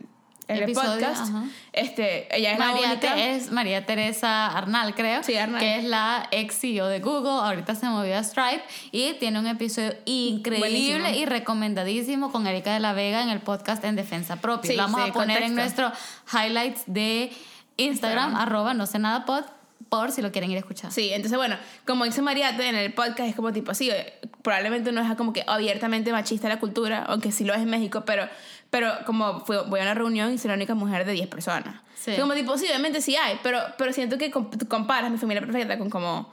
en 0.49 0.57
el 0.59 0.63
Episodio, 0.63 0.93
podcast, 0.93 1.23
ajá. 1.23 1.45
este, 1.73 2.29
ella 2.37 2.53
es 2.53 2.59
la 2.61 2.67
María, 2.67 3.01
Te- 3.01 3.35
es 3.35 3.51
María 3.51 3.85
Teresa 3.85 4.47
Arnal, 4.47 4.95
creo. 4.95 5.25
Sí, 5.25 5.35
Arnal. 5.37 5.59
Que 5.61 5.79
es 5.79 5.85
la 5.85 6.29
ex 6.31 6.61
CEO 6.61 6.87
de 6.87 7.01
Google. 7.01 7.31
Ahorita 7.49 7.75
se 7.75 7.87
movió 7.87 8.17
a 8.17 8.23
Stripe. 8.23 8.63
Y 8.93 9.15
tiene 9.15 9.41
un 9.41 9.49
episodio 9.49 9.95
increíble 10.05 10.69
Buenísimo. 10.69 11.09
y 11.21 11.25
recomendadísimo 11.27 12.31
con 12.31 12.47
Erika 12.47 12.73
de 12.73 12.79
la 12.79 12.93
Vega 12.93 13.23
en 13.25 13.31
el 13.31 13.41
podcast 13.41 13.83
En 13.85 13.97
Defensa 13.97 14.37
Propia. 14.37 14.71
Sí, 14.71 14.77
Lo 14.77 14.85
vamos 14.85 15.03
sí, 15.03 15.11
a 15.11 15.13
poner 15.13 15.43
en 15.43 15.57
nuestro 15.57 15.91
highlights 16.33 16.83
de 16.87 17.33
Instagram, 17.77 18.27
Instagram. 18.31 18.37
arroba 18.37 18.73
no 18.73 18.87
sé 18.87 19.01
nada 19.01 19.25
pod, 19.25 19.43
por 19.89 20.13
si 20.13 20.23
lo 20.23 20.33
quieren 20.33 20.51
ir 20.51 20.57
a 20.57 20.61
escuchar. 20.61 20.93
Sí, 20.93 21.11
entonces 21.13 21.37
bueno, 21.39 21.57
como 21.87 22.05
dice 22.05 22.23
Mariate 22.23 22.69
en 22.69 22.77
el 22.77 22.93
podcast, 22.93 23.29
es 23.29 23.37
como 23.37 23.53
tipo, 23.53 23.75
sí, 23.75 23.91
eh, 23.91 24.15
probablemente 24.43 24.93
no 24.93 25.01
es 25.01 25.17
como 25.17 25.33
que 25.33 25.45
abiertamente 25.47 26.13
machista 26.13 26.49
la 26.49 26.59
cultura, 26.59 27.05
aunque 27.05 27.33
sí 27.33 27.45
lo 27.45 27.55
es 27.55 27.61
en 27.61 27.71
México, 27.71 28.05
pero, 28.05 28.29
pero 28.71 28.93
como 29.07 29.41
fue, 29.41 29.63
voy 29.65 29.81
a 29.81 29.85
una 29.85 29.95
reunión 29.95 30.33
y 30.33 30.39
soy 30.39 30.49
la 30.49 30.55
única 30.55 30.75
mujer 30.75 31.05
de 31.05 31.13
10 31.13 31.29
personas. 31.29 31.83
Sí. 31.95 32.13
Como 32.19 32.35
tipo, 32.35 32.57
sí, 32.59 32.67
obviamente 32.67 33.01
sí 33.01 33.17
hay, 33.17 33.39
pero, 33.43 33.61
pero 33.79 33.93
siento 33.93 34.19
que 34.19 34.31
comparas 34.31 35.11
mi 35.11 35.19
familia 35.19 35.41
perfecta 35.41 35.79
con 35.79 35.91
como, 35.91 36.33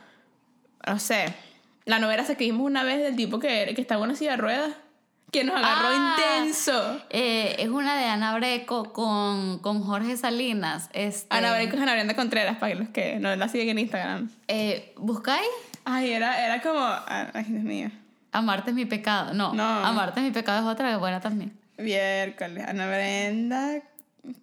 no 0.86 1.00
sé, 1.00 1.34
la 1.86 2.00
novela 2.00 2.26
que 2.26 2.44
vimos 2.46 2.66
una 2.66 2.84
vez 2.84 3.02
del 3.02 3.16
tipo 3.16 3.40
que, 3.40 3.74
que 3.76 3.82
estaba 3.82 4.04
en 4.04 4.10
una 4.10 4.18
silla 4.18 4.32
de 4.32 4.38
ruedas, 4.38 4.74
que 5.34 5.44
nos 5.44 5.56
agarró 5.58 5.90
Ah. 5.90 6.16
intenso. 6.40 7.02
Eh, 7.10 7.56
es 7.60 7.68
una 7.68 7.98
de 7.98 8.06
Ana 8.06 8.36
Breco 8.36 8.94
con, 8.94 9.60
con 9.60 9.84
Jorge 9.84 10.16
Salinas. 10.16 10.90
Este, 10.94 11.28
Ana 11.36 11.52
Breco 11.54 11.76
es 11.76 11.82
Ana 11.82 11.94
Brenda 11.94 12.16
Contreras, 12.16 12.58
para 12.60 12.76
los 12.76 12.88
que 12.90 13.18
no 13.20 13.36
la 13.36 13.50
siguen 13.50 13.70
en 13.70 13.80
Instagram. 13.80 14.30
eh, 14.48 14.94
¿Buscáis? 14.98 15.46
Ay, 15.84 16.12
era, 16.14 16.46
era 16.46 16.62
como, 16.62 16.80
ay, 17.08 17.44
Dios 17.48 17.64
mío. 17.64 17.92
Amarte 18.32 18.70
es 18.70 18.76
mi 18.76 18.86
pecado. 18.86 19.34
No, 19.34 19.54
No. 19.54 19.64
Amarte 19.64 20.20
es 20.22 20.26
mi 20.26 20.32
pecado 20.32 20.60
es 20.68 20.74
otra 20.74 20.90
que 20.92 20.96
buena 20.98 21.20
también. 21.20 21.52
Miércoles, 21.78 22.66
Ana 22.68 22.88
Brenda 22.88 23.82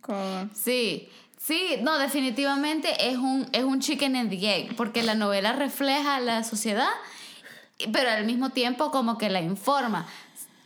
con... 0.00 0.50
Sí, 0.55 1.09
sí, 1.38 1.76
no, 1.83 1.98
definitivamente 1.98 3.09
es 3.09 3.16
un, 3.16 3.48
es 3.53 3.64
un 3.64 3.81
chicken 3.81 4.16
and 4.16 4.29
the 4.31 4.37
egg, 4.57 4.76
porque 4.76 5.03
la 5.03 5.14
novela 5.14 5.53
refleja 5.53 6.20
la 6.20 6.44
sociedad, 6.44 6.88
pero 7.92 8.11
al 8.11 8.24
mismo 8.26 8.50
tiempo 8.50 8.90
como 8.90 9.16
que 9.16 9.31
la 9.31 9.40
informa. 9.40 10.07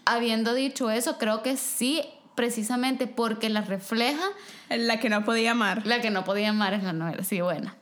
Habiendo 0.04 0.54
dicho 0.54 0.90
eso, 0.90 1.18
creo 1.18 1.42
que 1.42 1.56
sí 1.56 2.02
precisamente 2.34 3.06
porque 3.06 3.48
la 3.48 3.62
refleja. 3.62 4.24
La 4.68 4.98
que 5.00 5.08
no 5.08 5.24
podía 5.24 5.52
amar. 5.52 5.86
La 5.86 6.00
que 6.00 6.10
no 6.10 6.24
podía 6.24 6.50
amar 6.50 6.74
es 6.74 6.82
la 6.82 6.92
novela, 6.92 7.22
sí, 7.22 7.40
buena. 7.40 7.76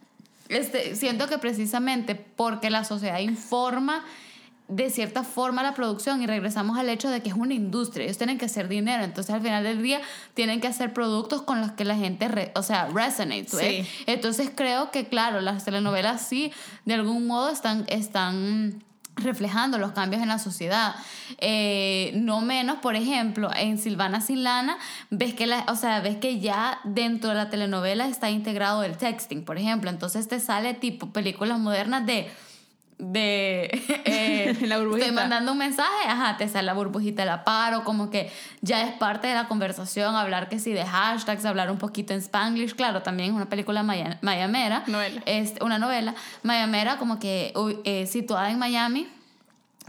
Este, 0.49 0.97
siento 0.97 1.29
que 1.29 1.39
precisamente 1.39 2.15
porque 2.15 2.69
la 2.69 2.85
sociedad 2.85 3.19
informa 3.21 4.05
de 4.69 4.91
cierta 4.91 5.23
forma 5.23 5.63
la 5.63 5.75
producción 5.75 6.23
y 6.23 6.27
regresamos 6.27 6.79
al 6.79 6.89
hecho 6.89 7.11
de 7.11 7.21
que 7.23 7.29
es 7.29 7.35
una 7.35 7.53
industria, 7.53 8.05
ellos 8.05 8.17
tienen 8.17 8.39
que 8.39 8.47
hacer 8.47 8.69
dinero, 8.69 9.05
entonces 9.05 9.35
al 9.35 9.43
final 9.43 9.65
del 9.65 9.83
día 9.83 10.01
tienen 10.35 10.61
que 10.61 10.67
hacer 10.67 10.95
productos 10.95 11.43
con 11.43 11.61
los 11.61 11.73
que 11.73 11.85
la 11.85 11.97
gente, 11.97 12.53
o 12.55 12.63
sea, 12.63 12.89
resonate. 12.89 13.49
Sí. 13.49 13.87
Entonces 14.07 14.51
creo 14.55 14.91
que 14.91 15.07
claro, 15.07 15.41
las 15.41 15.65
telenovelas 15.65 16.27
sí, 16.27 16.53
de 16.85 16.95
algún 16.95 17.27
modo 17.27 17.51
están, 17.51 17.85
están 17.89 18.83
reflejando 19.23 19.79
los 19.79 19.93
cambios 19.93 20.23
en 20.23 20.29
la 20.29 20.39
sociedad. 20.39 20.95
Eh, 21.39 22.13
no 22.15 22.41
menos, 22.41 22.79
por 22.79 22.97
ejemplo, 22.97 23.51
en 23.57 23.79
Silvana 23.79 24.21
Silana, 24.21 24.79
ves 25.11 25.35
que, 25.35 25.47
la, 25.47 25.65
o 25.69 25.77
sea, 25.77 26.01
ves 26.01 26.17
que 26.17 26.41
ya 26.41 26.81
dentro 26.85 27.31
de 27.31 27.37
la 27.37 27.51
telenovela 27.51 28.07
está 28.07 28.31
integrado 28.31 28.83
el 28.85 28.97
texting, 28.97 29.45
por 29.45 29.59
ejemplo. 29.59 29.91
Entonces 29.91 30.29
te 30.29 30.41
sale 30.41 30.75
tipo 30.75 31.11
películas 31.11 31.59
modernas 31.59 32.07
de 32.07 32.31
de 33.03 33.65
eh, 34.05 34.57
la 34.67 34.79
burbujita. 34.79 35.07
estoy 35.07 35.17
mandando 35.17 35.53
un 35.53 35.59
mensaje, 35.59 36.07
ajá, 36.07 36.37
te 36.37 36.49
sale 36.49 36.67
la 36.67 36.73
burbujita 36.73 37.25
la 37.25 37.45
paro, 37.45 37.85
como 37.85 38.11
que 38.11 38.31
ya 38.61 38.83
es 38.83 38.95
parte 38.95 39.27
de 39.27 39.35
la 39.35 39.49
conversación, 39.49 40.15
hablar 40.15 40.49
que 40.49 40.59
sí 40.59 40.73
de 40.73 40.85
hashtags, 40.85 41.45
hablar 41.45 41.71
un 41.71 41.79
poquito 41.79 42.15
en 42.15 42.21
spanglish, 42.21 42.75
claro, 42.75 43.03
también 43.03 43.31
es 43.31 43.35
una 43.35 43.49
película 43.49 43.83
mayamera, 43.83 44.85
novela. 44.87 45.23
Es 45.27 45.55
una 45.61 45.79
novela 45.79 46.15
mayamera 46.43 46.99
como 46.99 47.19
que 47.19 47.53
eh, 47.85 48.07
situada 48.07 48.51
en 48.51 48.59
Miami, 48.59 49.09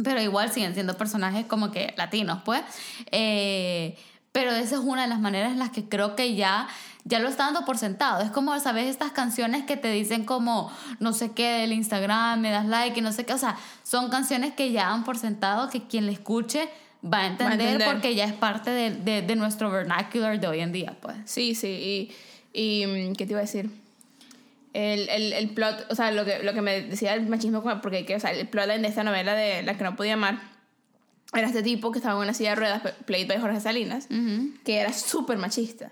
pero 0.04 0.20
igual 0.20 0.52
siguen 0.52 0.74
siendo 0.74 0.98
personajes 0.98 1.46
como 1.46 1.70
que 1.72 1.94
latinos, 1.98 2.40
pues. 2.44 2.64
Eh, 3.12 3.96
pero 4.32 4.50
esa 4.50 4.76
es 4.76 4.82
una 4.82 5.04
de 5.04 5.08
las 5.08 5.20
maneras 5.20 5.52
en 5.52 5.60
las 5.60 5.70
que 5.70 5.88
creo 5.88 6.16
que 6.16 6.34
ya 6.34 6.68
ya 7.06 7.20
lo 7.20 7.28
está 7.28 7.46
dando 7.46 7.66
por 7.66 7.78
sentado. 7.78 8.24
Es 8.24 8.32
como, 8.32 8.58
¿sabes? 8.60 8.88
Estas 8.88 9.12
canciones 9.12 9.66
que 9.66 9.78
te 9.78 9.92
dicen 9.92 10.24
como, 10.24 10.72
no 11.00 11.14
sé 11.14 11.32
qué, 11.32 11.60
del 11.60 11.74
Instagram, 11.74 12.40
me 12.40 12.50
das 12.50 12.66
like 12.66 13.00
y 13.00 13.02
no 13.02 13.12
sé 13.12 13.26
qué. 13.26 13.34
O 13.34 13.38
sea, 13.38 13.58
son 13.84 14.10
canciones 14.10 14.54
que 14.54 14.72
ya 14.72 14.92
han 14.92 15.04
por 15.04 15.18
sentado 15.18 15.70
que 15.70 15.84
quien 15.84 16.06
le 16.06 16.14
escuche 16.14 16.70
va 17.04 17.20
a 17.20 17.28
entender, 17.28 17.84
porque 17.84 18.16
ya 18.16 18.24
es 18.24 18.34
parte 18.34 18.70
de, 18.70 19.22
de, 19.22 19.36
nuestro 19.36 19.70
vernacular 19.70 20.40
de 20.40 20.48
hoy 20.48 20.62
en 20.62 20.72
día, 20.72 20.96
pues. 21.02 21.18
Sí, 21.26 21.54
sí. 21.54 21.68
Y, 21.68 22.12
y 22.54 23.14
¿qué 23.14 23.26
te 23.26 23.34
iba 23.34 23.40
a 23.40 23.44
decir? 23.44 23.70
El, 24.72 25.10
el, 25.10 25.34
el, 25.34 25.50
plot, 25.50 25.88
o 25.92 25.96
sea, 25.96 26.12
lo 26.12 26.24
que, 26.24 26.40
lo 26.40 26.54
que 26.54 26.62
me 26.62 26.82
decía 26.82 27.14
el 27.14 27.28
machismo, 27.28 27.62
porque 27.82 28.16
o 28.16 28.20
sea, 28.20 28.32
el 28.32 28.48
plot 28.48 28.68
de 28.68 28.88
esta 28.88 29.04
novela 29.04 29.36
de 29.36 29.62
La 29.64 29.78
que 29.78 29.84
no 29.84 29.96
podía 29.96 30.14
amar 30.14 30.53
era 31.34 31.48
este 31.48 31.64
tipo 31.64 31.92
que 31.92 32.00
estaba 32.00 32.16
en 32.16 32.24
una 32.24 32.34
silla 32.34 32.52
de 32.52 32.56
ruedas, 32.56 32.82
played 33.06 33.28
by 33.28 33.40
Jorge 33.40 33.60
Salinas, 33.60 34.08
que 34.64 34.78
era 34.78 34.94
súper 34.94 35.38
machista. 35.38 35.92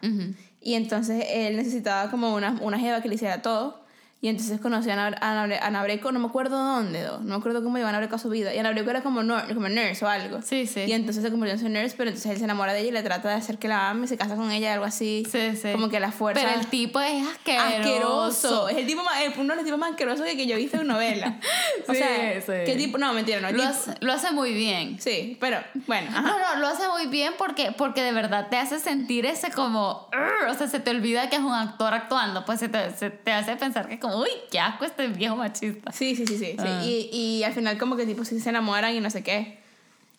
Y 0.62 0.76
entonces 0.76 1.26
él 1.30 1.58
necesitaba 1.58 2.12
como 2.12 2.36
una, 2.36 2.58
una 2.62 2.78
jeva 2.78 3.02
que 3.02 3.10
le 3.10 3.16
hiciera 3.16 3.42
todo. 3.42 3.81
Y 4.24 4.28
entonces 4.28 4.62
conocí 4.62 4.88
a 4.92 5.08
Ana, 5.08 5.82
Breco, 5.82 6.12
no 6.12 6.20
me 6.20 6.28
acuerdo 6.28 6.56
dónde, 6.56 7.02
no 7.02 7.20
me 7.22 7.36
acuerdo 7.36 7.64
cómo 7.64 7.80
iba 7.80 7.90
Ana 7.90 7.98
Breco 7.98 8.18
a 8.18 8.20
su 8.20 8.30
vida. 8.30 8.54
Y 8.54 8.60
Ana 8.60 8.70
Breco 8.70 8.92
era 8.92 9.02
como, 9.02 9.22
como 9.22 9.68
nurse 9.68 10.06
o 10.06 10.08
algo. 10.08 10.44
Sí, 10.44 10.68
sí. 10.68 10.82
Y 10.82 10.94
entonces 10.94 11.24
se 11.24 11.32
convirtió 11.32 11.54
en 11.56 11.60
su 11.60 11.70
nurse, 11.70 11.96
pero 11.98 12.12
entonces 12.12 12.32
él 12.32 12.38
se 12.38 12.44
enamora 12.44 12.74
de 12.74 12.82
ella 12.82 12.90
y 12.90 12.92
le 12.92 13.02
trata 13.02 13.30
de 13.30 13.34
hacer 13.34 13.58
que 13.58 13.68
la 13.68 13.90
ame, 13.90 14.06
se 14.06 14.18
casa 14.18 14.36
con 14.36 14.52
ella, 14.52 14.74
algo 14.74 14.86
así. 14.86 15.26
Sí, 15.32 15.56
sí. 15.60 15.72
Como 15.72 15.90
que 15.90 16.00
la 16.00 16.12
fuerza. 16.12 16.40
Pero 16.40 16.60
el 16.60 16.68
tipo 16.68 17.00
es 17.00 17.28
asqueroso. 17.28 17.66
Asqueroso. 17.66 18.70
Es 18.70 18.78
el 18.78 18.86
tipo 18.86 19.02
más, 19.04 19.16
uno 19.38 19.54
de 19.54 19.56
los 19.56 19.66
tipos 19.66 19.80
más 19.80 19.90
asquerosos 19.90 20.24
que, 20.28 20.46
yo 20.46 20.54
he 20.54 20.60
visto 20.60 20.80
en 20.80 20.86
novela. 20.86 21.40
o 21.88 21.94
sea, 21.94 22.42
sí. 22.42 22.52
¿qué 22.64 22.76
tipo? 22.78 23.00
No, 23.00 23.14
mentira, 23.14 23.42
no. 23.42 23.52
Lo, 23.52 23.64
hace, 23.64 23.96
lo 24.02 24.14
hace 24.14 24.32
muy 24.32 24.54
bien. 24.54 25.02
Sí, 25.02 25.36
pero 25.40 25.58
bueno. 25.88 26.12
No, 26.12 26.22
no, 26.22 26.60
lo 26.60 26.68
hace 26.68 26.88
muy 26.90 27.08
bien 27.08 27.34
porque, 27.40 27.72
porque 27.76 28.04
de 28.04 28.12
verdad 28.12 28.50
te 28.52 28.58
hace 28.58 28.80
sentir 28.80 29.26
ese 29.26 29.50
como. 29.50 30.08
o 30.48 30.54
sea, 30.54 30.68
se 30.68 30.80
te 30.80 30.92
olvida 30.92 31.28
que 31.28 31.38
es 31.38 31.42
un 31.42 31.54
actor 31.54 31.92
actuando. 31.96 32.46
Pues 32.46 32.60
se 32.60 32.70
te, 32.70 32.92
se 32.92 33.10
te 33.10 33.32
hace 33.32 33.56
pensar 33.56 33.88
que 33.90 33.98
como, 33.98 34.11
uy, 34.20 34.30
qué 34.52 34.60
asco 34.60 34.86
este 34.86 35.08
viejo 35.08 35.36
machista. 35.36 35.92
Sí, 35.92 36.16
sí, 36.16 36.26
sí, 36.28 36.38
sí. 36.38 36.56
Ah. 36.58 36.82
Y, 36.84 37.10
y, 37.12 37.44
al 37.44 37.54
final 37.54 37.78
como 37.78 37.96
que 37.96 38.06
tipo 38.06 38.26
sí 38.26 38.40
se 38.40 38.50
enamoran 38.50 38.96
y 38.96 39.00
no 39.00 39.10
sé 39.10 39.24
qué. 39.24 39.60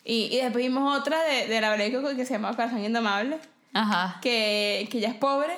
Y, 0.05 0.29
y 0.31 0.37
después 0.37 0.63
vimos 0.63 0.99
otra 0.99 1.21
de, 1.23 1.47
de 1.47 1.61
la 1.61 1.73
Breco 1.75 2.01
que 2.15 2.25
se 2.25 2.33
llama 2.33 2.55
Corazón 2.55 2.83
Indomable. 2.83 3.37
Ajá. 3.73 4.19
Que, 4.21 4.87
que 4.91 4.99
ya 4.99 5.09
es 5.09 5.15
pobre. 5.15 5.53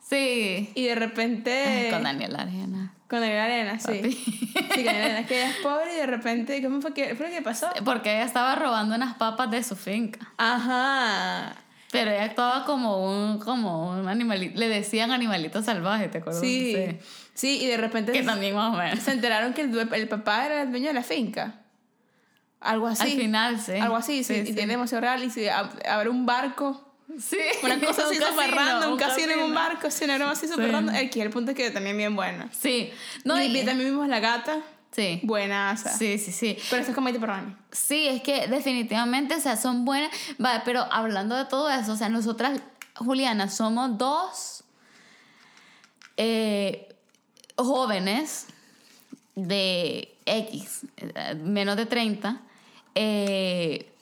Sí. 0.00 0.70
Y 0.74 0.84
de 0.84 0.94
repente... 0.94 1.88
con 1.90 2.02
Daniel 2.02 2.36
Arena. 2.36 2.94
Con 3.08 3.20
Daniel 3.20 3.40
Arena, 3.40 3.78
sí. 3.78 4.00
Sí, 4.12 4.52
con 4.52 4.84
Daniel 4.84 5.04
Arena. 5.04 5.26
Que 5.26 5.42
ella 5.42 5.50
es 5.50 5.56
pobre 5.56 5.94
y 5.94 5.96
de 5.96 6.06
repente... 6.06 6.62
¿Cómo 6.62 6.80
fue 6.80 6.94
que, 6.94 7.14
fue 7.14 7.30
que 7.30 7.42
pasó? 7.42 7.68
Porque 7.84 8.14
ella 8.14 8.24
estaba 8.24 8.54
robando 8.54 8.94
unas 8.94 9.16
papas 9.16 9.50
de 9.50 9.62
su 9.62 9.76
finca. 9.76 10.32
Ajá. 10.38 11.56
Pero 11.90 12.10
ella 12.10 12.24
actuaba 12.24 12.64
como 12.64 13.04
un, 13.04 13.38
como 13.38 13.90
un 13.90 14.08
animalito. 14.08 14.58
Le 14.58 14.68
decían 14.68 15.10
animalito 15.10 15.62
salvaje, 15.62 16.08
¿te 16.08 16.18
acuerdas? 16.18 16.40
Sí. 16.40 16.74
sí. 16.74 16.98
Y 17.46 17.66
de 17.66 17.76
repente. 17.76 18.12
Que 18.12 18.22
también 18.22 18.54
más 18.54 18.74
o 18.74 18.76
menos. 18.76 18.98
Se 19.00 19.12
enteraron 19.12 19.54
que 19.54 19.62
el, 19.62 19.88
el, 19.92 20.08
papá 20.08 20.46
era 20.46 20.62
el 20.62 20.70
dueño 20.70 20.88
de 20.88 20.94
la 20.94 21.02
finca. 21.02 21.60
Algo 22.60 22.88
así. 22.88 23.02
Al 23.02 23.10
final, 23.10 23.60
sí. 23.60 23.72
Algo 23.72 23.96
así, 23.96 24.24
sí. 24.24 24.34
y 24.34 24.52
tiene 24.52 24.72
demasiado 24.72 25.02
real. 25.02 25.22
Y 25.22 25.30
si 25.30 25.48
abre 25.48 26.08
un 26.08 26.26
barco. 26.26 26.84
Sí. 27.18 27.38
Una 27.62 27.78
cosa 27.80 28.02
así 28.06 28.16
súper 28.16 28.50
random. 28.50 28.92
Un 28.92 28.98
casino 28.98 29.32
en 29.32 29.40
un 29.40 29.54
barco. 29.54 29.90
Sí, 29.90 30.04
no, 30.06 30.28
así 30.28 30.48
súper 30.48 30.72
random. 30.72 30.94
Aquí 30.94 31.20
el 31.20 31.30
punto 31.30 31.52
es 31.52 31.56
que 31.56 31.70
también 31.70 31.96
bien 31.96 32.16
buena. 32.16 32.48
Sí. 32.52 32.90
No, 33.24 33.40
y, 33.40 33.46
y 33.46 33.64
también 33.64 33.90
vimos 33.90 34.08
la 34.08 34.20
gata. 34.20 34.58
Sí. 34.90 35.20
Buenas. 35.22 35.84
Sí, 35.98 36.18
sí, 36.18 36.32
sí. 36.32 36.56
Pero 36.70 36.82
eso 36.82 36.90
es 36.90 36.94
como 36.94 37.10
mí. 37.10 37.18
Sí, 37.70 38.08
es 38.08 38.22
que 38.22 38.48
definitivamente, 38.48 39.34
o 39.34 39.40
sea, 39.40 39.56
son 39.56 39.84
buenas. 39.84 40.10
Vale, 40.38 40.62
pero 40.64 40.86
hablando 40.90 41.36
de 41.36 41.44
todo 41.44 41.70
eso, 41.70 41.92
o 41.92 41.96
sea, 41.96 42.08
nosotras, 42.08 42.60
Juliana, 42.96 43.48
somos 43.48 43.96
dos 43.96 44.64
eh, 46.20 46.87
jóvenes 47.58 48.46
de 49.34 50.16
X, 50.26 50.86
menos 51.42 51.76
de 51.76 51.86
30, 51.86 52.40
eh, 52.94 53.92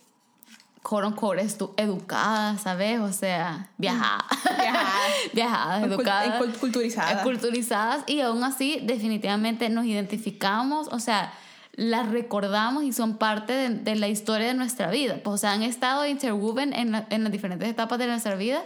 quote 0.82 1.46
educadas, 1.76 2.62
¿sabes? 2.62 3.00
O 3.00 3.12
sea, 3.12 3.68
viajadas. 3.76 4.24
Viajadas. 4.44 5.12
viajadas, 5.32 5.82
educadas. 5.84 6.56
Culturizadas. 6.60 7.22
Culturizadas. 7.22 8.04
Y 8.06 8.20
aún 8.20 8.44
así, 8.44 8.80
definitivamente 8.84 9.68
nos 9.68 9.84
identificamos, 9.84 10.88
o 10.92 11.00
sea, 11.00 11.32
las 11.72 12.08
recordamos 12.08 12.84
y 12.84 12.92
son 12.92 13.18
parte 13.18 13.68
de, 13.68 13.96
la 13.96 14.08
historia 14.08 14.46
de 14.46 14.54
nuestra 14.54 14.90
vida. 14.90 15.20
Pues, 15.22 15.34
o 15.34 15.38
sea, 15.38 15.52
han 15.52 15.62
estado 15.62 16.06
interwoven 16.06 16.72
en, 16.72 17.04
en 17.10 17.24
las 17.24 17.32
diferentes 17.32 17.68
etapas 17.68 17.98
de 17.98 18.06
nuestra 18.06 18.36
vida 18.36 18.62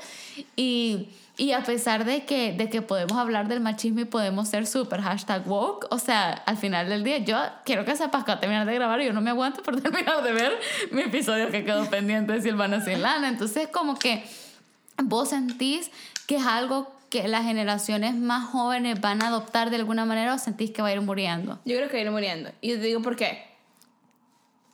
y 0.57 1.09
y 1.41 1.53
a 1.53 1.63
pesar 1.63 2.05
de 2.05 2.27
que, 2.27 2.53
de 2.53 2.69
que 2.69 2.83
podemos 2.83 3.17
hablar 3.17 3.49
del 3.49 3.61
machismo 3.61 4.01
y 4.01 4.05
podemos 4.05 4.47
ser 4.47 4.67
super 4.67 5.01
hashtag 5.01 5.49
woke, 5.49 5.87
o 5.91 5.99
sea, 5.99 6.33
al 6.33 6.59
final 6.59 6.91
del 6.91 7.03
día, 7.03 7.17
yo 7.17 7.39
quiero 7.65 7.87
que 7.87 7.97
sepas 7.97 8.25
que 8.25 8.33
a 8.33 8.39
terminar 8.39 8.67
de 8.67 8.75
grabar 8.75 9.01
y 9.01 9.07
yo 9.07 9.15
no 9.15 9.23
me 9.23 9.31
aguanto 9.31 9.63
por 9.63 9.81
terminar 9.81 10.23
de 10.23 10.33
ver 10.33 10.53
mi 10.91 11.01
episodio 11.01 11.51
que 11.51 11.65
quedó 11.65 11.89
pendiente 11.89 12.35
de 12.35 12.43
Silvana 12.43 12.85
Sin 12.85 13.01
Lana. 13.01 13.31
Entonces, 13.31 13.69
como 13.69 13.99
que 13.99 14.23
vos 15.03 15.31
sentís 15.31 15.91
que 16.27 16.37
es 16.37 16.45
algo 16.45 16.95
que 17.09 17.27
las 17.27 17.45
generaciones 17.45 18.15
más 18.15 18.51
jóvenes 18.51 19.01
van 19.01 19.23
a 19.23 19.29
adoptar 19.29 19.71
de 19.71 19.77
alguna 19.77 20.05
manera 20.05 20.35
o 20.35 20.39
sentís 20.39 20.73
que 20.73 20.83
va 20.83 20.89
a 20.89 20.93
ir 20.93 21.01
muriendo? 21.01 21.59
Yo 21.65 21.75
creo 21.77 21.89
que 21.89 21.97
va 21.97 22.01
a 22.01 22.05
ir 22.05 22.11
muriendo. 22.11 22.51
Y 22.61 22.73
te 22.75 22.81
digo 22.81 23.01
por 23.01 23.17
qué. 23.17 23.50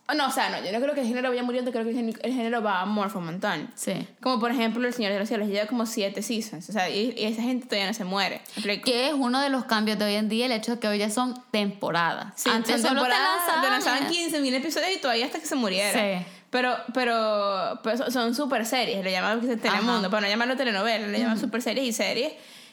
Oh, 0.09 0.15
no, 0.15 0.29
o 0.29 0.31
sea, 0.31 0.51
no, 0.51 0.65
yo 0.65 0.71
no 0.71 0.81
creo 0.81 0.95
que 0.95 1.01
el 1.01 1.07
género 1.09 1.31
vaya 1.31 1.43
muriendo, 1.43 1.73
creo 1.73 1.85
que 1.85 1.91
el 1.91 2.33
género 2.33 2.63
va 2.63 2.83
a 2.83 2.87
morfar 2.87 3.19
un 3.19 3.27
montón. 3.27 3.71
Sí. 3.75 4.07
Como 4.21 4.39
por 4.39 4.53
ejemplo 4.53 4.87
El 4.87 4.95
Señor 4.95 5.13
de 5.13 5.19
los 5.19 5.27
Cielos, 5.27 5.49
lleva 5.49 5.67
como 5.67 5.85
siete 5.85 6.23
seasons, 6.23 6.69
o 6.69 6.73
sea, 6.73 6.89
y, 6.89 7.13
esa 7.19 7.43
gente 7.43 7.67
todavía 7.67 7.89
no 7.89 7.95
se 7.95 8.05
muere. 8.05 8.41
Que 8.85 9.09
es 9.09 9.15
uno 9.15 9.41
de 9.41 9.49
los 9.49 9.65
cambios 9.65 9.99
de 9.99 10.05
hoy 10.05 10.15
en 10.15 10.29
día, 10.29 10.47
el 10.47 10.53
hecho 10.53 10.77
de 10.77 10.79
que 10.79 10.87
hoy 10.87 10.99
ya 10.99 11.11
son 11.11 11.35
temporadas. 11.51 12.35
Sí, 12.37 12.49
Antes 12.49 12.83
son 12.83 12.95
temporadas, 12.95 13.63
te 13.63 13.69
lanzaban, 13.69 14.09
15.000 14.09 14.55
episodios 14.55 14.91
y 14.97 15.01
todavía 15.01 15.27
hasta 15.27 15.41
que 15.41 15.47
se 15.47 15.57
muriera. 15.57 15.93
Sí. 15.93 16.25
Pero, 16.51 16.77
pero, 16.95 17.81
pero 17.83 18.09
son 18.11 18.33
super 18.33 18.65
series, 18.65 19.03
le 19.03 19.11
llaman 19.11 19.41
Telemundo, 19.59 20.09
para 20.09 20.23
no 20.23 20.29
llamarlo 20.29 20.57
telenovela, 20.57 21.09
le 21.09 21.19
llaman 21.19 21.39
super 21.39 21.61
series 21.61 21.85
y 21.85 21.93
series. 21.93 22.33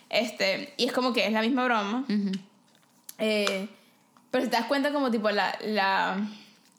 Este, 0.10 0.72
y 0.78 0.86
es 0.86 0.92
como 0.92 1.14
que 1.14 1.26
es 1.26 1.34
la 1.34 1.42
misma 1.42 1.66
broma. 1.66 2.06
eh, 3.18 3.68
pero 4.30 4.46
si 4.46 4.52
te 4.52 4.58
das 4.58 4.68
cuenta 4.68 4.92
como 4.92 5.10
tipo 5.10 5.32
la, 5.32 5.58
la 5.62 6.18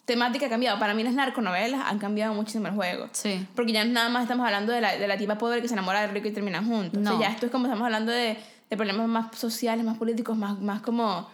temática 0.04 0.46
ha 0.46 0.48
cambiado. 0.48 0.78
Para 0.78 0.94
mí 0.94 1.02
las 1.02 1.14
narconovelas 1.14 1.82
han 1.86 1.98
cambiado 1.98 2.34
muchísimo 2.34 2.68
el 2.68 2.74
juego. 2.74 3.08
Sí. 3.12 3.46
Porque 3.54 3.72
ya 3.72 3.84
nada 3.84 4.08
más 4.08 4.22
estamos 4.22 4.46
hablando 4.46 4.72
de 4.72 4.80
la, 4.80 4.96
de 4.96 5.08
la 5.08 5.16
tipa 5.16 5.38
pobre 5.38 5.62
que 5.62 5.68
se 5.68 5.74
enamora 5.74 6.02
de 6.02 6.08
rico 6.08 6.28
y 6.28 6.32
terminan 6.32 6.66
juntos. 6.66 7.00
No. 7.00 7.14
O 7.14 7.18
sea, 7.18 7.28
ya 7.28 7.34
esto 7.34 7.46
es 7.46 7.52
como 7.52 7.66
estamos 7.66 7.84
hablando 7.84 8.12
de, 8.12 8.36
de 8.70 8.76
problemas 8.76 9.08
más 9.08 9.38
sociales, 9.38 9.84
más 9.84 9.98
políticos, 9.98 10.36
más, 10.36 10.60
más 10.60 10.82
como 10.82 11.28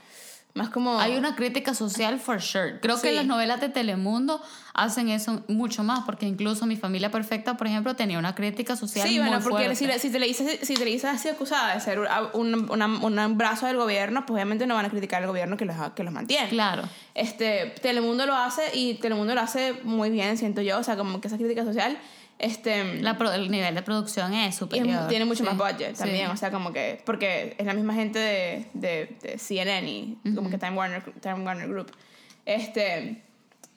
más 0.55 0.71
como... 0.71 0.99
Hay 0.99 1.17
una 1.17 1.37
crítica 1.37 1.75
social 1.75 2.19
for 2.19 2.41
sure. 2.41 2.81
Creo 2.81 3.01
que 3.01 3.13
las 3.13 3.27
novelas 3.27 3.61
de 3.61 3.69
Telemundo 3.69 4.43
hacen 4.75 5.09
eso 5.09 5.43
mucho 5.49 5.83
más, 5.83 6.05
porque 6.05 6.27
incluso 6.27 6.67
Mi 6.67 6.77
Familia 6.77 7.11
Perfecta, 7.11 7.57
por 7.57 7.67
ejemplo, 7.67 7.95
tenía 7.95 8.19
una 8.19 8.35
crítica 8.35 8.77
social 8.77 9.09
sí, 9.09 9.19
bueno, 9.19 9.41
porque 9.43 9.75
Si, 9.75 9.87
si, 9.99 10.11
te 10.11 10.19
le 10.19 10.27
dices, 10.27 10.59
si 10.63 10.75
te 10.75 10.85
le 10.85 10.91
dices 10.91 11.11
así 11.11 11.29
acusada 11.29 11.75
de 11.75 11.81
ser 11.81 12.01
un, 12.33 12.71
un, 12.71 13.03
un 13.19 13.39
brazo 13.39 13.67
del 13.67 13.77
gobierno, 13.77 14.27
pues 14.27 14.35
obviamente 14.35 14.67
no 14.67 14.75
van 14.75 14.87
a 14.87 14.91
criticar 14.91 15.23
al 15.23 15.29
gobierno 15.29 15.57
que 15.57 15.65
los, 15.65 15.77
que 15.95 16.03
los 16.03 16.13
mantiene. 16.13 16.49
Claro. 16.49 16.83
Este, 17.15 17.75
Telemundo 17.83 18.27
lo 18.27 18.35
hace 18.35 18.63
y 18.75 18.95
Telemundo 18.95 19.35
lo 19.35 19.41
hace 19.41 19.75
muy 19.85 20.11
bien, 20.11 20.37
siento 20.39 20.63
yo. 20.63 20.79
O 20.79 20.83
sea, 20.83 20.97
como 20.97 21.21
que 21.21 21.29
esa 21.29 21.37
crítica 21.37 21.65
social. 21.65 21.99
Este, 22.41 23.01
La 23.03 23.19
pro- 23.19 23.33
el 23.33 23.51
nivel 23.51 23.75
de 23.75 23.83
producción 23.83 24.33
es 24.35 24.47
y 24.47 24.49
es- 24.49 24.55
superior. 24.57 25.09
tiene 25.09 25.25
mucho 25.27 25.45
Sí. 25.45 25.51
más 25.51 25.57
budget 25.59 25.95
Sí. 25.95 26.03
también, 26.05 26.31
o 26.31 26.37
sea, 26.37 26.51
como 26.51 26.73
que, 26.73 27.01
porque 27.05 27.55
es 27.59 27.67
la 27.67 27.75
misma 27.75 27.95
gente 27.95 28.19
de, 28.19 28.67
de, 28.75 29.17
de 29.23 29.39
CNN 29.39 29.89
y 29.89 30.19
como 30.35 30.49
que 30.51 30.57
Time 30.59 30.73
Warner, 30.77 31.03
Time 31.21 31.45
Warner 31.45 31.69
Group. 31.69 31.93
Este, 32.47 33.23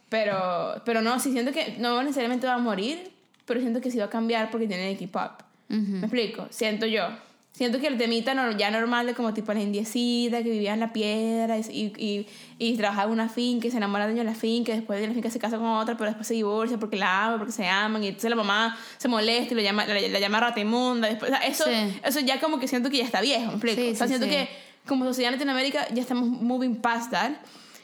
pero, 0.09 0.81
pero 0.85 1.01
no, 1.01 1.19
sí 1.19 1.31
siento 1.31 1.51
que 1.51 1.75
no 1.79 2.01
necesariamente 2.03 2.47
va 2.47 2.53
a 2.55 2.59
morir, 2.59 3.11
pero 3.45 3.59
siento 3.59 3.81
que 3.81 3.91
sí 3.91 3.97
va 3.97 4.05
a 4.05 4.09
cambiar 4.09 4.49
porque 4.51 4.67
tiene 4.67 4.91
que 4.93 4.99
keep 4.99 5.15
up. 5.15 5.43
¿Me 5.69 5.99
explico? 5.99 6.47
Siento 6.51 6.85
yo. 6.85 7.07
Siento 7.55 7.79
que 7.79 7.85
el 7.85 7.99
temita 7.99 8.33
no- 8.33 8.51
ya 8.57 8.71
normal 8.71 9.05
de 9.05 9.13
como 9.13 9.31
tipo 9.31 9.53
la 9.53 9.61
indiecita 9.61 10.41
que 10.41 10.49
vivía 10.49 10.73
en 10.73 10.79
la 10.79 10.91
piedra 10.91 11.59
y, 11.59 11.93
y, 11.97 12.27
y 12.57 12.75
trabajaba 12.77 13.05
en 13.05 13.11
una 13.11 13.29
finca 13.29 13.67
y 13.67 13.71
se 13.71 13.77
enamora 13.77 14.07
de 14.07 14.13
ella 14.13 14.23
de 14.23 14.29
la 14.31 14.35
finca 14.35 14.71
y 14.71 14.77
después 14.77 14.99
de 14.99 15.07
la 15.07 15.13
finca 15.13 15.29
se 15.29 15.37
casa 15.37 15.57
con 15.57 15.67
otra 15.67 15.95
pero 15.95 16.09
después 16.09 16.25
se 16.27 16.33
divorcia 16.33 16.79
porque 16.79 16.97
la 16.97 17.25
ama, 17.25 17.37
porque 17.37 17.53
se 17.53 17.67
aman 17.67 18.03
y 18.03 18.07
entonces 18.07 18.31
la 18.31 18.35
mamá 18.35 18.75
se 18.97 19.07
molesta 19.07 19.53
y 19.53 19.55
lo 19.55 19.61
llama, 19.61 19.85
la, 19.85 19.93
la 20.01 20.19
llama 20.19 20.39
rata 20.39 20.59
inmunda 20.59 21.07
después, 21.07 21.31
o 21.31 21.35
sea, 21.35 21.45
eso, 21.45 21.65
Sí. 21.65 21.99
eso 22.03 22.19
ya 22.21 22.39
como 22.39 22.59
que 22.59 22.67
siento 22.67 22.89
que 22.89 22.97
ya 22.97 23.03
está 23.05 23.21
viejo, 23.21 23.45
¿me 23.45 23.51
explico? 23.57 23.81
Sí, 23.81 23.89
o 23.91 23.95
sea, 23.95 24.07
sí, 24.07 24.15
siento 24.17 24.27
que 24.27 24.49
como 24.87 25.05
sociedad 25.05 25.31
en 25.31 25.35
Latinoamérica 25.37 25.87
ya 25.93 26.01
estamos 26.01 26.27
moving 26.27 26.77
past 26.77 27.11
that 27.11 27.33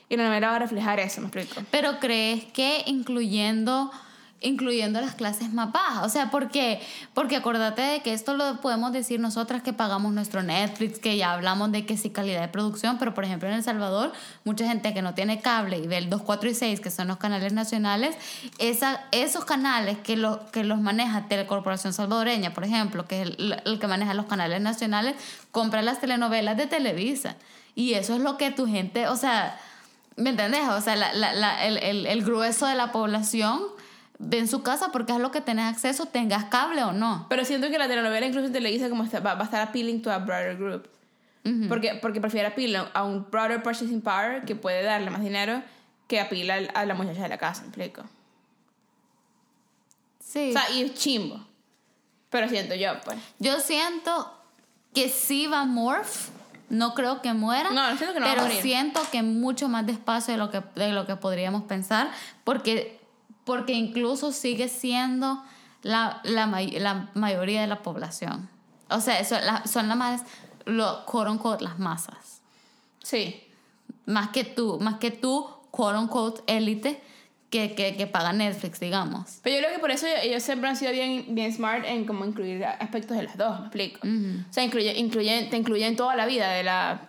y 0.10 0.18
la 0.18 0.24
novela 0.28 0.48
va 0.50 0.56
a 0.56 0.60
reflejar 0.60 1.00
eso, 1.00 1.22
¿me 1.22 1.28
explico? 1.28 1.62
Pero 1.70 2.00
crees 2.00 2.44
que 2.46 2.82
incluyendo 2.88 3.92
incluyendo 4.42 5.02
las 5.02 5.16
clases 5.16 5.52
más 5.52 5.72
bajas, 5.74 6.06
o 6.06 6.10
sea, 6.10 6.32
porque 6.32 6.82
porque 7.14 7.36
acordate 7.36 7.82
de 7.82 8.00
que 8.02 8.14
esto 8.14 8.34
lo 8.36 8.62
podemos 8.62 8.94
decir 8.94 9.20
nosotras 9.20 9.62
que 9.62 9.74
pagamos 9.74 10.14
nuestro 10.14 10.44
Netflix, 10.44 10.98
que 11.00 11.18
ya 11.18 11.34
hablamos 11.34 11.72
de 11.74 11.86
que 11.86 11.98
sí 11.98 12.10
calidad 12.10 12.40
de 12.42 12.48
producción, 12.48 12.98
pero 12.98 13.14
por 13.14 13.26
ejemplo 13.26 13.50
en 13.50 13.56
El 13.56 13.64
Salvador, 13.64 14.14
mucha 14.46 14.66
gente 14.66 14.94
que 14.94 15.02
no 15.02 15.14
tiene 15.14 15.42
cable 15.42 15.78
y 15.80 15.88
ve 15.88 15.98
el 15.98 16.10
2, 16.10 16.22
4 16.22 16.50
y 16.50 16.54
6, 16.56 16.80
que 16.80 16.90
son 16.90 17.10
los 17.10 17.18
canales 17.18 17.52
nacionales, 17.52 18.16
esa, 18.60 19.02
esos 19.12 19.44
canales 19.44 19.98
que, 19.98 20.16
lo, 20.16 20.46
que 20.52 20.64
los 20.64 20.80
maneja 20.80 21.28
Telecorporación 21.28 21.92
Salvadoreña, 21.94 22.54
por 22.54 22.64
ejemplo, 22.64 23.06
que 23.08 23.22
es 23.24 23.30
el, 23.38 23.80
que 23.80 23.88
maneja 23.88 24.14
los 24.14 24.28
canales 24.28 24.62
nacionales, 24.62 25.16
compra 25.52 25.82
las 25.82 26.00
telenovelas 26.00 26.56
de 26.56 26.66
Televisa. 26.68 27.36
Y 27.76 27.94
eso 27.94 28.14
es 28.16 28.22
lo 28.22 28.38
que 28.38 28.52
tu 28.52 28.68
gente, 28.68 29.08
o 29.08 29.16
sea, 29.16 29.60
¿Me 30.16 30.32
entendés? 30.32 30.68
O 30.68 30.82
sea, 30.82 30.98
la- 30.98 31.14
la- 31.14 31.32
la- 31.32 31.66
el, 31.66 31.78
el- 31.78 32.06
el 32.06 32.24
grueso 32.26 32.66
de 32.66 32.76
la 32.76 32.92
población 32.92 33.62
en 34.32 34.48
su 34.48 34.64
casa 34.64 34.92
porque 34.92 35.14
es 35.14 35.20
lo 35.20 35.32
que 35.32 35.42
tenés 35.42 35.66
acceso, 35.66 36.06
tengas 36.06 36.46
cable 36.46 36.84
o 36.84 36.92
no. 36.92 37.26
Pero 37.30 37.46
siento 37.46 37.70
que 37.70 37.78
la 37.78 37.88
telenovela 37.88 38.26
incluso 38.26 38.48
en 38.48 38.54
Televisa 38.54 38.90
como 38.90 39.04
está- 39.04 39.20
va, 39.22 39.36
va 39.36 39.42
a 39.42 39.46
estar 39.46 39.62
appealing 39.62 40.02
to 40.02 40.12
a 40.12 40.18
broader 40.20 40.58
group. 40.58 40.90
porque, 41.68 41.96
porque 42.02 42.20
prefiere 42.22 42.48
appeal 42.48 42.90
a 42.94 43.04
un 43.04 43.26
broader 43.32 43.64
purchasing 43.64 44.02
power 44.02 44.44
que 44.46 44.56
puede 44.56 44.84
darle 44.84 45.10
más 45.10 45.22
dinero 45.22 45.64
que 46.08 46.20
apila 46.20 46.56
a 46.74 46.86
la 46.86 46.94
muchacha 46.96 47.24
de 47.24 47.30
la 47.30 47.38
casa, 47.38 47.62
¿me 47.62 47.68
explico? 47.70 48.04
Sí. 50.20 50.50
O 50.50 50.54
sea, 50.54 50.70
y 50.72 50.84
es 50.84 50.94
chimbo. 50.94 51.44
Pero 52.30 52.48
siento 52.50 52.76
yo, 52.76 52.92
pues. 53.04 53.18
Yo 53.40 53.60
siento 53.60 54.32
que 54.94 55.10
sí 55.10 55.48
va 55.48 55.66
morph. 55.66 56.30
No 56.70 56.94
creo 56.94 57.22
que 57.24 57.34
muera. 57.34 57.72
No, 57.72 57.84
siento 57.98 58.14
que 58.14 58.20
no 58.20 58.28
va 58.28 58.32
a 58.34 58.36
pero 58.36 58.46
morir. 58.48 58.62
siento 58.62 59.02
que 59.12 59.24
mucho 59.24 59.68
más 59.70 59.88
despacio 59.88 60.34
de 60.34 60.38
lo 60.38 60.52
que, 60.52 60.62
de 60.76 60.92
lo 60.92 61.08
que 61.08 61.16
podríamos 61.16 61.64
pensar. 61.64 62.12
Porque, 62.44 62.99
porque 63.46 63.74
incluso 63.74 64.32
sigue 64.32 64.68
siendo 64.70 65.44
la, 65.82 66.22
la, 66.24 66.48
may- 66.48 66.80
la 66.80 67.10
mayoría 67.14 67.62
de 67.62 67.68
la 67.68 67.82
población. 67.84 68.50
O 68.90 69.00
sea, 69.02 69.20
eso, 69.20 69.36
la- 69.40 69.66
son 69.68 69.88
las 69.88 69.98
más, 69.98 70.24
lo, 70.66 71.06
quote 71.06 71.30
unquote, 71.32 71.64
las 71.64 71.80
masas. 71.80 72.42
Sí. 73.04 73.42
Más 74.06 74.30
que 74.30 74.44
tú, 74.44 74.80
más 74.82 74.96
que 74.96 75.12
tú, 75.12 75.48
quote 75.72 75.98
unquote, 75.98 76.42
élite, 76.48 77.02
que, 77.50 77.74
que, 77.74 77.96
que 77.96 78.06
paga 78.06 78.32
Netflix, 78.34 78.80
digamos. 78.80 79.40
Pero 79.42 79.56
yo 79.56 79.62
creo 79.64 79.74
que 79.76 79.80
por 79.80 79.90
eso 79.90 80.06
ellos 80.22 80.44
siempre 80.44 80.70
han 80.70 80.76
sido 80.76 80.92
bien, 80.92 81.26
bien 81.30 81.52
smart 81.52 81.84
en 81.86 82.06
como 82.06 82.24
incluir 82.26 82.64
aspectos 82.64 83.18
de 83.18 83.24
las 83.24 83.38
dos, 83.38 83.60
¿me 83.60 83.66
explico? 83.66 84.00
O 84.06 84.54
sea, 84.54 84.64
incluye, 84.64 84.96
incluyen, 85.00 85.50
te 85.50 85.58
incluyen 85.58 85.96
toda 85.96 86.16
la 86.16 86.28
vida 86.28 86.50
de 86.52 86.64
la 86.64 87.09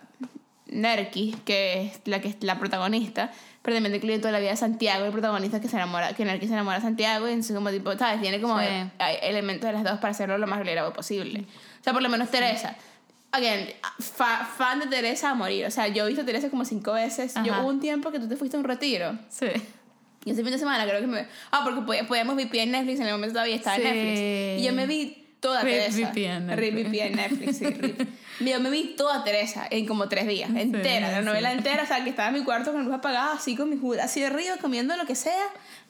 Nerky, 0.71 1.35
que 1.45 1.83
es 1.87 2.01
la 2.05 2.19
que 2.21 2.29
es 2.29 2.37
la 2.41 2.57
protagonista, 2.59 3.31
pero 3.61 3.75
también 3.75 3.93
incluyen 3.95 4.21
toda 4.21 4.31
la 4.31 4.39
vida 4.39 4.49
de 4.51 4.57
Santiago, 4.57 5.05
el 5.05 5.11
protagonista 5.11 5.59
que 5.61 5.67
se 5.67 5.75
enamora, 5.75 6.13
que 6.13 6.25
Nerky 6.25 6.47
se 6.47 6.53
enamora 6.53 6.77
de 6.77 6.81
Santiago, 6.83 7.27
y 7.27 7.31
entonces 7.33 7.55
como 7.55 7.69
tipo, 7.69 7.95
¿sabes? 7.97 8.21
Tiene 8.21 8.41
como 8.41 8.59
Sí. 8.59 8.65
hay 8.97 9.17
elementos 9.21 9.67
de 9.67 9.73
las 9.73 9.83
dos 9.83 9.99
para 9.99 10.11
hacerlo 10.11 10.37
lo 10.37 10.47
más 10.47 10.59
relatable 10.59 10.95
posible. 10.95 11.41
O 11.79 11.83
sea, 11.83 11.93
por 11.93 12.01
lo 12.01 12.09
menos 12.09 12.29
Teresa. 12.31 12.75
Again, 13.33 13.69
fa- 13.99 14.45
fan 14.57 14.79
de 14.79 14.87
Teresa 14.87 15.29
a 15.29 15.33
morir. 15.35 15.65
O 15.65 15.71
sea, 15.71 15.87
yo 15.87 16.03
he 16.03 16.07
visto 16.07 16.23
a 16.23 16.25
Teresa 16.25 16.49
como 16.49 16.65
cinco 16.65 16.93
veces. 16.93 17.33
Yo 17.45 17.53
Ajá. 17.53 17.61
hubo 17.61 17.69
un 17.69 17.79
tiempo 17.79 18.11
que 18.11 18.19
tú 18.19 18.27
te 18.27 18.35
fuiste 18.35 18.57
a 18.57 18.59
un 18.59 18.65
retiro. 18.65 19.17
Sí. 19.29 19.45
Y 20.25 20.31
ese 20.31 20.43
fin 20.43 20.51
de 20.51 20.59
semana 20.59 20.85
creo 20.85 20.99
que 21.01 21.07
me... 21.07 21.25
Ah, 21.49 21.61
porque 21.63 21.79
pod- 21.81 22.07
podíamos 22.07 22.35
VPN 22.35 22.71
Netflix, 22.73 22.99
en 22.99 23.07
el 23.07 23.13
momento 23.13 23.33
todavía 23.33 23.55
estaba 23.55 23.77
en 23.77 23.81
Sí. 23.83 23.87
Netflix. 23.87 24.61
Y 24.61 24.65
yo 24.65 24.73
me 24.73 24.85
vi 24.85 25.20
toda 25.41 25.61
Rip 25.63 25.73
Teresa. 25.73 26.11
VPN 26.11 26.55
Rip 26.55 26.73
Netflix. 26.73 26.89
VPN 26.91 27.15
Netflix, 27.17 27.57
sí, 27.57 27.65
rip. 27.65 28.09
Yo 28.39 28.59
me 28.59 28.69
vi 28.69 28.95
toda 28.95 29.23
Teresa 29.23 29.67
en 29.69 29.85
como 29.85 30.07
tres 30.07 30.25
días, 30.27 30.49
entera, 30.55 31.11
la 31.11 31.19
sí. 31.19 31.25
novela 31.25 31.51
entera, 31.51 31.83
o 31.83 31.85
sea, 31.85 32.03
que 32.03 32.09
estaba 32.09 32.29
en 32.29 32.35
mi 32.35 32.43
cuarto 32.43 32.71
con 32.71 32.85
luz 32.85 32.93
apagada, 32.93 33.33
así 33.33 33.55
con 33.55 33.69
mi 33.69 33.77
juda, 33.77 34.05
así 34.05 34.19
de 34.21 34.27
arriba, 34.27 34.55
comiendo 34.57 34.95
lo 34.97 35.05
que 35.05 35.13
sea, 35.15 35.43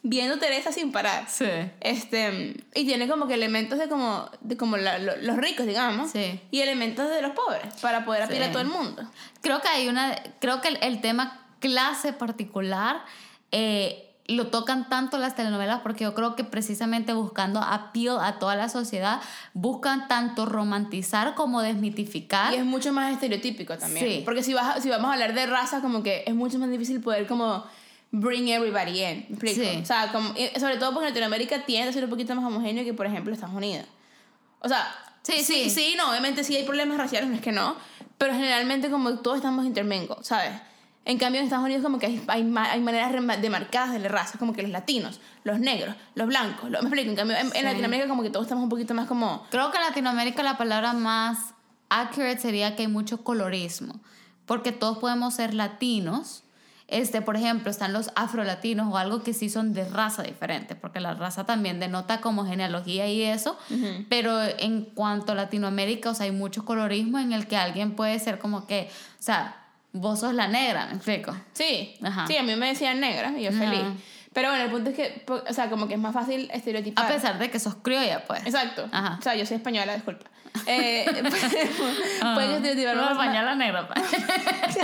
viendo 0.03 0.37
Teresa 0.39 0.71
sin 0.73 0.91
parar. 0.91 1.25
Sí. 1.29 1.45
Este, 1.79 2.55
y 2.73 2.85
tiene 2.85 3.07
como 3.07 3.27
que 3.27 3.35
elementos 3.35 3.77
de 3.79 3.87
como, 3.87 4.29
de 4.41 4.57
como 4.57 4.75
la- 4.77 4.97
lo- 4.97 5.15
los 5.17 5.37
ricos, 5.37 5.65
digamos, 5.65 6.11
Sí. 6.11 6.41
y 6.51 6.59
elementos 6.61 7.09
de 7.09 7.21
los 7.21 7.31
pobres, 7.31 7.73
para 7.81 8.03
poder 8.03 8.23
apilar 8.23 8.43
Sí. 8.45 8.49
a 8.49 8.51
todo 8.51 8.61
el 8.63 8.67
mundo. 8.69 9.09
Creo 9.41 9.61
que 9.61 9.67
hay 9.69 9.87
una. 9.87 10.15
Creo 10.39 10.59
que 10.61 10.69
el, 10.69 10.79
el 10.81 10.99
tema 11.01 11.45
clase 11.59 12.11
particular 12.11 13.03
eh, 13.51 14.10
lo 14.27 14.47
tocan 14.47 14.87
tanto 14.87 15.17
las 15.17 15.35
telenovelas 15.35 15.81
porque 15.81 16.03
yo 16.03 16.13
creo 16.13 16.35
que 16.35 16.43
precisamente 16.43 17.13
buscando 17.13 17.59
appeal 17.61 18.17
a 18.21 18.39
toda 18.39 18.55
la 18.55 18.69
sociedad 18.69 19.21
buscan 19.53 20.07
tanto 20.07 20.45
romantizar 20.45 21.35
como 21.35 21.61
desmitificar. 21.61 22.53
Y 22.53 22.57
es 22.57 22.65
mucho 22.65 22.93
más 22.93 23.11
estereotípico 23.11 23.77
también. 23.77 24.05
Sí. 24.05 24.21
Porque 24.23 24.43
si, 24.43 24.53
vas, 24.53 24.81
si 24.81 24.89
vamos 24.89 25.09
a 25.09 25.13
hablar 25.13 25.33
de 25.33 25.45
raza, 25.45 25.81
como 25.81 26.03
que 26.03 26.23
es 26.25 26.35
mucho 26.35 26.59
más 26.59 26.69
difícil 26.69 27.01
poder 27.01 27.27
como 27.27 27.65
bring 28.11 28.49
everybody 28.49 29.03
in. 29.03 29.39
Sí. 29.41 29.79
O 29.81 29.85
sea, 29.85 30.11
como, 30.11 30.33
sobre 30.59 30.77
todo 30.77 30.93
porque 30.93 31.09
Latinoamérica 31.09 31.65
tiende 31.65 31.89
a 31.89 31.93
ser 31.93 32.03
un 32.03 32.09
poquito 32.09 32.35
más 32.35 32.45
homogéneo 32.45 32.83
que, 32.83 32.93
por 32.93 33.05
ejemplo, 33.05 33.33
Estados 33.33 33.55
Unidos. 33.55 33.85
O 34.59 34.67
sea, 34.67 34.87
Sí, 35.23 35.43
sí, 35.43 35.43
sí. 35.43 35.69
sí, 35.69 35.93
no, 35.97 36.09
obviamente 36.09 36.43
sí 36.43 36.55
hay 36.55 36.63
problemas 36.63 36.97
raciales, 36.97 37.29
no 37.29 37.35
es 37.35 37.41
que 37.41 37.51
no, 37.51 37.75
pero 38.17 38.33
generalmente 38.33 38.89
como 38.89 39.19
todos 39.19 39.37
estamos 39.37 39.65
intermingos, 39.65 40.25
¿sabes? 40.25 40.51
En 41.03 41.17
cambio, 41.17 41.39
en 41.41 41.45
Estados 41.47 41.65
Unidos 41.65 41.83
como 41.83 41.97
que 41.97 42.05
hay, 42.05 42.23
hay, 42.27 42.41
hay 42.55 42.79
maneras 42.81 43.11
demarcadas 43.41 43.91
de 43.91 43.99
la 43.99 44.07
raza, 44.09 44.37
como 44.37 44.53
que 44.53 44.61
los 44.61 44.69
latinos, 44.71 45.19
los 45.43 45.59
negros, 45.59 45.95
los 46.13 46.27
blancos, 46.27 46.69
lo- 46.69 46.79
me 46.81 46.89
explico, 46.89 47.09
en 47.09 47.15
cambio, 47.15 47.35
en, 47.37 47.47
en 47.47 47.51
Sí. 47.53 47.61
Latinoamérica 47.63 48.07
como 48.07 48.21
que 48.21 48.29
todos 48.29 48.45
estamos 48.45 48.63
un 48.63 48.69
poquito 48.69 48.93
más 48.93 49.07
como... 49.07 49.43
Creo 49.49 49.71
que 49.71 49.77
en 49.77 49.83
Latinoamérica 49.83 50.43
la 50.43 50.57
palabra 50.57 50.93
más 50.93 51.55
accurate 51.89 52.39
sería 52.39 52.75
que 52.75 52.83
hay 52.83 52.87
mucho 52.87 53.23
colorismo, 53.23 53.99
porque 54.45 54.71
todos 54.71 54.99
podemos 54.99 55.33
ser 55.33 55.53
latinos. 55.55 56.43
Este, 56.87 57.21
por 57.21 57.37
ejemplo, 57.37 57.71
están 57.71 57.93
los 57.93 58.11
afrolatinos 58.17 58.93
o 58.93 58.97
algo 58.97 59.23
que 59.23 59.33
sí 59.33 59.49
son 59.49 59.71
de 59.73 59.87
raza 59.89 60.23
diferente, 60.23 60.75
porque 60.75 60.99
la 60.99 61.13
raza 61.13 61.45
también 61.45 61.79
denota 61.79 62.19
como 62.19 62.45
genealogía 62.45 63.07
y 63.07 63.21
eso, 63.23 63.57
pero 64.09 64.41
en 64.43 64.83
cuanto 64.83 65.31
a 65.31 65.35
Latinoamérica, 65.35 66.09
o 66.09 66.13
sea, 66.13 66.25
hay 66.25 66.31
mucho 66.33 66.65
colorismo 66.65 67.17
en 67.17 67.31
el 67.31 67.47
que 67.47 67.55
alguien 67.55 67.95
puede 67.95 68.19
ser 68.19 68.39
como 68.39 68.67
que, 68.67 68.89
o 69.19 69.23
sea, 69.23 69.55
vos 69.93 70.19
sos 70.19 70.33
la 70.33 70.47
negra, 70.47 70.87
¿me 70.87 70.95
explico? 70.95 71.35
Sí, 71.53 71.95
Ajá. 72.03 72.27
sí, 72.27 72.37
a 72.37 72.43
mí 72.43 72.55
me 72.55 72.67
decían 72.67 72.99
negra 72.99 73.33
y 73.37 73.43
yo 73.43 73.49
Ajá. 73.49 73.59
feliz. 73.59 73.81
Pero 74.33 74.47
bueno, 74.49 74.63
el 74.63 74.71
punto 74.71 74.89
es 74.91 74.95
que, 74.95 75.25
o 75.27 75.53
sea, 75.53 75.69
como 75.69 75.87
que 75.89 75.95
es 75.95 75.99
más 75.99 76.13
fácil 76.13 76.49
A 76.53 76.55
estereotipar. 76.55 77.05
pesar 77.13 77.37
de 77.37 77.51
que 77.51 77.59
sos 77.59 77.75
criolla, 77.75 78.23
pues. 78.25 78.45
Exacto. 78.45 78.87
Ajá. 78.91 79.17
O 79.19 79.21
sea, 79.21 79.35
yo 79.35 79.45
soy 79.45 79.57
española, 79.57 79.93
disculpa. 79.93 80.25
Eh, 80.67 81.05
pueden 82.35 82.51
estereotipar 82.51 82.95
No, 82.95 83.01
más, 83.03 83.11
española 83.11 83.55
negra, 83.55 83.87
pues. 83.87 84.01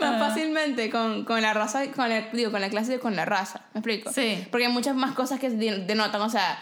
más 0.00 0.18
fácilmente 0.20 0.90
con, 0.90 1.24
con 1.24 1.42
la 1.42 1.52
raza, 1.54 1.90
con 1.92 2.08
la, 2.08 2.22
digo, 2.32 2.50
con 2.50 2.60
la 2.60 2.68
clase 2.68 2.96
y 2.96 2.98
con 2.98 3.16
la 3.16 3.24
raza. 3.24 3.60
¿Me 3.74 3.80
explico? 3.80 4.12
Sí. 4.12 4.46
Porque 4.50 4.66
hay 4.66 4.72
muchas 4.72 4.94
más 4.96 5.12
cosas 5.12 5.38
que 5.40 5.50
de- 5.50 5.84
denotan, 5.86 6.20
o 6.22 6.30
sea, 6.30 6.58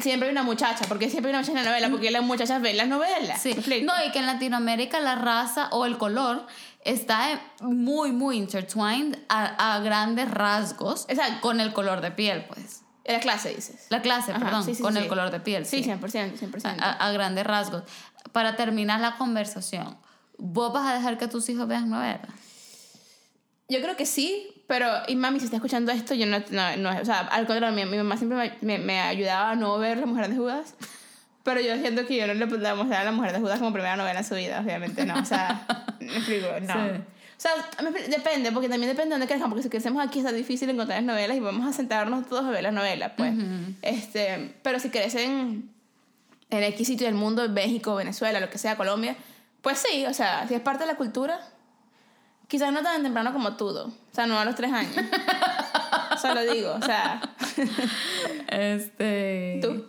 siempre 0.00 0.28
hay 0.28 0.32
una 0.32 0.42
muchacha, 0.42 0.84
porque 0.88 1.08
siempre 1.10 1.30
hay 1.30 1.34
una 1.34 1.40
muchacha 1.40 1.58
en 1.58 1.64
la 1.64 1.70
novela, 1.70 1.90
porque 1.90 2.10
las 2.10 2.22
muchachas 2.22 2.60
ven 2.62 2.76
las 2.76 2.88
novelas. 2.88 3.40
Sí. 3.40 3.54
No, 3.84 3.92
y 4.06 4.10
que 4.12 4.18
en 4.18 4.26
Latinoamérica 4.26 5.00
la 5.00 5.14
raza 5.16 5.68
o 5.72 5.84
el 5.86 5.98
color 5.98 6.46
está 6.84 7.40
muy, 7.60 8.12
muy 8.12 8.36
intertwined 8.36 9.18
a, 9.28 9.74
a 9.74 9.80
grandes 9.80 10.30
rasgos 10.30 11.04
Exacto. 11.08 11.40
con 11.40 11.60
el 11.60 11.72
color 11.72 12.00
de 12.00 12.10
piel, 12.10 12.44
pues. 12.46 12.82
La 13.04 13.20
clase 13.20 13.54
dices. 13.54 13.86
La 13.88 14.02
clase, 14.02 14.32
Ajá, 14.32 14.44
perdón, 14.44 14.64
sí, 14.64 14.74
sí, 14.74 14.82
con 14.82 14.92
sí. 14.92 14.98
el 15.00 15.08
color 15.08 15.30
de 15.30 15.40
piel. 15.40 15.64
Sí, 15.64 15.82
Sí, 15.82 15.90
100%, 15.90 16.38
100%. 16.38 16.76
A, 16.80 16.92
a 16.92 17.12
grandes 17.12 17.46
rasgos. 17.46 17.82
Para 18.32 18.54
terminar 18.56 19.00
la 19.00 19.16
conversación, 19.16 19.96
¿vos 20.36 20.72
vas 20.74 20.86
a 20.86 20.94
dejar 20.94 21.16
que 21.16 21.26
tus 21.26 21.48
hijos 21.48 21.66
vean 21.66 21.88
novelas? 21.88 22.28
Yo 23.68 23.82
creo 23.82 23.96
que 23.96 24.06
sí, 24.06 24.48
pero, 24.66 24.86
y 25.08 25.16
mami, 25.16 25.38
si 25.40 25.44
está 25.44 25.56
escuchando 25.56 25.92
esto, 25.92 26.14
yo 26.14 26.26
no, 26.26 26.38
no, 26.50 26.76
no 26.78 27.00
o 27.00 27.04
sea, 27.04 27.20
al 27.20 27.46
contrario, 27.46 27.74
mi, 27.74 27.84
mi 27.84 27.98
mamá 27.98 28.16
siempre 28.16 28.38
me, 28.38 28.78
me, 28.78 28.82
me 28.82 29.00
ayudaba 29.00 29.50
a 29.50 29.56
no 29.56 29.78
ver 29.78 29.98
La 29.98 30.06
Mujer 30.06 30.28
de 30.28 30.36
Judas, 30.36 30.74
pero 31.42 31.60
yo 31.60 31.76
siento 31.78 32.06
que 32.06 32.16
yo 32.16 32.26
no 32.26 32.34
le 32.34 32.46
podía 32.46 32.74
mostrar 32.74 33.02
a 33.02 33.04
La 33.04 33.12
Mujer 33.12 33.32
de 33.32 33.40
Judas 33.40 33.58
como 33.58 33.72
primera 33.72 33.96
novela 33.96 34.20
en 34.20 34.24
su 34.24 34.34
vida, 34.34 34.60
obviamente 34.60 35.04
no, 35.04 35.18
o 35.18 35.24
sea, 35.24 35.66
me 36.00 36.16
explico, 36.16 36.46
no. 36.62 36.74
Sí. 36.74 37.02
O 37.38 37.40
sea, 37.40 37.52
depende, 38.08 38.50
porque 38.50 38.68
también 38.68 38.90
depende 38.90 39.10
de 39.10 39.14
dónde 39.14 39.26
crezcan, 39.28 39.48
porque 39.48 39.62
si 39.62 39.68
crecemos 39.68 40.04
aquí 40.04 40.18
está 40.18 40.32
difícil 40.32 40.68
encontrar 40.70 40.98
las 40.98 41.06
novelas 41.06 41.36
y 41.36 41.40
vamos 41.40 41.68
a 41.68 41.72
sentarnos 41.72 42.26
todos 42.28 42.44
a 42.44 42.50
ver 42.50 42.64
las 42.64 42.72
novelas, 42.72 43.12
pues. 43.16 43.32
este, 43.82 44.56
pero 44.62 44.80
si 44.80 44.90
crecen 44.90 45.70
en 46.50 46.62
X 46.64 46.86
sitio 46.86 47.06
del 47.06 47.14
mundo, 47.14 47.48
México, 47.48 47.94
Venezuela, 47.94 48.40
lo 48.40 48.50
que 48.50 48.58
sea, 48.58 48.76
Colombia, 48.76 49.16
pues 49.62 49.78
sí, 49.78 50.04
o 50.06 50.14
sea, 50.14 50.48
si 50.48 50.54
es 50.54 50.60
parte 50.60 50.82
de 50.82 50.90
la 50.90 50.96
cultura, 50.96 51.38
quizás 52.48 52.72
no 52.72 52.82
tan 52.82 53.02
temprano 53.02 53.32
como 53.32 53.56
todo. 53.56 53.86
O 53.86 54.14
sea, 54.14 54.26
no 54.26 54.38
a 54.38 54.44
los 54.44 54.56
tres 54.56 54.72
años. 54.72 54.94
Solo 56.20 56.40
digo, 56.52 56.74
o 56.74 56.82
sea, 56.84 57.20
Este. 58.48 59.60
tú. 59.62 59.84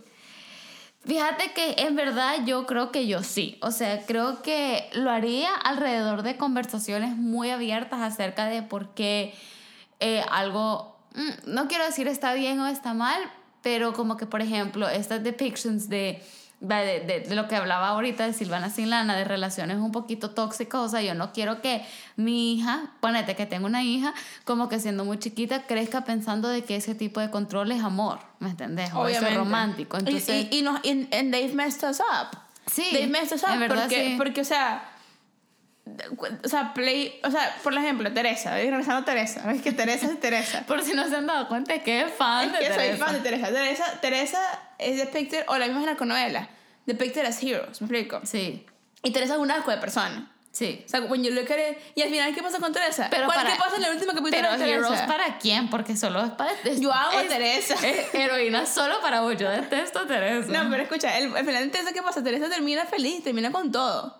Fíjate 1.05 1.53
que 1.53 1.75
en 1.79 1.95
verdad 1.95 2.45
yo 2.45 2.67
creo 2.67 2.91
que 2.91 3.07
yo 3.07 3.23
sí. 3.23 3.57
O 3.61 3.71
sea, 3.71 4.05
creo 4.05 4.41
que 4.43 4.89
lo 4.93 5.09
haría 5.09 5.55
alrededor 5.55 6.21
de 6.21 6.37
conversaciones 6.37 7.15
muy 7.15 7.49
abiertas 7.49 8.01
acerca 8.01 8.45
de 8.45 8.61
por 8.61 8.93
qué 8.93 9.33
eh, 9.99 10.23
algo, 10.29 10.97
mm, 11.15 11.51
no 11.51 11.67
quiero 11.67 11.85
decir 11.85 12.07
está 12.07 12.33
bien 12.33 12.59
o 12.59 12.67
está 12.67 12.93
mal, 12.93 13.19
pero 13.63 13.93
como 13.93 14.17
que, 14.17 14.25
por 14.25 14.41
ejemplo, 14.41 14.87
estas 14.87 15.23
depictions 15.23 15.89
de, 15.89 16.21
de, 16.61 16.99
de- 17.01 17.19
de 17.21 17.35
lo 17.35 17.47
que 17.47 17.55
hablaba 17.55 17.89
ahorita 17.89 18.25
de 18.25 18.33
Silvana 18.33 18.69
Sin 18.69 18.89
Lana, 18.89 19.15
de 19.15 19.23
relaciones 19.23 19.77
un 19.77 19.91
poquito 19.91 20.31
tóxicas. 20.31 20.81
O 20.81 20.89
sea, 20.89 21.01
yo 21.01 21.13
no 21.13 21.31
quiero 21.31 21.61
que 21.61 21.85
mi 22.17 22.53
hija, 22.53 22.91
ponete 22.99 23.35
que 23.35 23.45
tengo 23.45 23.65
una 23.65 23.83
hija, 23.83 24.13
como 24.43 24.67
que 24.69 24.79
siendo 24.79 25.05
muy 25.05 25.19
chiquita, 25.19 25.63
crezca 25.63 26.03
pensando 26.03 26.49
de 26.49 26.63
que 26.63 26.75
ese 26.75 26.95
tipo 26.95 27.19
de 27.21 27.29
control 27.29 27.71
es 27.71 27.83
amor, 27.83 28.19
¿me 28.39 28.49
entendés? 28.49 28.91
O 28.93 29.07
eso 29.07 29.09
es 29.09 29.17
Obviamente. 29.17 29.37
romántico. 29.37 29.97
Entonces, 29.97 30.47
y, 30.51 30.57
y, 30.57 30.61
nos, 30.61 30.79
y, 30.83 31.07
and 31.13 31.31
they've 31.31 31.53
messed 31.53 31.89
us 31.89 31.99
up. 32.01 32.37
Sí, 32.69 32.83
They've 32.91 33.07
messed 33.09 33.35
us 33.37 33.43
up 33.43 33.49
en 33.53 33.59
verdad 33.61 33.83
porque, 33.83 34.05
sí. 34.11 34.15
porque, 34.17 34.41
o 34.41 34.45
sea, 34.45 34.83
o 36.43 36.47
sea, 36.49 36.73
play, 36.73 37.19
o 37.23 37.31
sea, 37.31 37.55
por 37.63 37.73
ejemplo, 37.73 38.11
Teresa, 38.13 38.53
regresando 38.55 39.01
a 39.01 39.05
Teresa, 39.05 39.41
ves 39.47 39.61
que 39.61 39.71
Teresa 39.71 40.07
es 40.07 40.19
Teresa. 40.19 40.63
por 40.67 40.83
si 40.83 40.93
no 40.93 41.07
se 41.07 41.15
han 41.15 41.27
dado 41.27 41.47
cuenta, 41.47 41.73
es 41.73 41.83
que 41.83 42.01
es 42.01 42.13
fan 42.13 42.47
Es 42.47 42.53
de 42.53 42.59
que 42.59 42.65
soy 42.67 42.75
Teresa. 42.77 43.05
fan 43.05 43.13
de 43.15 43.19
Teresa. 43.21 43.47
Teresa. 43.49 43.99
Teresa 44.01 44.39
es 44.77 44.97
depicted, 44.97 45.43
o 45.47 45.57
la 45.57 45.67
misma 45.67 45.85
narconovela, 45.85 46.49
depicted 46.85 47.25
as 47.25 47.41
heroes, 47.43 47.81
¿me 47.81 47.85
explico? 47.87 48.21
Sí, 48.25 48.65
Y 49.03 49.11
Teresa 49.11 49.33
es 49.33 49.39
un 49.39 49.51
asco 49.51 49.71
de 49.71 49.77
persona. 49.77 50.31
sí. 50.51 50.83
O 50.85 50.89
sea, 50.89 51.01
when 51.01 51.23
you 51.23 51.31
look 51.31 51.49
at 51.51 51.57
it, 51.71 51.77
y 51.95 52.01
al 52.01 52.09
final, 52.09 52.33
¿qué 52.35 52.41
pasa 52.43 52.59
con 52.59 52.73
Teresa? 52.73 53.07
Pero 53.11 53.25
¿Cuál- 53.27 53.37
para- 53.37 53.51
¿Qué 53.53 53.57
pasa 53.59 53.77
en 53.77 53.83
el 53.85 53.91
último 53.91 54.11
capítulo 54.11 54.31
Pero 54.31 54.51
de 54.51 54.57
Teresa? 54.57 54.75
Heroes 54.87 55.01
para 55.01 55.37
quién? 55.37 55.69
Porque 55.69 55.95
solo 55.95 56.23
es 56.25 56.31
para... 56.31 56.51
es- 56.65 56.81
Yo 56.81 56.91
amo 56.91 57.17
a 57.19 57.21
es- 57.23 57.29
Teresa. 57.29 57.75
es 57.87 58.13
heroína 58.13 58.65
solo 58.65 58.99
para 59.01 59.21
vos. 59.21 59.37
Yo 59.37 59.49
detesto 59.49 59.99
a 59.99 60.07
Teresa. 60.07 60.51
No, 60.51 60.69
pero 60.69 60.83
escucha, 60.83 61.17
el, 61.17 61.35
al 61.37 61.45
final 61.45 61.63
de 61.65 61.69
Teresa, 61.69 61.93
¿qué 61.93 62.01
pasa? 62.01 62.23
Teresa 62.23 62.49
termina 62.49 62.85
feliz, 62.85 63.23
termina 63.23 63.51
con 63.51 63.71
todo. 63.71 64.17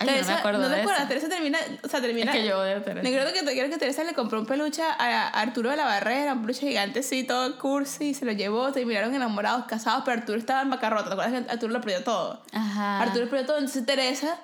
Ay, 0.00 0.06
yo 0.06 0.12
no 0.12 0.18
me 0.18 0.22
Teresa, 0.24 0.38
acuerdo 0.38 0.58
¿no 0.62 0.68
de 0.70 0.80
acuerdas? 0.80 1.00
eso. 1.00 1.08
Teresa 1.08 1.28
termina, 1.28 1.58
o 1.84 1.88
sea, 1.88 2.00
termina... 2.00 2.32
Es 2.32 2.38
que 2.38 2.46
yo 2.46 2.58
odio 2.58 2.76
a 2.78 2.80
Teresa. 2.82 3.02
Me 3.02 3.12
creo 3.12 3.32
que, 3.32 3.40
creo 3.40 3.70
que 3.70 3.78
Teresa 3.78 4.02
le 4.02 4.14
compró 4.14 4.40
un 4.40 4.46
peluche 4.46 4.82
a, 4.82 5.28
Arturo 5.28 5.70
de 5.70 5.76
la 5.76 5.84
Barrera, 5.84 6.32
un 6.32 6.40
peluche 6.40 6.66
gigante 6.66 7.00
así, 7.00 7.22
todo 7.24 7.58
cursi, 7.58 8.14
se 8.14 8.24
lo 8.24 8.32
llevó, 8.32 8.72
terminaron 8.72 9.14
enamorados, 9.14 9.66
casados, 9.66 10.02
pero 10.04 10.18
Arturo 10.20 10.38
estaba 10.38 10.62
en 10.62 10.70
bancarrota, 10.70 11.04
¿te 11.08 11.12
acuerdas 11.12 11.44
que 11.44 11.50
Arturo 11.52 11.72
lo 11.74 11.80
perdió 11.80 12.02
todo? 12.02 12.42
Ajá. 12.52 13.00
Arturo 13.02 13.28
perdió 13.28 13.46
todo, 13.46 13.58
entonces 13.58 13.84
Teresa 13.84 14.38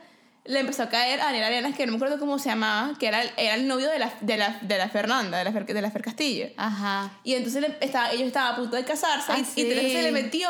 le 0.45 0.61
empezó 0.61 0.85
a 0.85 0.89
caer 0.89 1.21
a 1.21 1.25
Daniel 1.25 1.45
Arenas, 1.45 1.75
que 1.75 1.87
no 1.87 1.93
me 1.93 1.97
acuerdo 1.97 2.19
cómo 2.21 2.39
se 2.39 2.51
llamaba, 2.51 2.93
que 3.01 3.09
era, 3.09 3.23
el- 3.23 3.31
era 3.37 3.55
el 3.55 3.67
novio 3.67 3.89
de 3.91 3.99
la, 3.99 4.13
de 4.21 4.37
la, 4.37 4.59
de 4.61 4.79
la 4.79 4.89
Fernanda, 4.91 5.39
de 5.39 5.45
la, 5.45 5.51
Fer, 5.53 5.67
de 5.67 5.83
la 5.83 5.91
Fer 5.91 6.03
Castillo. 6.03 6.49
Ajá. 6.57 7.11
Y 7.25 7.35
entonces 7.35 7.63
le- 7.63 7.77
estaba, 7.81 8.13
ellos 8.13 8.29
estaban 8.29 8.53
a 8.53 8.57
punto 8.57 8.77
de 8.77 8.85
casarse 8.85 9.33
Ah, 9.33 9.39
y, 9.41 9.45
sí. 9.45 9.63
y 9.63 9.65
Teresa 9.69 9.89
se 9.89 10.03
le 10.03 10.13
metió. 10.13 10.49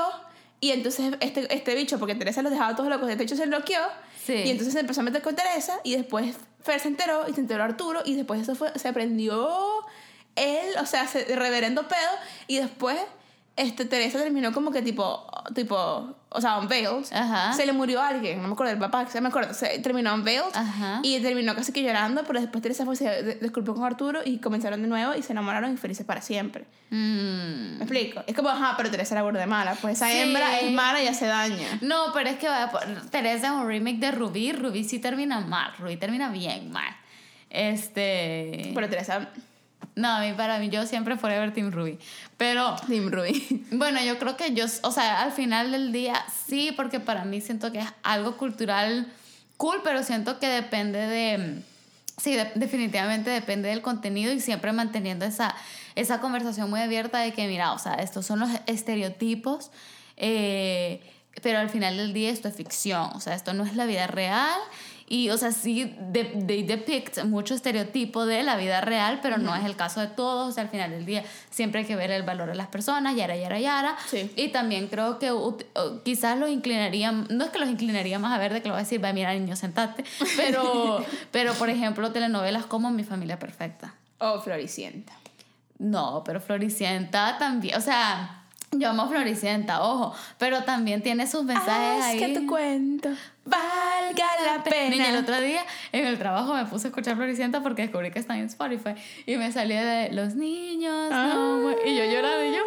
Y 0.61 0.73
entonces 0.73 1.15
este, 1.21 1.55
este 1.55 1.75
bicho, 1.75 1.99
porque 1.99 2.15
Teresa 2.15 2.43
los 2.43 2.51
dejaba 2.53 2.75
todos 2.77 2.89
locos, 2.91 3.09
este 3.09 3.23
bicho 3.25 3.37
se 3.37 3.47
bloqueó. 3.47 3.81
Y 4.29 4.51
entonces 4.51 4.72
se 4.72 4.81
empezó 4.81 5.01
a 5.01 5.05
meter 5.05 5.22
con 5.22 5.35
Teresa 5.35 5.81
y 5.85 5.97
después 5.97 6.37
Fer 6.62 6.81
se 6.81 6.89
enteró 6.89 7.29
y 7.29 7.35
se 7.35 7.41
enteró 7.41 7.62
Arturo 7.62 8.03
y 8.05 8.14
después 8.14 8.41
eso 8.41 8.55
fue, 8.55 8.77
se 8.77 8.89
aprendió 8.89 9.49
él, 10.35 10.74
o 10.81 10.87
sea, 10.87 11.07
se, 11.07 11.24
reverendo 11.37 11.89
pedo 11.89 12.11
y 12.47 12.59
después 12.59 12.99
este, 13.57 13.87
Teresa 13.87 14.19
terminó 14.19 14.53
como 14.53 14.71
que 14.71 14.83
tipo, 14.83 15.27
tipo, 15.55 16.15
o 16.29 16.41
sea, 16.43 16.59
unveiled. 16.59 17.07
Ajá. 17.11 17.55
Se 17.55 17.65
le 17.65 17.73
murió 17.73 18.03
a 18.03 18.09
alguien, 18.09 18.43
no 18.43 18.49
me 18.49 18.53
acuerdo 18.53 18.71
del 18.71 18.79
papá, 18.79 19.07
se 19.07 19.19
me 19.23 19.29
acuerdo, 19.29 19.55
se 19.55 19.79
terminó 19.79 20.13
unveiled 20.15 20.55
Ajá. 20.55 21.01
y 21.03 21.19
terminó 21.21 21.55
casi 21.55 21.73
que 21.73 21.83
llorando, 21.83 22.23
pero 22.27 22.39
después 22.41 22.61
Teresa 22.63 22.85
fue, 22.85 22.97
se 22.97 23.39
disculpó 23.41 23.75
con 23.75 23.85
Arturo 23.85 24.21
y 24.25 24.39
comenzaron 24.39 24.83
de 24.83 24.89
nuevo 24.89 25.15
y 25.15 25.23
se 25.23 25.33
enamoraron 25.33 25.73
y 25.73 25.77
felices 25.79 26.05
para 26.05 26.21
siempre. 26.21 26.67
Mm. 26.91 27.79
¿Me 27.79 27.85
explico? 27.85 28.23
Es 28.27 28.35
como, 28.37 28.51
ajá, 28.51 28.75
pero 28.77 28.91
Teresa 28.91 29.15
era 29.15 29.23
burda 29.23 29.41
de 29.41 29.47
mala. 29.47 29.75
Pues 29.81 29.95
esa 29.97 30.11
Sí. 30.11 30.19
hembra 30.19 30.61
es 30.61 30.71
mala 30.73 31.03
y 31.03 31.09
hace 31.09 31.27
daño. 31.27 31.67
No, 31.81 32.13
pero 32.13 32.29
es 32.29 32.37
que 32.37 32.49
Teresa 33.11 33.47
es 33.47 33.53
un 33.53 33.67
remake 33.67 33.99
de 33.99 34.11
Rubí. 34.13 34.53
Rubí 34.53 34.85
sí 34.85 34.99
termina 34.99 35.41
mal. 35.41 35.73
Rubí 35.79 35.97
termina 35.97 36.29
bien 36.29 36.71
mal. 36.71 36.95
Este. 37.49 38.73
Pero 38.75 38.89
Teresa, 38.89 39.29
No, 39.97 40.09
a 40.11 40.20
mí, 40.20 40.32
para 40.34 40.59
mí, 40.59 40.68
yo 40.68 40.86
siempre 40.86 41.16
forever 41.16 41.53
Team 41.55 41.72
Ruby. 41.72 41.99
Pero 42.36 42.76
Team 42.86 43.11
Ruby. 43.11 43.66
Bueno, 43.72 44.01
yo 44.05 44.18
creo 44.18 44.36
que 44.36 44.55
yo, 44.55 44.66
o 44.82 44.92
sea, 44.92 45.22
al 45.22 45.32
final 45.32 45.72
del 45.72 45.90
día 45.90 46.22
sí, 46.47 46.72
porque 46.76 47.01
para 47.01 47.24
mí 47.24 47.40
siento 47.40 47.72
que 47.72 47.80
es 47.80 47.88
algo 48.03 48.36
cultural 48.36 49.11
cool, 49.57 49.80
pero 49.82 50.03
siento 50.03 50.38
que 50.38 50.49
depende 50.49 50.99
de, 50.99 51.62
sí, 52.18 52.34
de- 52.34 52.53
definitivamente 52.57 53.30
depende 53.30 53.70
del 53.70 53.80
contenido 53.80 54.32
y 54.34 54.40
siempre 54.40 54.70
manteniendo 54.72 55.24
esa, 55.24 55.55
esa 55.94 56.20
conversación 56.20 56.68
muy 56.68 56.80
abierta 56.80 57.20
de 57.20 57.32
que, 57.32 57.47
mira, 57.49 57.72
o 57.72 57.78
sea, 57.78 57.94
estos 57.94 58.26
son 58.26 58.38
los 58.40 58.51
estereotipos, 58.66 59.70
eh, 60.18 61.01
pero 61.42 61.59
al 61.59 61.70
final 61.70 61.97
del 61.97 62.12
día 62.12 62.30
esto 62.30 62.49
es 62.49 62.55
ficción, 62.55 63.11
o 63.14 63.20
sea, 63.20 63.34
esto 63.34 63.55
no 63.55 63.64
es 63.64 63.74
la 63.76 63.86
vida 63.86 64.07
real. 64.07 64.59
Y, 65.09 65.31
o 65.31 65.39
sea, 65.39 65.53
sí, 65.53 65.95
de, 66.01 66.33
de 66.35 66.65
depict 66.65 67.23
mucho 67.25 67.55
estereotipo 67.55 68.27
de 68.27 68.43
la 68.43 68.57
vida 68.57 68.81
real, 68.81 69.21
pero 69.23 69.39
no 69.39 69.55
es 69.55 69.65
el 69.65 69.77
caso 69.77 70.01
de 70.01 70.09
todos. 70.09 70.49
O 70.49 70.53
sea, 70.53 70.65
al 70.65 70.69
final 70.69 70.91
del 70.91 71.07
día 71.07 71.25
siempre 71.51 71.81
hay 71.81 71.87
que 71.87 71.95
ver 71.95 72.11
el 72.11 72.25
valor 72.25 72.49
de 72.49 72.57
las 72.57 72.67
personas, 72.67 73.15
yara, 73.15 73.37
yara, 73.37 73.61
yara. 73.61 73.97
Sí. 74.09 74.33
Y 74.35 74.49
también 74.49 74.89
creo 74.89 75.21
que 75.21 75.33
quizás 76.05 76.37
los 76.39 76.51
inclinaría, 76.51 77.13
no 77.13 77.45
es 77.45 77.51
que 77.51 77.59
los 77.61 77.69
inclinaría 77.69 78.19
más 78.19 78.33
a 78.33 78.39
ver 78.39 78.53
de 78.53 78.63
que 78.63 78.69
lo 78.69 78.75
voy 78.75 78.81
a 78.81 78.83
decir, 78.83 79.05
va, 79.05 79.13
mira, 79.13 79.33
niño, 79.33 79.55
sentate. 79.55 80.05
Pero, 80.37 81.05
pero, 81.31 81.55
por 81.55 81.71
ejemplo, 81.71 82.11
telenovelas 82.11 82.67
como 82.67 82.91
Mi 82.91 83.05
Familia 83.05 83.39
Perfecta. 83.39 83.95
O 84.19 84.41
Floricienta. 84.41 85.13
No, 85.79 86.23
pero 86.25 86.41
Floricienta 86.41 87.37
también, 87.39 87.77
o 87.77 87.81
sea, 87.81 88.45
yo 88.73 88.91
amo 88.91 89.09
Floricienta, 89.09 89.83
ojo, 89.83 90.14
pero 90.39 90.64
también 90.64 91.03
tiene 91.03 91.27
sus 91.27 91.45
mensajes 91.45 92.01
Haz 92.03 92.05
ahí. 92.11 92.19
que 92.19 92.29
tu 92.39 92.47
cuento 92.47 93.09
valga 93.45 94.27
la 94.45 94.62
pena. 94.64 94.91
Niña, 94.91 95.11
el 95.11 95.17
otro 95.19 95.41
día 95.41 95.61
en 95.93 96.07
el 96.07 96.19
trabajo 96.19 96.53
me 96.55 96.64
puse 96.67 96.89
a 96.89 96.91
escuchar 96.91 97.17
Floricienta 97.17 97.62
porque 97.62 97.83
descubrí 97.83 98.11
que 98.11 98.19
está 98.19 98.37
en 98.37 98.47
Spotify 98.47 98.95
y 99.25 99.37
me 99.37 99.53
salía 99.53 99.85
de 99.85 100.12
los 100.12 100.35
niños, 100.35 101.11
no, 101.11 101.59
mu-", 101.59 101.77
y 101.85 101.97
yo 101.97 102.05
lloraba 102.05 102.45
y 102.45 102.53
yo 102.53 102.62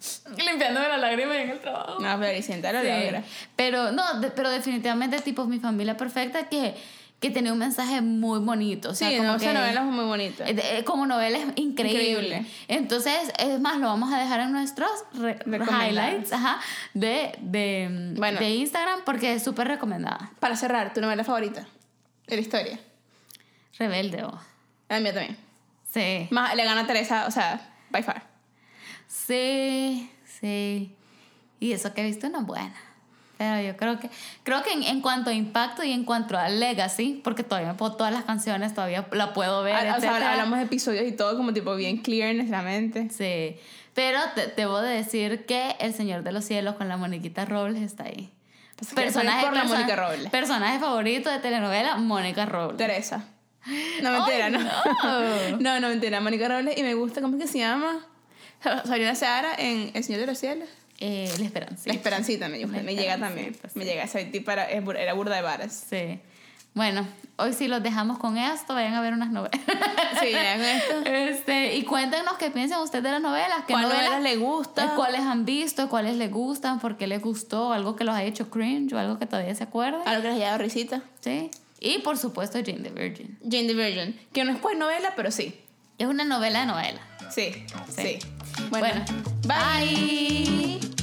limpiándome 0.44 0.88
la 0.88 0.96
lágrima 0.98 1.36
en 1.40 1.50
el 1.50 1.60
trabajo. 1.60 2.00
No, 2.00 2.16
Floricienta 2.18 2.72
lo 2.72 2.80
Sí. 2.80 2.88
logra. 2.88 3.22
Pero 3.56 3.92
no, 3.92 4.20
de- 4.20 4.30
pero 4.30 4.50
definitivamente 4.50 5.20
tipo 5.20 5.44
Mi 5.46 5.58
Familia 5.60 5.96
Perfecta 5.96 6.48
que, 6.48 6.74
que 7.20 7.30
tenía 7.30 7.52
un 7.52 7.58
mensaje 7.58 8.00
muy 8.00 8.38
bonito. 8.40 8.90
O 8.90 8.94
sea, 8.94 9.10
sí, 9.10 9.16
como 9.18 9.32
no, 9.32 9.38
que, 9.38 9.44
esa 9.44 9.52
novela 9.52 9.80
es 9.80 9.86
muy 9.86 10.04
bonita. 10.06 10.44
eh, 10.48 10.82
como 10.84 11.04
novela 11.06 11.38
es 11.38 11.44
increíble. 11.56 12.10
Increíble. 12.10 12.46
Entonces, 12.66 13.30
es 13.38 13.60
más, 13.60 13.78
lo 13.78 13.88
vamos 13.88 14.12
a 14.12 14.18
dejar 14.18 14.40
en 14.40 14.52
nuestros 14.52 14.90
highlights 15.14 16.32
ajá, 16.32 16.60
de, 16.94 17.36
de, 17.40 18.14
Bueno. 18.16 18.40
de 18.40 18.50
Instagram 18.50 19.00
porque 19.04 19.34
es 19.34 19.44
súper 19.44 19.68
recomendada. 19.68 20.32
Para 20.40 20.56
cerrar, 20.56 20.94
tu 20.94 21.00
novela 21.02 21.22
favorita 21.22 21.66
de 22.26 22.36
la 22.36 22.42
historia. 22.42 22.80
Rebelde, 23.78 24.24
oh. 24.24 24.40
La 24.88 25.00
mía 25.00 25.12
también. 25.12 25.36
Sí. 25.92 26.26
Más, 26.30 26.54
le 26.54 26.64
gana 26.64 26.82
a 26.82 26.86
Teresa, 26.86 27.26
o 27.26 27.30
sea, 27.30 27.60
by 27.90 28.02
far. 28.02 28.22
Sí, 29.06 30.10
sí. 30.24 30.94
Y 31.58 31.72
eso 31.72 31.92
que 31.92 32.00
he 32.00 32.04
visto 32.04 32.28
no 32.30 32.40
es 32.40 32.46
buena. 32.46 32.74
Pero 33.40 33.58
yo 33.62 33.74
creo 33.74 33.98
que 33.98 34.10
creo 34.42 34.62
que 34.62 34.70
en, 34.74 34.82
en 34.82 35.00
cuanto 35.00 35.30
a 35.30 35.32
impacto 35.32 35.82
y 35.82 35.92
en 35.92 36.04
cuanto 36.04 36.36
a 36.36 36.50
legacy, 36.50 37.22
porque 37.24 37.42
todavía 37.42 37.74
puedo 37.74 37.96
todas 37.96 38.12
las 38.12 38.24
canciones, 38.24 38.74
todavía 38.74 39.06
la 39.12 39.32
puedo 39.32 39.62
ver, 39.62 39.76
Ah, 39.76 39.96
o 39.96 40.00
sea, 40.00 40.10
etcétera. 40.10 40.32
hablamos 40.32 40.58
de 40.58 40.66
episodios 40.66 41.08
y 41.08 41.12
todo 41.12 41.38
como 41.38 41.54
tipo 41.54 41.74
bien 41.74 41.96
clear 42.02 42.32
en 42.32 42.36
nuestra 42.36 42.60
mente. 42.60 43.08
Sí. 43.08 43.56
Pero 43.94 44.20
te, 44.34 44.48
debo 44.48 44.82
de 44.82 44.94
decir 44.94 45.46
que 45.46 45.74
El 45.80 45.94
Señor 45.94 46.22
de 46.22 46.32
los 46.32 46.44
Cielos 46.44 46.74
con 46.74 46.88
la 46.88 46.98
Moniquita 46.98 47.46
Robles 47.46 47.80
está 47.82 48.04
ahí. 48.04 48.30
Pues 48.76 48.90
fue 48.92 49.04
por 49.10 49.24
la 49.24 49.64
perso- 49.64 49.68
Mónica 49.68 49.96
Robles. 49.96 50.30
Personaje 50.30 50.78
favorito 50.78 51.30
de 51.30 51.38
telenovela, 51.38 51.96
Mónica 51.96 52.44
Robles. 52.44 52.76
Teresa. 52.76 53.24
No, 54.02 54.10
mentira, 54.12 54.50
no. 54.50 54.58
no. 54.58 55.58
no, 55.60 55.80
no, 55.80 55.88
mentira. 55.88 56.20
Mónica 56.20 56.46
Robles. 56.46 56.76
Y 56.78 56.82
me 56.82 56.92
gusta, 56.92 57.22
¿cómo 57.22 57.38
es 57.38 57.42
que 57.44 57.48
se 57.48 57.58
llama? 57.60 58.04
Sabrina 58.84 59.14
Seara 59.14 59.54
en 59.56 59.92
El 59.94 60.04
Señor 60.04 60.20
de 60.20 60.26
los 60.26 60.36
Cielos. 60.38 60.68
Eh, 61.00 61.32
la 61.38 61.44
Esperanza. 61.44 61.82
La 61.86 61.94
Esperancita 61.94 62.48
me, 62.48 62.58
La 62.58 62.66
me 62.82 62.94
llega 62.94 63.18
también. 63.18 63.48
Esperancita, 63.52 63.68
sí. 63.70 63.78
Me 63.78 63.84
llega. 63.84 64.04
Esa 64.04 64.18
tipa 64.30 64.52
era, 64.52 64.68
era 64.68 65.12
burda 65.14 65.34
de 65.36 65.42
varas. 65.42 65.86
Sí. 65.88 66.20
Bueno, 66.72 67.04
hoy 67.36 67.52
sí 67.52 67.66
los 67.66 67.82
dejamos 67.82 68.18
con 68.18 68.36
esto. 68.38 68.74
Vayan 68.74 68.94
a 68.94 69.00
ver 69.00 69.12
unas 69.12 69.30
novelas. 69.30 69.60
Sí, 70.20 70.30
ya 70.30 70.54
con 70.56 70.64
esto. 70.64 70.94
Este, 71.10 71.76
y 71.76 71.82
cuéntenos 71.84 72.34
qué 72.38 72.50
piensan 72.50 72.80
ustedes 72.80 73.02
de 73.04 73.10
las 73.10 73.20
novelas. 73.22 73.64
¿Qué 73.66 73.72
¿Cuál 73.72 73.84
novelas, 73.84 74.04
novela 74.04 74.20
le 74.20 74.36
gusta? 74.36 74.84
eh, 74.84 74.88
¿Cuáles 74.94 75.20
han 75.22 75.44
visto? 75.44 75.88
¿Cuáles 75.88 76.16
les 76.16 76.30
gustan? 76.30 76.78
¿Por 76.78 76.96
qué 76.96 77.06
les 77.08 77.20
gustó? 77.20 77.72
¿Algo 77.72 77.96
que 77.96 78.04
los 78.04 78.14
ha 78.14 78.22
hecho 78.22 78.50
cringe 78.50 78.92
o 78.92 78.98
algo 78.98 79.18
que 79.18 79.26
todavía 79.26 79.54
se 79.54 79.64
acuerdan? 79.64 80.02
Algo 80.06 80.22
que 80.22 80.28
les 80.28 80.36
haya 80.36 80.46
dado 80.48 80.58
risita. 80.58 81.02
Sí. 81.20 81.50
Y 81.80 81.98
por 82.00 82.18
supuesto 82.18 82.58
Jane 82.64 82.80
the 82.80 82.90
Virgin. 82.90 83.38
Jane 83.42 83.66
the 83.66 83.74
Virgin, 83.74 84.20
que 84.32 84.44
no 84.44 84.52
es 84.52 84.58
pues 84.58 84.76
novela, 84.78 85.14
pero 85.16 85.30
sí. 85.30 85.58
Es 85.98 86.06
una 86.06 86.24
novela 86.24 86.60
de 86.60 86.66
novela. 86.66 87.00
Sí, 87.30 87.52
sí. 87.96 88.18
Bueno, 88.70 89.04
bye. 89.46 90.80
bye. 90.80 90.99